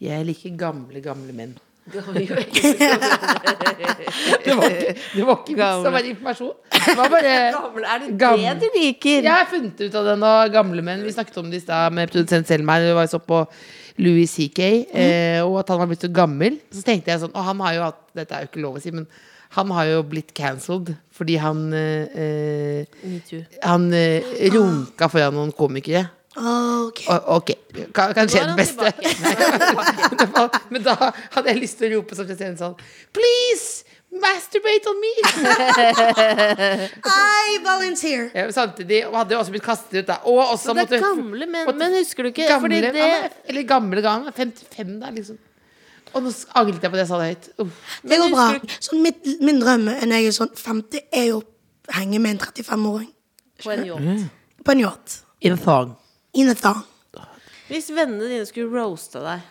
Jeg 0.00 0.26
liker 0.26 0.56
gamle, 0.56 1.00
gamle 1.00 1.32
menn. 1.32 1.58
Gamle. 1.90 2.22
Det 4.42 4.54
var 4.54 4.68
ikke, 4.70 4.92
det 5.16 5.24
var 5.26 5.38
ikke 5.40 5.54
vits 5.56 5.86
å 5.88 5.90
være 5.92 6.10
informasjon. 6.12 6.52
Det 6.72 6.94
var 6.98 7.08
bare 7.10 7.32
Er 7.92 8.02
det 8.02 8.10
Gamle. 8.20 8.52
det 8.60 8.68
du 8.68 8.76
liker? 8.78 9.24
Jeg 9.24 9.32
har 9.32 9.48
funnet 9.50 9.80
ut 9.82 9.96
av 9.98 10.06
det 10.06 10.14
nå, 10.20 10.30
gamle 10.54 10.84
menn. 10.86 11.02
Vi 11.06 11.14
snakket 11.14 11.40
om 11.42 11.50
det 11.50 11.58
i 11.62 11.64
stad 11.64 11.94
med 11.96 12.12
produsent 12.12 12.46
Selmer. 12.50 12.84
Det 12.86 12.94
var 12.96 13.08
så 13.10 13.18
på 13.22 13.42
Louis 14.02 14.30
CK, 14.30 14.60
eh, 14.94 15.40
og 15.44 15.58
at 15.62 15.72
han 15.72 15.82
var 15.82 15.90
blitt 15.90 16.04
så 16.06 16.10
gammel. 16.12 16.58
Så 16.72 16.84
tenkte 16.86 17.12
jeg 17.12 17.22
sånn 17.24 17.34
Og 17.34 17.44
han 17.44 17.60
har 17.66 17.74
jo 17.76 17.84
hatt 17.88 18.00
Dette 18.16 18.36
er 18.36 18.44
jo 18.46 18.50
ikke 18.52 18.62
lov 18.64 18.78
å 18.78 18.82
si, 18.84 18.92
men 18.94 19.06
han 19.52 19.70
har 19.76 19.84
jo 19.90 19.98
blitt 20.08 20.30
cancelled 20.36 20.94
fordi 21.12 21.34
han 21.40 21.66
eh, 21.76 22.14
eh, 22.24 23.42
Han 23.68 23.90
eh, 23.96 24.24
runka 24.54 25.10
foran 25.12 25.36
noen 25.36 25.52
komikere. 25.56 26.06
Ok. 26.36 27.00
O- 27.12 27.36
Ok, 27.36 27.50
kan, 27.92 28.14
kan 28.16 28.28
skje 28.28 28.40
Nå 28.40 28.44
er 28.44 28.56
det 28.56 28.62
beste. 28.62 28.86
Men 30.72 30.82
da 30.86 30.94
hadde 31.34 31.48
jeg 31.52 31.58
lyst 31.60 31.76
til 31.78 31.90
å 31.90 31.98
rope 31.98 32.16
som 32.16 32.24
president 32.28 32.58
sånn 32.62 32.76
Please! 33.12 33.84
Masturbate 34.12 34.88
on 34.90 34.98
me! 35.00 35.10
I 37.08 37.58
volunteer. 37.64 38.26
Ja, 38.36 38.44
Samtidig 38.52 38.98
og 39.08 39.14
hadde 39.16 39.32
jo 39.36 39.38
også 39.40 39.54
blitt 39.54 39.64
kastet 39.64 40.02
ut 40.02 40.08
da. 40.10 40.18
Og 40.28 40.40
også 40.52 40.74
Det 40.74 40.82
er 40.82 40.84
måtte 40.84 41.00
gamle 41.04 41.46
menn, 41.48 41.64
måtte- 41.68 41.78
men 41.80 41.96
husker 41.96 42.22
du 42.22 42.28
ikke 42.32 42.48
gamle, 42.48 42.60
Fordi 42.66 42.80
det 42.82 42.94
er- 43.06 43.30
Eller 43.48 43.62
gamle 43.62 44.02
gang. 44.04 44.26
55 44.36 45.00
da, 45.00 45.10
liksom. 45.10 45.38
Og 46.14 46.22
nå 46.22 46.30
angret 46.54 46.82
jeg 46.82 46.90
på 46.90 46.96
det 46.98 47.04
jeg 47.06 47.08
sa 47.08 47.18
det 47.22 47.28
høyt. 47.30 47.48
Uff. 47.64 47.72
Det 48.04 48.18
går 48.20 48.30
bra. 48.34 48.48
Sånn, 48.84 49.00
mitt, 49.02 49.40
min 49.40 49.60
drøm 49.60 49.84
når 49.88 50.12
jeg 50.12 50.26
er 50.26 50.30
sånn 50.36 50.52
50, 50.60 51.00
er 51.12 51.24
jo 51.30 51.40
å 51.40 51.44
henge 51.96 52.20
med 52.20 52.30
en 52.36 52.38
35-åring 52.38 53.08
På 53.64 53.70
en 53.72 53.84
yacht. 53.86 54.30
på 54.64 54.72
en 54.72 54.78
yacht. 54.80 55.20
In 55.40 55.52
a 55.52 55.56
thong. 55.56 55.96
In 56.34 56.48
a. 56.48 56.74
Hvis 57.68 57.90
vennene 57.92 58.28
dine 58.28 58.44
skulle 58.48 58.72
roasta 58.72 59.20
deg, 59.24 59.48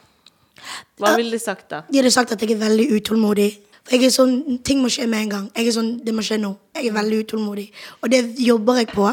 hva 1.02 1.16
ville 1.18 1.34
de 1.34 1.42
sagt 1.42 1.70
da? 1.74 1.82
De 1.90 2.00
hadde 2.02 2.14
sagt 2.14 2.34
at 2.36 2.42
jeg 2.42 2.56
er 2.56 2.62
veldig 2.62 2.88
utålmodig. 2.98 3.50
For 3.82 3.98
jeg 3.98 4.08
er 4.12 4.14
sånn, 4.14 4.62
Ting 4.66 4.82
må 4.84 4.92
skje 4.94 5.08
med 5.10 5.26
en 5.26 5.32
gang. 5.32 5.46
Jeg 5.58 5.72
er 5.72 5.76
sånn, 5.78 5.92
Det 6.06 6.14
må 6.14 6.22
skje 6.26 6.38
nå. 6.42 6.54
Jeg 6.78 6.92
er 6.92 6.96
veldig 6.96 7.22
utålmodig. 7.26 7.68
Og 8.02 8.12
det 8.14 8.22
jobber 8.38 8.82
jeg 8.82 8.92
på. 8.94 9.10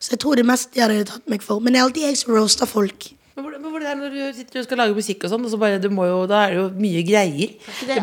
Så 0.00 0.14
jeg 0.14 0.20
tror 0.20 0.40
det 0.40 0.46
mest 0.48 0.72
de 0.74 0.80
hadde 0.80 1.04
tatt 1.08 1.26
meg 1.28 1.44
for. 1.44 1.60
Men 1.60 1.72
det 1.72 1.80
er 1.80 1.88
alltid 1.88 2.06
jeg 2.08 2.20
som 2.20 2.34
roaster 2.34 2.68
folk. 2.68 3.10
Men 3.36 3.44
hvordan, 3.44 3.84
er 3.84 3.94
det 3.94 4.00
når 4.00 4.16
du 4.16 4.38
sitter 4.38 4.60
og 4.60 4.66
skal 4.66 4.80
lage 4.82 4.96
musikk 4.96 5.24
og 5.24 5.32
sånn, 5.32 5.44
og 5.46 5.52
så 5.52 5.58
bare, 5.60 5.80
du 5.80 5.88
må 5.92 6.04
jo, 6.08 6.18
da 6.28 6.42
er 6.44 6.52
det 6.52 6.58
jo 6.58 6.64
mye 6.82 7.04
greier. 7.06 7.54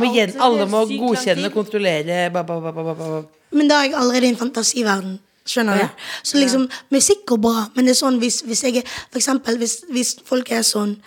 må 0.01 0.09
gjen, 0.15 0.33
alle 0.41 0.65
må 0.69 0.85
godkjenne, 0.89 1.49
og 1.49 1.57
kontrollere 1.57 2.21
ba, 2.33 2.41
ba, 2.47 2.57
ba, 2.63 2.73
ba, 2.73 2.85
ba, 2.87 2.95
ba. 2.97 3.19
Men 3.53 3.69
da 3.69 3.81
er 3.81 3.91
jeg 3.91 3.97
allerede 3.99 4.29
i 4.29 4.31
en 4.33 4.39
fantasiverden. 4.39 5.19
Skjønner 5.47 5.79
du? 5.79 6.07
Så 6.27 6.37
liksom, 6.41 6.65
musikk 6.91 7.25
går 7.31 7.39
bra, 7.43 7.67
men 7.75 7.87
det 7.87 7.95
er 7.95 8.01
sånn 8.01 8.19
hvis, 8.21 8.41
hvis 8.47 8.63
jeg 8.67 8.81
er 8.81 8.89
For 9.11 9.21
eksempel 9.21 9.57
hvis, 9.61 9.79
hvis 9.93 10.17
folk 10.27 10.51
er 10.51 10.65
sånn 10.67 10.97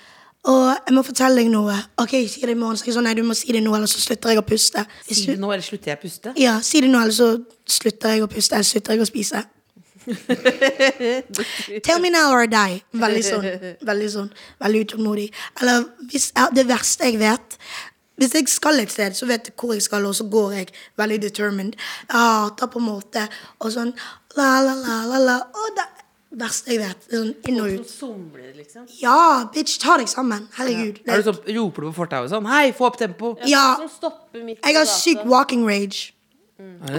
og 0.49 0.71
jeg 0.73 0.95
må 0.97 1.03
fortelle 1.05 1.37
deg 1.43 1.51
noe. 1.53 1.75
Ok, 2.01 2.15
si 2.33 2.41
det 2.41 2.55
i 2.55 2.57
morgen. 2.57 2.79
Så 2.81 2.87
jeg 2.89 2.95
sånn, 2.97 3.05
nei, 3.05 3.13
du 3.13 3.21
må 3.29 3.35
si 3.37 3.53
det 3.53 3.61
nå, 3.61 3.75
eller 3.77 3.91
så 3.91 4.01
slutter 4.01 4.33
jeg 4.33 4.41
å 4.41 4.45
puste. 4.49 4.87
Hvis 5.05 5.19
Si 5.19 5.27
det 5.29 5.37
nå, 5.43 5.51
eller 5.53 5.67
slutter 5.67 5.91
jeg 5.93 5.99
å 5.99 6.01
puste? 6.01 6.33
ja, 6.41 6.55
si 6.65 6.81
det 6.81 6.89
nå, 6.89 6.97
eller 6.97 7.13
så 7.13 7.27
slutter 7.69 8.15
jeg 8.15 8.25
å 8.25 8.29
puste, 8.33 8.57
eller 8.57 8.65
slutter 8.71 8.97
jeg 8.97 9.05
å 9.05 9.09
spise. 9.11 9.43
Tell 11.85 12.01
me 12.01 12.09
now 12.09 12.33
or 12.33 12.47
die. 12.49 12.81
Veldig 12.97 13.25
sånn. 13.27 13.45
Veldig 13.85 14.09
sånn, 14.15 14.31
veldig 14.65 14.81
utålmodig. 14.87 15.29
Eller 15.61 15.85
hvis 16.11 16.31
det 16.57 16.65
verste 16.71 17.11
jeg 17.11 17.21
vet 17.21 17.59
Hvis 18.21 18.35
jeg 18.37 18.51
skal 18.53 18.83
et 18.83 18.93
sted, 18.93 19.17
så 19.17 19.29
vet 19.31 19.49
jeg 19.49 19.57
hvor 19.57 19.73
jeg 19.73 19.83
skal, 19.87 20.05
og 20.07 20.15
så 20.19 20.27
går 20.29 20.53
jeg 20.59 20.75
veldig 21.01 21.23
determined. 21.23 21.79
Jeg 22.05 22.21
hater 22.21 22.69
på 22.69 22.83
en 22.83 22.89
måte 22.91 23.25
og 23.59 23.73
sånn 23.73 23.95
la, 24.37 24.51
la, 24.67 24.77
la, 24.77 25.01
la, 25.09 25.23
la. 25.25 25.39
Og 25.57 25.73
det 25.79 25.87
verste 26.41 26.75
jeg 26.75 26.83
vet. 26.83 27.09
Sånn 27.11 27.33
inn 27.49 27.61
og 27.63 27.73
ut. 27.79 27.91
Somler, 27.91 28.53
liksom. 28.59 28.87
Ja, 29.01 29.49
bitch, 29.55 29.79
ta 29.83 29.97
deg 30.01 30.11
sammen. 30.13 30.47
Herregud. 30.59 31.01
Er 31.09 31.23
du 31.23 31.31
sånn, 31.31 31.41
roper 31.57 31.87
du 31.87 31.91
på 31.91 31.97
fortauet 32.03 32.33
sånn 32.33 32.49
Hei, 32.51 32.71
få 32.77 32.91
opp 32.91 33.01
tempo! 33.01 33.35
Ja, 33.49 33.65
midt 34.37 34.61
jeg 34.61 34.77
har 34.79 34.91
syk 34.91 35.25
walking 35.29 35.65
rage. 35.69 36.13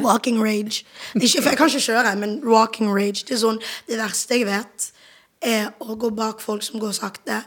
Walking 0.01 0.41
rage. 0.41 0.81
Ikke, 1.13 1.37
for 1.37 1.51
jeg 1.51 1.59
kan 1.59 1.69
ikke 1.69 1.85
kjøre, 1.85 2.15
men 2.17 2.39
walking 2.49 2.89
rage. 2.89 3.21
Det 3.27 3.37
er 3.37 3.43
sånn, 3.43 3.61
det 3.87 4.01
verste 4.01 4.39
jeg 4.39 4.49
vet, 4.49 4.89
er 5.45 5.69
å 5.81 5.95
gå 6.01 6.09
bak 6.17 6.41
folk 6.41 6.65
som 6.65 6.81
går 6.81 6.97
sakte. 6.97 7.43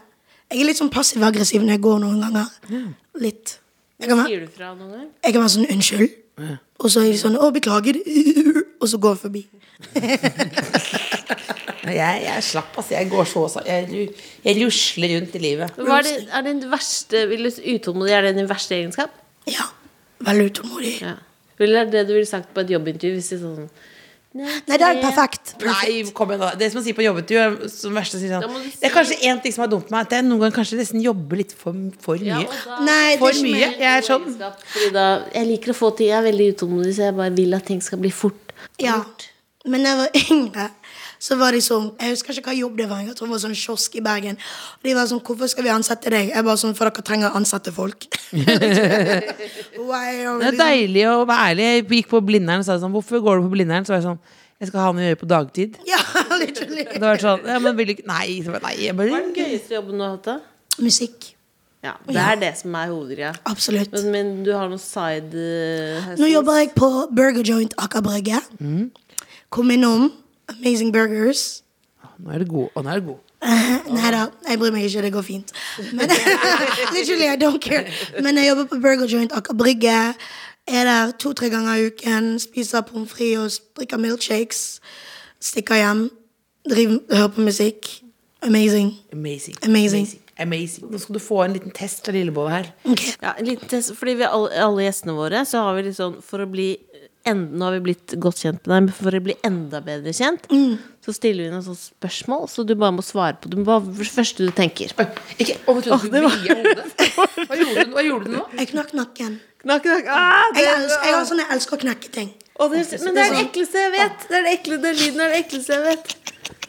Jeg 0.51 0.61
er 0.61 0.67
litt 0.69 0.79
sånn 0.79 0.91
passiv-aggressiv 0.93 1.63
når 1.63 1.75
jeg 1.75 1.83
går 1.83 2.01
noen 2.05 2.23
ganger. 2.23 2.89
Litt. 3.19 3.57
Jeg 3.99 4.11
kan, 4.11 4.25
Sier 4.27 4.43
du 4.43 4.47
fra 4.51 4.73
noen 4.75 4.91
gang? 4.91 5.09
jeg 5.23 5.33
kan 5.33 5.41
være 5.41 5.53
sånn 5.55 5.67
'unnskyld', 5.71 6.15
og 6.79 6.91
så 6.91 6.99
er 6.99 7.11
de 7.11 7.17
sånn 7.17 7.37
'å, 7.39 7.51
beklager', 7.55 7.99
og 8.81 8.89
så 8.91 8.97
går 8.99 9.15
jeg 9.15 9.21
forbi. 9.23 9.43
Jeg, 11.85 12.21
jeg 12.23 12.31
er 12.33 12.41
slapp, 12.41 12.77
altså. 12.77 12.95
Jeg 12.95 13.09
går 13.11 13.27
så 13.29 13.61
Jeg, 13.65 14.09
jeg 14.41 14.65
rusler 14.65 15.11
rundt 15.15 15.35
i 15.37 15.41
livet. 15.41 15.75
Hva 15.77 15.99
er, 15.99 16.07
det, 16.07 16.13
er 16.33 16.41
din 16.41 16.63
verste 16.71 17.27
vil 17.29 17.45
du, 17.45 17.51
Utålmodig, 17.75 18.13
er 18.15 18.21
det 18.25 18.35
din 18.39 18.49
verste 18.49 18.73
egenskap? 18.75 19.11
Ja. 19.45 19.67
Veldig 20.25 20.47
utålmodig. 20.49 20.95
Ja. 21.01 21.13
Eller 21.59 21.83
er 21.83 21.85
det 21.85 21.93
det 21.93 22.07
du 22.07 22.13
ville 22.15 22.25
sagt 22.25 22.49
på 22.55 22.63
et 22.65 22.73
jobbintervju? 22.73 23.19
Hvis 23.19 23.29
det 23.29 23.37
er 23.37 23.43
sånn 23.43 23.69
Nei, 24.35 24.75
det 24.77 24.81
er 24.83 24.97
perfekt. 24.99 25.53
Nei, 25.63 26.01
kom 26.13 26.27
igjen 26.33 26.41
da 26.41 26.49
Det 26.59 26.67
som 26.73 26.81
å 26.81 26.83
si 26.83 26.91
på 26.97 27.03
jobbetur 27.05 27.37
er 27.39 27.53
som 27.71 27.93
verste 27.95 28.19
sånn 28.19 28.43
si- 28.65 28.79
Det 28.81 28.89
er 28.89 28.93
kanskje 28.93 29.15
én 29.23 29.39
ting 29.41 29.53
som 29.55 29.63
er 29.63 29.69
dumt 29.71 29.87
med 29.87 29.95
meg, 29.95 30.01
at 30.09 30.15
jeg 30.17 30.25
noen 30.27 30.41
ganger 30.43 30.57
kanskje 30.57 30.79
nesten 30.81 31.01
jobber 31.01 31.37
litt 31.39 31.53
for, 31.55 31.71
for 32.03 32.17
mye. 32.19 32.25
Ja, 32.25 32.41
da- 32.65 32.79
Nei, 32.83 33.15
det 33.15 33.19
For 33.19 33.29
er 33.29 33.43
mye. 33.47 33.69
Jeg 33.79 33.91
er 33.93 34.01
sånn 34.03 34.25
da, 34.93 35.07
jeg 35.33 35.47
liker 35.47 35.71
å 35.71 35.77
få 35.79 35.95
ting 35.95 36.07
Jeg 36.11 36.19
er 36.19 36.27
veldig 36.31 36.49
utålmodig, 36.55 36.91
så 36.97 37.07
jeg 37.07 37.15
bare 37.15 37.31
vil 37.37 37.53
at 37.55 37.65
ting 37.65 37.79
skal 37.81 37.97
bli 38.03 38.11
fort. 38.11 38.51
Ja. 38.79 38.99
Men 39.65 39.81
jeg 39.87 39.97
var 39.97 40.09
yngre, 40.35 40.69
så 41.25 41.37
var 41.39 41.55
de 41.55 41.61
sånn 41.63 41.87
Jeg 41.97 42.13
husker 42.13 42.37
ikke 42.37 42.51
hva 42.51 42.57
jobb 42.59 42.75
det 42.77 42.85
var. 42.89 42.99
Jeg 43.01 43.15
tror 43.17 43.29
det 43.29 43.33
var 43.33 43.41
sånn 43.41 43.57
kiosk 43.57 43.95
i 43.97 44.03
Bergen. 44.05 44.37
Og 44.77 44.83
de 44.85 44.93
var 44.93 45.07
sånn 45.09 45.21
'Hvorfor 45.25 45.49
skal 45.49 45.65
vi 45.65 45.71
ansette 45.73 46.09
deg?' 46.13 46.29
Jeg 46.29 46.43
bare 46.45 46.61
sånn 46.61 46.75
'For 46.77 46.89
dere 46.89 47.05
trenger 47.07 47.31
å 47.31 47.37
ansette 47.39 47.71
folk'. 47.73 48.05
wow, 49.89 50.39
Det 50.39 50.49
er 50.53 50.57
deilig 50.59 51.05
å 51.09 51.25
være 51.25 51.45
ærlig. 51.49 51.63
Jeg 51.65 51.85
gikk 51.89 52.09
på 52.13 52.21
Blindern 52.21 52.61
og 52.61 52.65
sa 52.67 52.77
sånn 52.77 52.93
Hvorfor 52.93 53.23
går 53.25 53.39
du 53.39 53.47
på 53.47 53.53
Blindern? 53.55 53.85
Så 53.85 53.95
var 53.95 54.01
jeg 54.01 54.09
sånn 54.09 54.19
Jeg 54.61 54.69
skal 54.69 54.79
ha 54.85 54.91
noe 54.91 55.01
å 55.01 55.07
gjøre 55.09 55.21
på 55.23 55.29
dagtid. 55.31 55.77
Ja, 55.93 56.01
literally. 56.37 56.85
Det 56.93 57.01
var 57.01 57.17
sånn 57.23 57.47
Ja, 57.47 57.59
men 57.59 57.77
vil 57.79 57.89
du 57.89 57.93
ikke 57.95 58.07
Nei. 58.07 58.41
Bare, 58.45 58.61
nei 58.67 58.75
jeg 58.85 58.95
Hva 58.95 59.07
er 59.07 59.25
den 59.25 59.33
gøyeste 59.39 59.79
jobben 59.79 59.97
du 59.97 60.03
har 60.05 60.11
hatt, 60.17 60.29
da? 60.29 60.37
Musikk. 60.77 61.31
Ja, 61.85 61.95
Det 62.05 62.17
er 62.17 62.37
det 62.41 62.51
som 62.57 62.73
er 62.75 62.89
hovedgreia. 62.89 63.31
Absolutt. 63.45 63.91
Men, 63.93 64.11
men 64.11 64.29
du 64.43 64.51
har 64.53 64.69
noen 64.69 64.81
side 64.81 65.41
hustles? 66.05 66.21
Nå 66.21 66.29
jobber 66.31 66.57
jeg 66.57 66.71
på 66.77 66.89
Burger 67.13 67.45
Joint 67.45 67.73
Aker 67.77 68.01
Brygge. 68.01 68.41
Kom 69.53 69.69
innom. 69.71 70.09
Amazing 70.49 70.93
Burgers. 70.93 71.63
Nå 72.19 72.31
er 72.31 72.43
du 72.43 72.45
god. 72.45 72.67
Og 72.75 72.83
nå 72.83 72.89
er 72.89 72.99
du 72.99 73.05
god. 73.05 73.21
Nei 73.95 74.11
da, 74.13 74.25
jeg 74.47 74.59
bryr 74.59 74.73
meg 74.73 74.87
ikke. 74.87 75.01
Det 75.05 75.11
går 75.13 75.25
fint. 75.25 75.51
Men, 75.93 76.09
literally, 76.95 77.27
I 77.29 77.37
don't 77.37 77.61
care. 77.61 77.85
Men 78.21 78.37
jeg 78.37 78.49
jobber 78.49 78.65
på 78.71 78.79
Burger 78.81 79.07
Joint 79.11 79.35
Aker 79.35 79.53
Brygge. 79.53 79.99
Er 80.67 80.83
der 80.83 81.11
to-tre 81.19 81.49
ganger 81.53 81.75
i 81.75 81.87
uken. 81.91 82.39
Spiser 82.39 82.81
pommes 82.81 83.11
frites 83.11 83.59
og 83.59 83.81
drikker 83.81 84.01
milkshakes. 84.01 84.79
Stikker 85.41 85.75
hjem. 85.75 86.09
Driver, 86.69 86.99
hører 87.11 87.27
på 87.27 87.41
musikk. 87.41 87.89
Amazing. 88.41 88.93
Amazing. 89.13 89.57
Amazing. 89.65 90.07
Amazing. 90.39 90.91
Nå 90.91 90.99
skal 90.99 91.15
du 91.15 91.21
få 91.23 91.43
en 91.43 91.53
liten 91.55 91.71
test 91.71 92.05
fra 92.05 92.11
Lillebolla 92.11 92.49
her. 92.57 92.71
Okay. 92.83 93.13
Ja, 93.21 93.35
en 93.39 93.45
liten 93.45 93.69
test, 93.69 93.93
fordi 93.95 94.17
vi 94.19 94.25
alle, 94.27 94.49
alle 94.65 94.83
gjestene 94.83 95.15
våre 95.15 95.45
Så 95.47 95.61
har 95.63 95.77
vi 95.77 95.85
litt 95.85 95.95
sånn 95.95 96.17
For 96.25 96.43
å 96.43 96.49
bli 96.49 96.73
en, 97.29 97.41
Nå 97.57 97.67
har 97.67 97.77
vi 97.77 97.83
blitt 97.89 98.15
godt 98.21 98.43
kjent 98.43 98.61
med 98.65 98.73
deg 98.75 98.85
Men 98.87 98.95
for 98.97 99.17
å 99.17 99.21
bli 99.27 99.35
enda 99.47 99.81
bedre 99.85 100.13
kjent 100.15 100.45
Så 101.05 101.15
stiller 101.15 101.47
vi 101.47 101.53
noen 101.53 101.65
sånne 101.65 101.81
spørsmål 101.81 102.47
Så 102.51 102.65
du 102.67 102.75
bare 102.75 102.95
må 102.97 103.05
svare 103.05 103.37
på 103.41 103.51
Det 103.51 103.63
Hva 103.65 103.79
er 103.81 103.89
det 103.99 104.07
første 104.11 104.47
du 104.47 104.53
tenker? 104.55 104.93
Ikke 105.37 105.57
Å, 105.65 105.75
du, 105.81 105.89
du 105.89 106.19
var... 106.25 106.39
Hva 106.39 107.59
gjorde 107.59 107.85
du, 107.85 107.93
hva 107.95 108.05
gjorde 108.05 108.29
du 108.29 108.37
nå? 108.37 108.45
Jeg 108.59 108.71
knakk 108.71 108.93
nakken. 108.97 109.37
Knakk, 109.65 109.85
knakk. 109.85 110.09
ah, 110.13 110.51
det, 110.53 110.61
Jeg, 110.61 110.77
elsker, 110.83 111.07
jeg, 111.09 111.25
sånn, 111.29 111.41
jeg 111.41 111.51
elsker 111.55 111.77
å 111.77 111.81
knekke 111.81 112.11
ting. 112.13 112.29
Å, 112.55 112.67
det, 112.71 112.83
men 113.01 113.17
det 113.17 113.23
er 113.23 113.33
det 113.33 113.41
ekleste 113.47 113.81
jeg 113.81 113.93
vet. 113.95 114.25
Det 114.29 114.37
er 114.37 114.45
det 114.45 114.53
ekle, 114.59 114.77
den 114.83 114.97
lyden 115.01 115.23
er 115.25 115.33
det 115.33 115.39
ekleste 115.43 115.75
jeg 115.75 115.85
vet. 115.89 116.15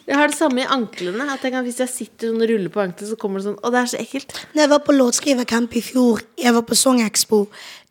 Jeg 0.07 0.15
har 0.15 0.31
det 0.31 0.37
samme 0.37 0.61
i 0.63 0.67
anklene 0.71 1.25
At 1.33 1.43
jeg 1.43 1.51
kan, 1.51 1.65
hvis 1.67 1.81
jeg 1.83 1.91
sitter 1.91 2.29
sånn 2.31 2.39
og 2.39 2.47
ruller 2.47 2.71
på 2.71 2.79
anklene 2.79 3.09
Så 3.09 3.17
kommer 3.19 3.41
det 3.41 3.49
sånn 3.49 3.57
Å, 3.59 3.71
det 3.73 3.81
er 3.81 3.89
så 3.91 3.97
ekkelt. 3.99 4.31
Når 4.53 4.63
jeg 4.63 4.71
var 4.71 4.83
på 4.87 4.95
låtskrivercamp 4.95 5.75
i 5.75 5.81
fjor, 5.83 6.23
jeg 6.39 6.55
var 6.55 6.63
på 6.67 6.77
Songexpo 6.79 7.41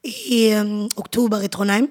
i 0.07 0.41
um, 0.57 0.87
oktober 0.97 1.45
i 1.45 1.51
Trondheim, 1.53 1.89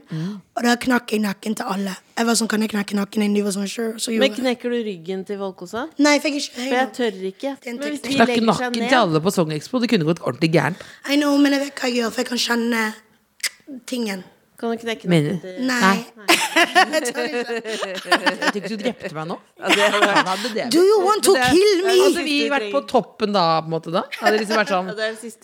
og 0.55 0.63
da 0.63 0.75
knakk 0.81 1.11
jeg 1.13 1.23
nakken 1.23 1.55
til 1.59 1.67
alle. 1.75 1.95
Jeg 2.15 2.27
var 2.29 2.37
sånn, 2.39 2.49
kan 2.51 2.63
jeg 2.63 2.71
knekke 2.71 2.95
nakken 2.95 3.25
din? 3.25 3.33
De 3.35 3.43
var 3.43 3.55
sånn, 3.55 3.67
sure. 3.67 3.95
Så 3.99 4.13
Men 4.15 4.35
knekker 4.35 4.71
du 4.71 4.77
ryggen 4.87 5.25
til 5.27 5.39
folk 5.41 5.65
også? 5.67 5.87
Nei, 5.99 6.15
jeg 6.15 6.23
ikke 6.31 6.53
For 6.55 6.75
jeg 6.77 6.91
tør 6.95 7.17
ikke 7.31 7.55
Det 7.61 7.73
en 7.73 7.81
Men 7.81 7.89
hvis 7.95 8.05
de 8.05 8.13
Knakk 8.15 8.35
nakken 8.51 8.87
til 8.87 8.99
alle 8.99 9.21
på 9.21 9.33
Song-Expo. 9.35 9.81
Det 9.83 9.89
kunne 9.91 10.07
gått 10.07 10.23
ordentlig 10.23 10.53
gærent. 10.55 10.85
I 11.11 11.19
know, 11.19 11.35
men 11.37 11.57
jeg 11.57 11.65
vet 11.65 11.81
hva 11.81 11.91
jeg 11.91 11.99
gjør, 11.99 12.13
for 12.15 12.23
jeg 12.23 12.31
kan 12.31 12.43
kjenne 12.45 12.85
tingen. 13.89 14.23
Kan 14.55 14.71
du 14.71 14.79
knekke 14.79 15.09
nakken 15.11 15.39
til 15.43 15.55
Nei. 15.67 15.97
Jeg 16.55 17.03
tenkte 18.55 18.69
du 18.71 18.77
drepte 18.79 19.11
meg 19.17 19.27
nå. 19.27 19.35
Han 19.59 20.29
hadde 20.29 20.51
det. 20.53 20.67
Do 20.71 20.83
you 20.83 21.01
want 21.03 21.25
to 21.27 21.33
kill 21.35 21.83
me? 21.83 21.95
Hadde 21.99 22.23
vi 22.27 22.37
vært 22.51 22.69
på 22.71 22.81
toppen 22.89 23.35
da, 23.35 23.43
på 23.59 23.67
en 23.69 23.75
måte 23.75 23.91
da? 23.93 24.05
Hadde 24.21 24.37
det 24.37 24.45
liksom 24.45 24.61
vært 24.61 24.71
sånn 24.71 24.87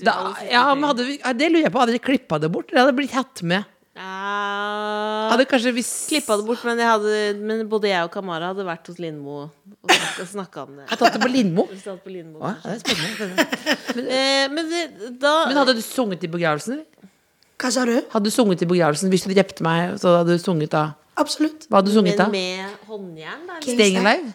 da, 0.08 0.16
ja, 0.48 0.64
men 0.76 0.88
hadde 0.92 1.06
vi, 1.10 1.18
Det 1.20 1.52
lurer 1.52 1.68
jeg 1.68 1.74
på. 1.74 1.84
Hadde 1.84 1.96
dere 1.98 2.06
klippa 2.06 2.40
det 2.42 2.50
bort? 2.54 2.72
Eller 2.72 2.86
hadde 2.86 2.94
det 2.96 3.00
blitt 3.02 3.16
hatt 3.18 3.44
med? 3.44 3.68
Ja, 3.92 5.28
Hadde 5.34 5.44
kanskje 5.52 5.74
vi 5.76 5.84
Klippa 5.84 6.38
det 6.40 6.46
bort, 6.48 6.64
men, 6.64 6.80
jeg 6.80 6.88
hadde, 6.88 7.18
men 7.44 7.66
både 7.70 7.90
jeg 7.92 8.08
og 8.08 8.14
Kamara 8.14 8.54
hadde 8.54 8.64
vært 8.66 8.88
hos 8.88 9.02
Lindmo 9.04 9.42
og 9.44 10.28
snakka 10.32 10.64
om 10.64 10.78
det. 10.80 10.86
Jeg 10.88 11.02
tatt 11.02 11.18
det 11.18 11.22
på 11.26 11.32
Lindmo? 11.32 11.66
Vi 11.68 11.80
satt 11.82 12.00
på 12.06 12.14
Lindmo. 12.14 12.40
Å, 12.40 12.54
det 12.64 12.78
er 12.78 12.82
spennende. 12.86 13.46
spennende. 13.84 14.16
Eh, 14.16 14.46
men 14.56 15.20
da 15.20 15.34
Men 15.50 15.60
hadde 15.60 15.76
du 15.76 15.84
sunget 15.84 16.24
i 16.24 16.32
begravelsen? 16.32 16.86
Hva 17.62 17.70
sa 17.74 17.86
du? 17.86 17.94
Hadde 18.10 18.26
du 18.26 18.34
sunget 18.34 18.64
i 18.66 18.68
begravelsen 18.70 19.12
Hvis 19.14 19.28
du 19.28 19.34
drepte 19.36 19.66
meg, 19.66 19.98
så 20.02 20.18
hadde 20.22 20.34
du 20.38 20.42
sunget 20.42 20.74
da? 20.74 20.88
Absolutt. 21.22 21.68
Hva 21.70 21.82
hadde 21.82 21.92
du 21.92 21.98
sunget 22.00 22.18
da? 22.18 22.28
Men 22.32 22.66
med 22.66 22.90
håndjern, 22.90 23.44
da? 23.48 23.60
eller? 23.60 23.76
Staying 23.76 24.02
Alive? 24.02 24.34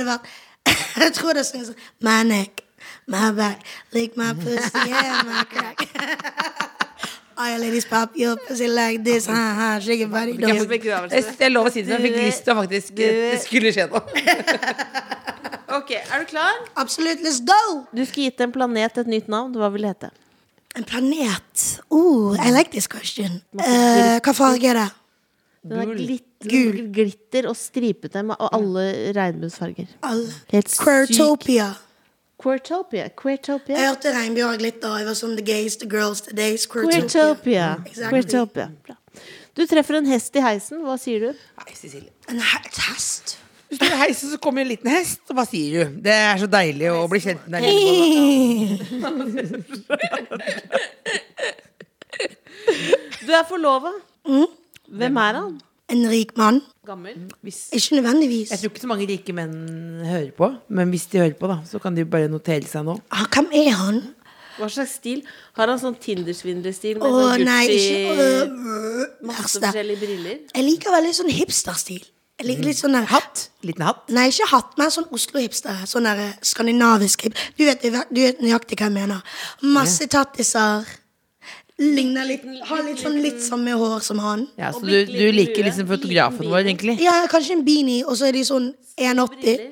det 0.00 0.06
var 0.08 0.20
Jeg 1.04 1.12
tror 1.16 1.36
det 1.36 1.46
synger 1.48 1.70
sånn 1.70 1.80
My 2.04 2.20
neck, 2.26 2.64
my 3.10 3.30
back, 3.36 3.64
lick 3.96 4.16
my 4.20 4.32
pussy 4.38 4.86
yeah, 4.88 5.20
my 5.28 5.44
crack. 5.50 5.84
All 7.40 7.48
your 7.48 7.60
ladies 7.62 7.86
pop 7.88 8.16
your 8.20 8.36
pussy 8.36 8.68
like 8.68 9.04
this, 9.04 9.26
ha 9.26 9.44
ha, 9.56 9.68
shake 9.80 10.02
your 10.02 10.10
body. 10.12 10.34
Jeg, 10.36 10.58
Don't. 10.60 10.68
fikk, 10.68 10.88
jeg, 10.90 11.24
jeg 11.40 11.52
lov 11.54 11.70
å 11.70 11.72
si 11.72 11.84
det, 11.86 11.94
men 11.94 12.04
jeg 12.04 12.12
fikk 12.12 12.26
lyst 12.26 12.44
til 12.44 12.52
å 12.52 12.56
faktisk 12.60 12.98
Det 13.00 13.38
skulle 13.46 13.72
skje 13.76 13.88
noe. 13.92 14.04
Ok, 15.70 15.92
Er 15.94 16.18
du 16.18 16.26
klar? 16.26 16.56
Absolutt, 16.74 17.20
let's 17.22 17.38
go! 17.46 17.86
Du 17.94 18.02
skal 18.04 18.26
gitt 18.26 18.42
en 18.42 18.50
planet 18.52 18.96
et 18.98 19.06
nytt 19.06 19.28
navn. 19.30 19.54
Hva 19.54 19.68
vil 19.70 19.86
det 19.86 19.92
hete? 19.94 20.10
En 20.76 20.84
planet. 20.86 21.80
Oh, 21.90 22.34
I 22.38 22.50
like 22.54 22.70
this 22.70 22.86
question. 22.88 23.40
Eh, 23.58 24.18
hva 24.22 24.32
farge 24.36 24.68
er 24.70 24.74
det? 24.78 24.88
Den 25.66 25.80
er 25.82 25.90
glitt, 25.92 26.26
Gul. 26.48 26.78
glitter 26.94 27.48
og 27.50 27.56
stripete 27.58 28.22
med 28.24 28.38
alle 28.40 28.84
regnbuesfarger. 29.16 29.90
Alle. 30.08 30.30
Helt. 30.54 30.70
Queertopia. 30.80 31.66
Queertopia. 32.40 33.10
Jeg 33.76 33.88
hørte 33.90 34.14
regnbue 34.14 34.46
og 34.46 34.58
glitter. 34.62 34.94
Jeg 35.02 35.06
var 35.10 35.14
som 35.18 35.34
the 35.36 35.44
gays, 35.44 35.76
the 35.76 35.88
girls, 35.90 36.22
the 36.24 36.36
days. 36.36 36.64
Queertopia. 36.66 37.00
Queertopia. 37.02 37.66
Exactly. 37.86 38.10
Queertopia. 38.22 38.68
Bra. 38.86 38.96
Du 39.58 39.66
treffer 39.66 39.98
en 39.98 40.06
hest 40.06 40.36
i 40.38 40.40
heisen. 40.46 40.80
Hva 40.86 40.96
sier 41.02 41.20
du? 41.26 41.44
Nei, 41.60 41.74
Cecilie. 41.76 42.08
En 42.30 42.38
he- 42.40 42.62
et 42.64 42.78
hest. 42.88 43.36
Hvis 43.70 43.78
du 43.78 43.84
i 43.86 43.98
heisen, 44.00 44.30
så 44.32 44.38
kommer 44.42 44.64
en 44.64 44.68
liten 44.72 44.90
hest, 44.90 45.20
og 45.30 45.36
hva 45.38 45.44
sier 45.46 45.84
du? 45.86 45.92
Det 46.02 46.10
er 46.10 46.34
så 46.42 46.48
deilig 46.50 46.88
å 46.90 47.04
bli 47.10 47.20
kjent 47.22 47.46
med 47.46 47.62
deg. 47.62 47.70
Du 53.20 53.28
er 53.36 53.44
forlova. 53.48 53.90
Hvem 54.90 55.16
er 55.22 55.34
han? 55.38 55.60
En 55.90 56.04
rik 56.10 56.36
mann. 56.38 56.60
gammel. 56.86 57.14
Ikke 57.46 57.94
nødvendigvis. 57.98 58.50
jeg 58.50 58.58
tror 58.58 58.70
ikke 58.70 58.80
så 58.82 58.86
mange 58.90 59.06
rike 59.10 59.32
menn 59.34 59.54
hører 60.06 60.30
på, 60.34 60.50
men 60.68 60.88
hvis 60.90 61.06
de 61.12 61.18
hører 61.22 61.34
på, 61.38 61.46
da, 61.50 61.56
så 61.66 61.78
kan 61.82 61.94
de 61.96 62.04
bare 62.06 62.28
notere 62.30 62.66
seg 62.66 62.84
nå. 62.86 62.94
Ah, 63.10 63.26
hvem 63.34 63.48
er 63.54 63.70
han? 63.78 64.00
Hva 64.58 64.68
slags 64.70 64.90
stil? 64.98 65.22
Har 65.56 65.66
han 65.70 65.78
sånn 65.80 65.94
Tinder-svindlerstil 66.02 66.98
med 67.00 67.06
Å 67.06 67.08
sånn 67.30 67.44
nei, 67.46 67.66
Gucci, 67.70 67.94
ikke 67.96 68.14
øh, 68.26 69.04
masse 69.30 69.58
forskjellige 69.62 70.00
briller? 70.02 70.36
Jeg 70.52 70.64
liker 70.66 70.90
veldig 70.94 71.12
sånn 71.16 71.30
hipsterstil. 71.32 72.02
Jeg 72.40 72.48
liker 72.48 72.70
litt 72.70 72.78
sånn 72.80 72.94
der 72.96 73.04
Hatt? 73.10 73.42
Liten 73.68 73.84
hatt? 73.84 74.06
Nei, 74.16 74.30
ikke 74.32 74.46
hatt, 74.48 74.70
men 74.80 74.92
sånn 74.94 75.10
Oslo-hipster. 75.12 75.82
Sånn 75.88 76.08
der 76.08 76.22
eh, 76.24 76.38
skandinavisk 76.48 77.26
hip. 77.26 77.36
Du 77.58 77.66
vet, 77.68 77.84
du 77.84 78.20
vet 78.22 78.40
nøyaktig 78.40 78.78
hva 78.80 78.88
jeg 78.88 78.94
mener. 78.94 79.20
Masse 79.76 80.08
tattiser. 80.08 80.88
Ligner 81.80 82.26
litt 82.28 82.42
Har 82.68 82.82
litt 82.84 83.00
sånn 83.00 83.18
litt 83.24 83.40
samme 83.44 83.76
hår 83.76 84.00
som 84.04 84.18
han. 84.24 84.46
Ja, 84.60 84.72
så 84.72 84.80
du, 84.84 84.94
du 85.08 85.26
liker 85.36 85.64
liksom 85.68 85.88
fotografen 85.88 86.48
vår, 86.48 86.64
egentlig? 86.64 86.96
Ja, 87.04 87.18
kanskje 87.28 87.58
en 87.58 87.64
beanie, 87.64 88.02
og 88.08 88.16
så 88.20 88.28
er 88.28 88.36
de 88.36 88.44
sånn 88.48 88.72
1,80. 89.00 89.62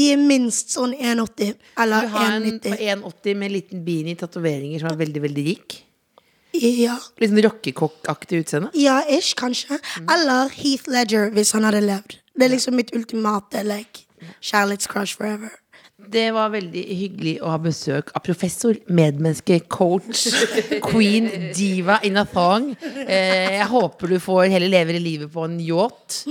De 0.00 0.10
er 0.12 0.20
minst 0.20 0.72
sånn 0.74 0.96
1,80. 0.96 1.54
Eller 1.84 2.08
1,90. 2.08 2.10
Du 2.10 2.16
har 2.16 2.36
en 2.40 3.04
på 3.04 3.14
1,80 3.14 3.40
med 3.44 3.54
liten 3.60 3.84
beanie, 3.84 4.16
tatoveringer, 4.20 4.80
som 4.80 4.92
er 4.92 5.00
veldig, 5.04 5.24
veldig 5.28 5.46
rik. 5.52 5.82
Ja. 6.54 6.94
Litt 7.18 7.32
sånn 7.32 7.42
rockekokkaktig 7.42 8.44
utseende. 8.44 8.70
ja, 8.78 9.00
ish, 9.10 9.34
kanskje. 9.34 9.80
Eller 10.06 10.48
Heath 10.54 10.88
Ledger, 10.88 11.30
hvis 11.34 11.52
han 11.56 11.64
hadde 11.66 11.80
levd. 11.82 12.18
Det 12.34 12.46
er 12.46 12.54
liksom 12.54 12.76
mitt 12.78 12.94
ultimate 12.94 13.62
like, 13.66 14.04
kjærlighetscrush 14.40 15.16
forever. 15.18 15.50
Det 16.12 16.26
var 16.34 16.52
veldig 16.52 16.82
hyggelig 16.98 17.34
å 17.42 17.52
ha 17.52 17.58
besøk 17.62 18.10
av 18.16 18.22
professor, 18.26 18.76
medmenneske, 18.86 19.60
coach, 19.72 20.26
queen, 20.90 21.28
diva 21.56 21.98
in 22.06 22.18
a 22.20 22.24
thong. 22.28 22.72
Eh, 22.82 23.58
jeg 23.58 23.68
håper 23.70 24.14
du 24.14 24.18
får 24.22 24.48
hele 24.52 24.70
lever 24.72 24.98
i 24.98 25.02
livet 25.02 25.32
på 25.32 25.46
en 25.46 25.56
yacht. 25.62 26.24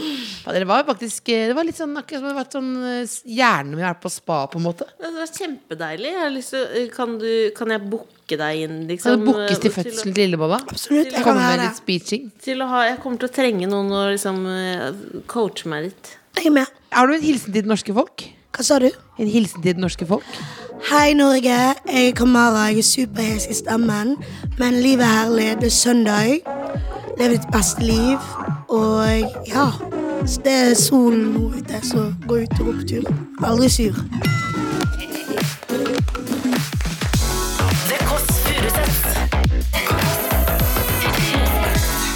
Det 0.44 0.66
var 0.68 0.84
faktisk 0.88 1.30
eh, 1.34 1.48
Det 1.50 1.56
var 1.58 1.68
litt 1.68 1.80
sånn 1.80 1.96
akkurat 2.00 2.24
som 2.24 2.34
det 2.34 2.46
sånn 2.54 2.72
eh, 2.90 3.16
Hjernen 3.38 3.78
min 3.78 3.88
er 3.88 3.98
på 4.00 4.12
spa, 4.12 4.44
på 4.52 4.60
en 4.60 4.68
måte. 4.68 4.88
Det 5.00 5.14
var 5.16 5.32
kjempedeilig. 5.32 6.12
Jeg 6.12 6.22
har 6.22 6.34
lyst 6.34 6.56
til, 6.56 6.90
kan, 6.94 7.18
du, 7.22 7.32
kan 7.58 7.74
jeg 7.74 7.84
booke 7.92 8.40
deg 8.40 8.64
inn, 8.66 8.78
liksom? 8.90 9.18
Kan 9.18 9.24
det 9.24 9.32
bookes 9.32 9.64
til 9.64 9.76
fødselen 9.78 10.18
til 10.18 10.28
Lillebolla. 10.28 10.60
Absolutt. 10.68 11.12
Jeg 11.12 11.26
kan 11.26 11.40
med 11.40 11.50
være 11.50 11.68
litt 11.68 11.82
speeching. 11.82 12.30
Til 12.44 12.64
å 12.64 12.70
ha, 12.72 12.86
jeg 12.92 13.02
kommer 13.04 13.24
til 13.24 13.32
å 13.32 13.36
trenge 13.40 13.72
noen 13.72 13.92
å 13.94 14.06
liksom 14.12 14.46
eh, 14.52 14.88
coache 15.32 15.70
meg 15.72 15.90
litt. 15.90 16.16
Jeg 16.40 16.50
er 16.50 16.58
med. 16.62 16.80
Har 16.94 17.10
du 17.10 17.18
en 17.18 17.26
hilsen 17.26 17.54
til 17.54 17.62
det 17.64 17.70
norske 17.70 17.96
folk? 17.96 18.26
Hva 18.54 18.62
sa 18.62 18.76
du? 18.78 18.90
En 19.18 19.28
hilsen 19.28 19.64
til 19.64 19.74
det 19.74 19.82
norske 19.82 20.06
folk? 20.06 20.26
Hei, 20.90 21.14
Norge. 21.18 21.56
Jeg 21.90 22.08
er 22.08 22.12
Kamara. 22.14 22.68
Jeg 22.70 22.78
er 22.78 22.84
superhes 22.84 23.48
i 23.50 23.54
stemmen. 23.58 24.18
Men 24.60 24.74
livet 24.74 25.06
er 25.06 25.14
herlig. 25.14 25.48
Det 25.62 25.66
er 25.66 25.70
søndag. 25.70 26.40
Lev 27.20 27.32
ditt 27.34 27.48
beste 27.54 27.82
liv. 27.82 28.20
Og 28.70 29.08
ja 29.48 29.66
Det 30.46 30.54
er 30.54 30.74
solen 30.74 31.34
nå 31.34 31.48
ute, 31.58 31.82
så 31.84 32.14
gå 32.28 32.36
ut 32.36 32.60
og 32.60 32.66
gå 32.66 32.74
på 32.74 32.88
tur. 32.88 33.10
Aldri 33.44 33.70
sur. 33.70 33.94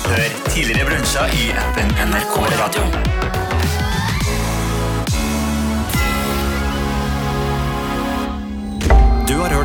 Hør 0.05 0.29
tidligere 0.49 0.85
brunsja 0.85 1.27
i 1.27 1.51
appen 1.65 1.93
NRK 2.09 2.35
Radio. 2.61 3.47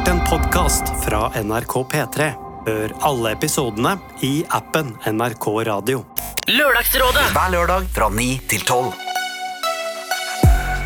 Hørt 0.03 0.09
en 0.09 0.21
podkast 0.27 0.85
fra 1.05 1.31
NRK 1.43 1.75
P3. 1.93 2.33
Hør 2.67 2.93
alle 3.07 3.33
episodene 3.37 3.93
i 4.23 4.45
appen 4.51 4.95
NRK 5.07 5.47
Radio. 5.69 6.03
Lørdagsrådet. 6.49 7.29
Hver 7.35 7.53
lørdag 7.53 7.87
fra 7.95 8.09
9 8.11 8.27
til 8.51 8.65
12. 8.67 8.89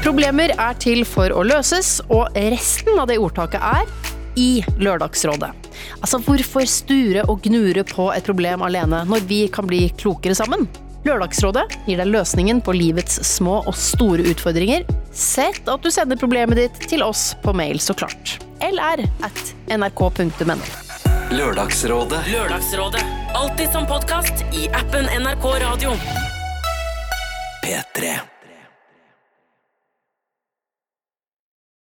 Problemer 0.05 0.53
er 0.53 0.77
til 0.83 1.05
for 1.09 1.33
å 1.33 1.45
løses, 1.49 2.01
og 2.13 2.29
resten 2.37 3.01
av 3.01 3.09
det 3.09 3.17
ordtaket 3.23 3.63
er 3.65 3.89
i 4.37 4.61
Lørdagsrådet. 4.77 5.53
Altså, 6.03 6.21
hvorfor 6.21 6.69
sture 6.69 7.25
og 7.25 7.41
gnure 7.47 7.87
på 7.89 8.11
et 8.13 8.27
problem 8.27 8.67
alene 8.69 9.05
når 9.09 9.25
vi 9.31 9.47
kan 9.49 9.69
bli 9.71 9.87
klokere 9.97 10.37
sammen? 10.37 10.69
Lørdagsrådet 11.07 11.65
gir 11.87 12.01
deg 12.01 12.09
løsningen 12.11 12.61
på 12.67 12.75
livets 12.75 13.21
små 13.29 13.61
og 13.63 13.77
store 13.79 14.27
utfordringer. 14.33 14.83
Sett 15.15 15.69
at 15.71 15.85
du 15.85 15.91
sender 15.95 16.19
problemet 16.19 16.59
ditt 16.59 16.81
til 16.91 17.05
oss 17.07 17.29
på 17.45 17.55
mail, 17.55 17.79
så 17.79 17.95
klart. 17.95 18.39
lr 18.59 19.05
at 19.27 19.43
nrk.no. 19.71 20.59
Lørdagsrådet. 21.37 22.23
Lørdagsrådet. 22.33 23.03
Alltid 23.39 23.71
som 23.71 23.87
podkast 23.87 24.47
i 24.57 24.67
appen 24.75 25.07
NRK 25.21 25.51
Radio. 25.63 25.95
P3. 27.63 28.17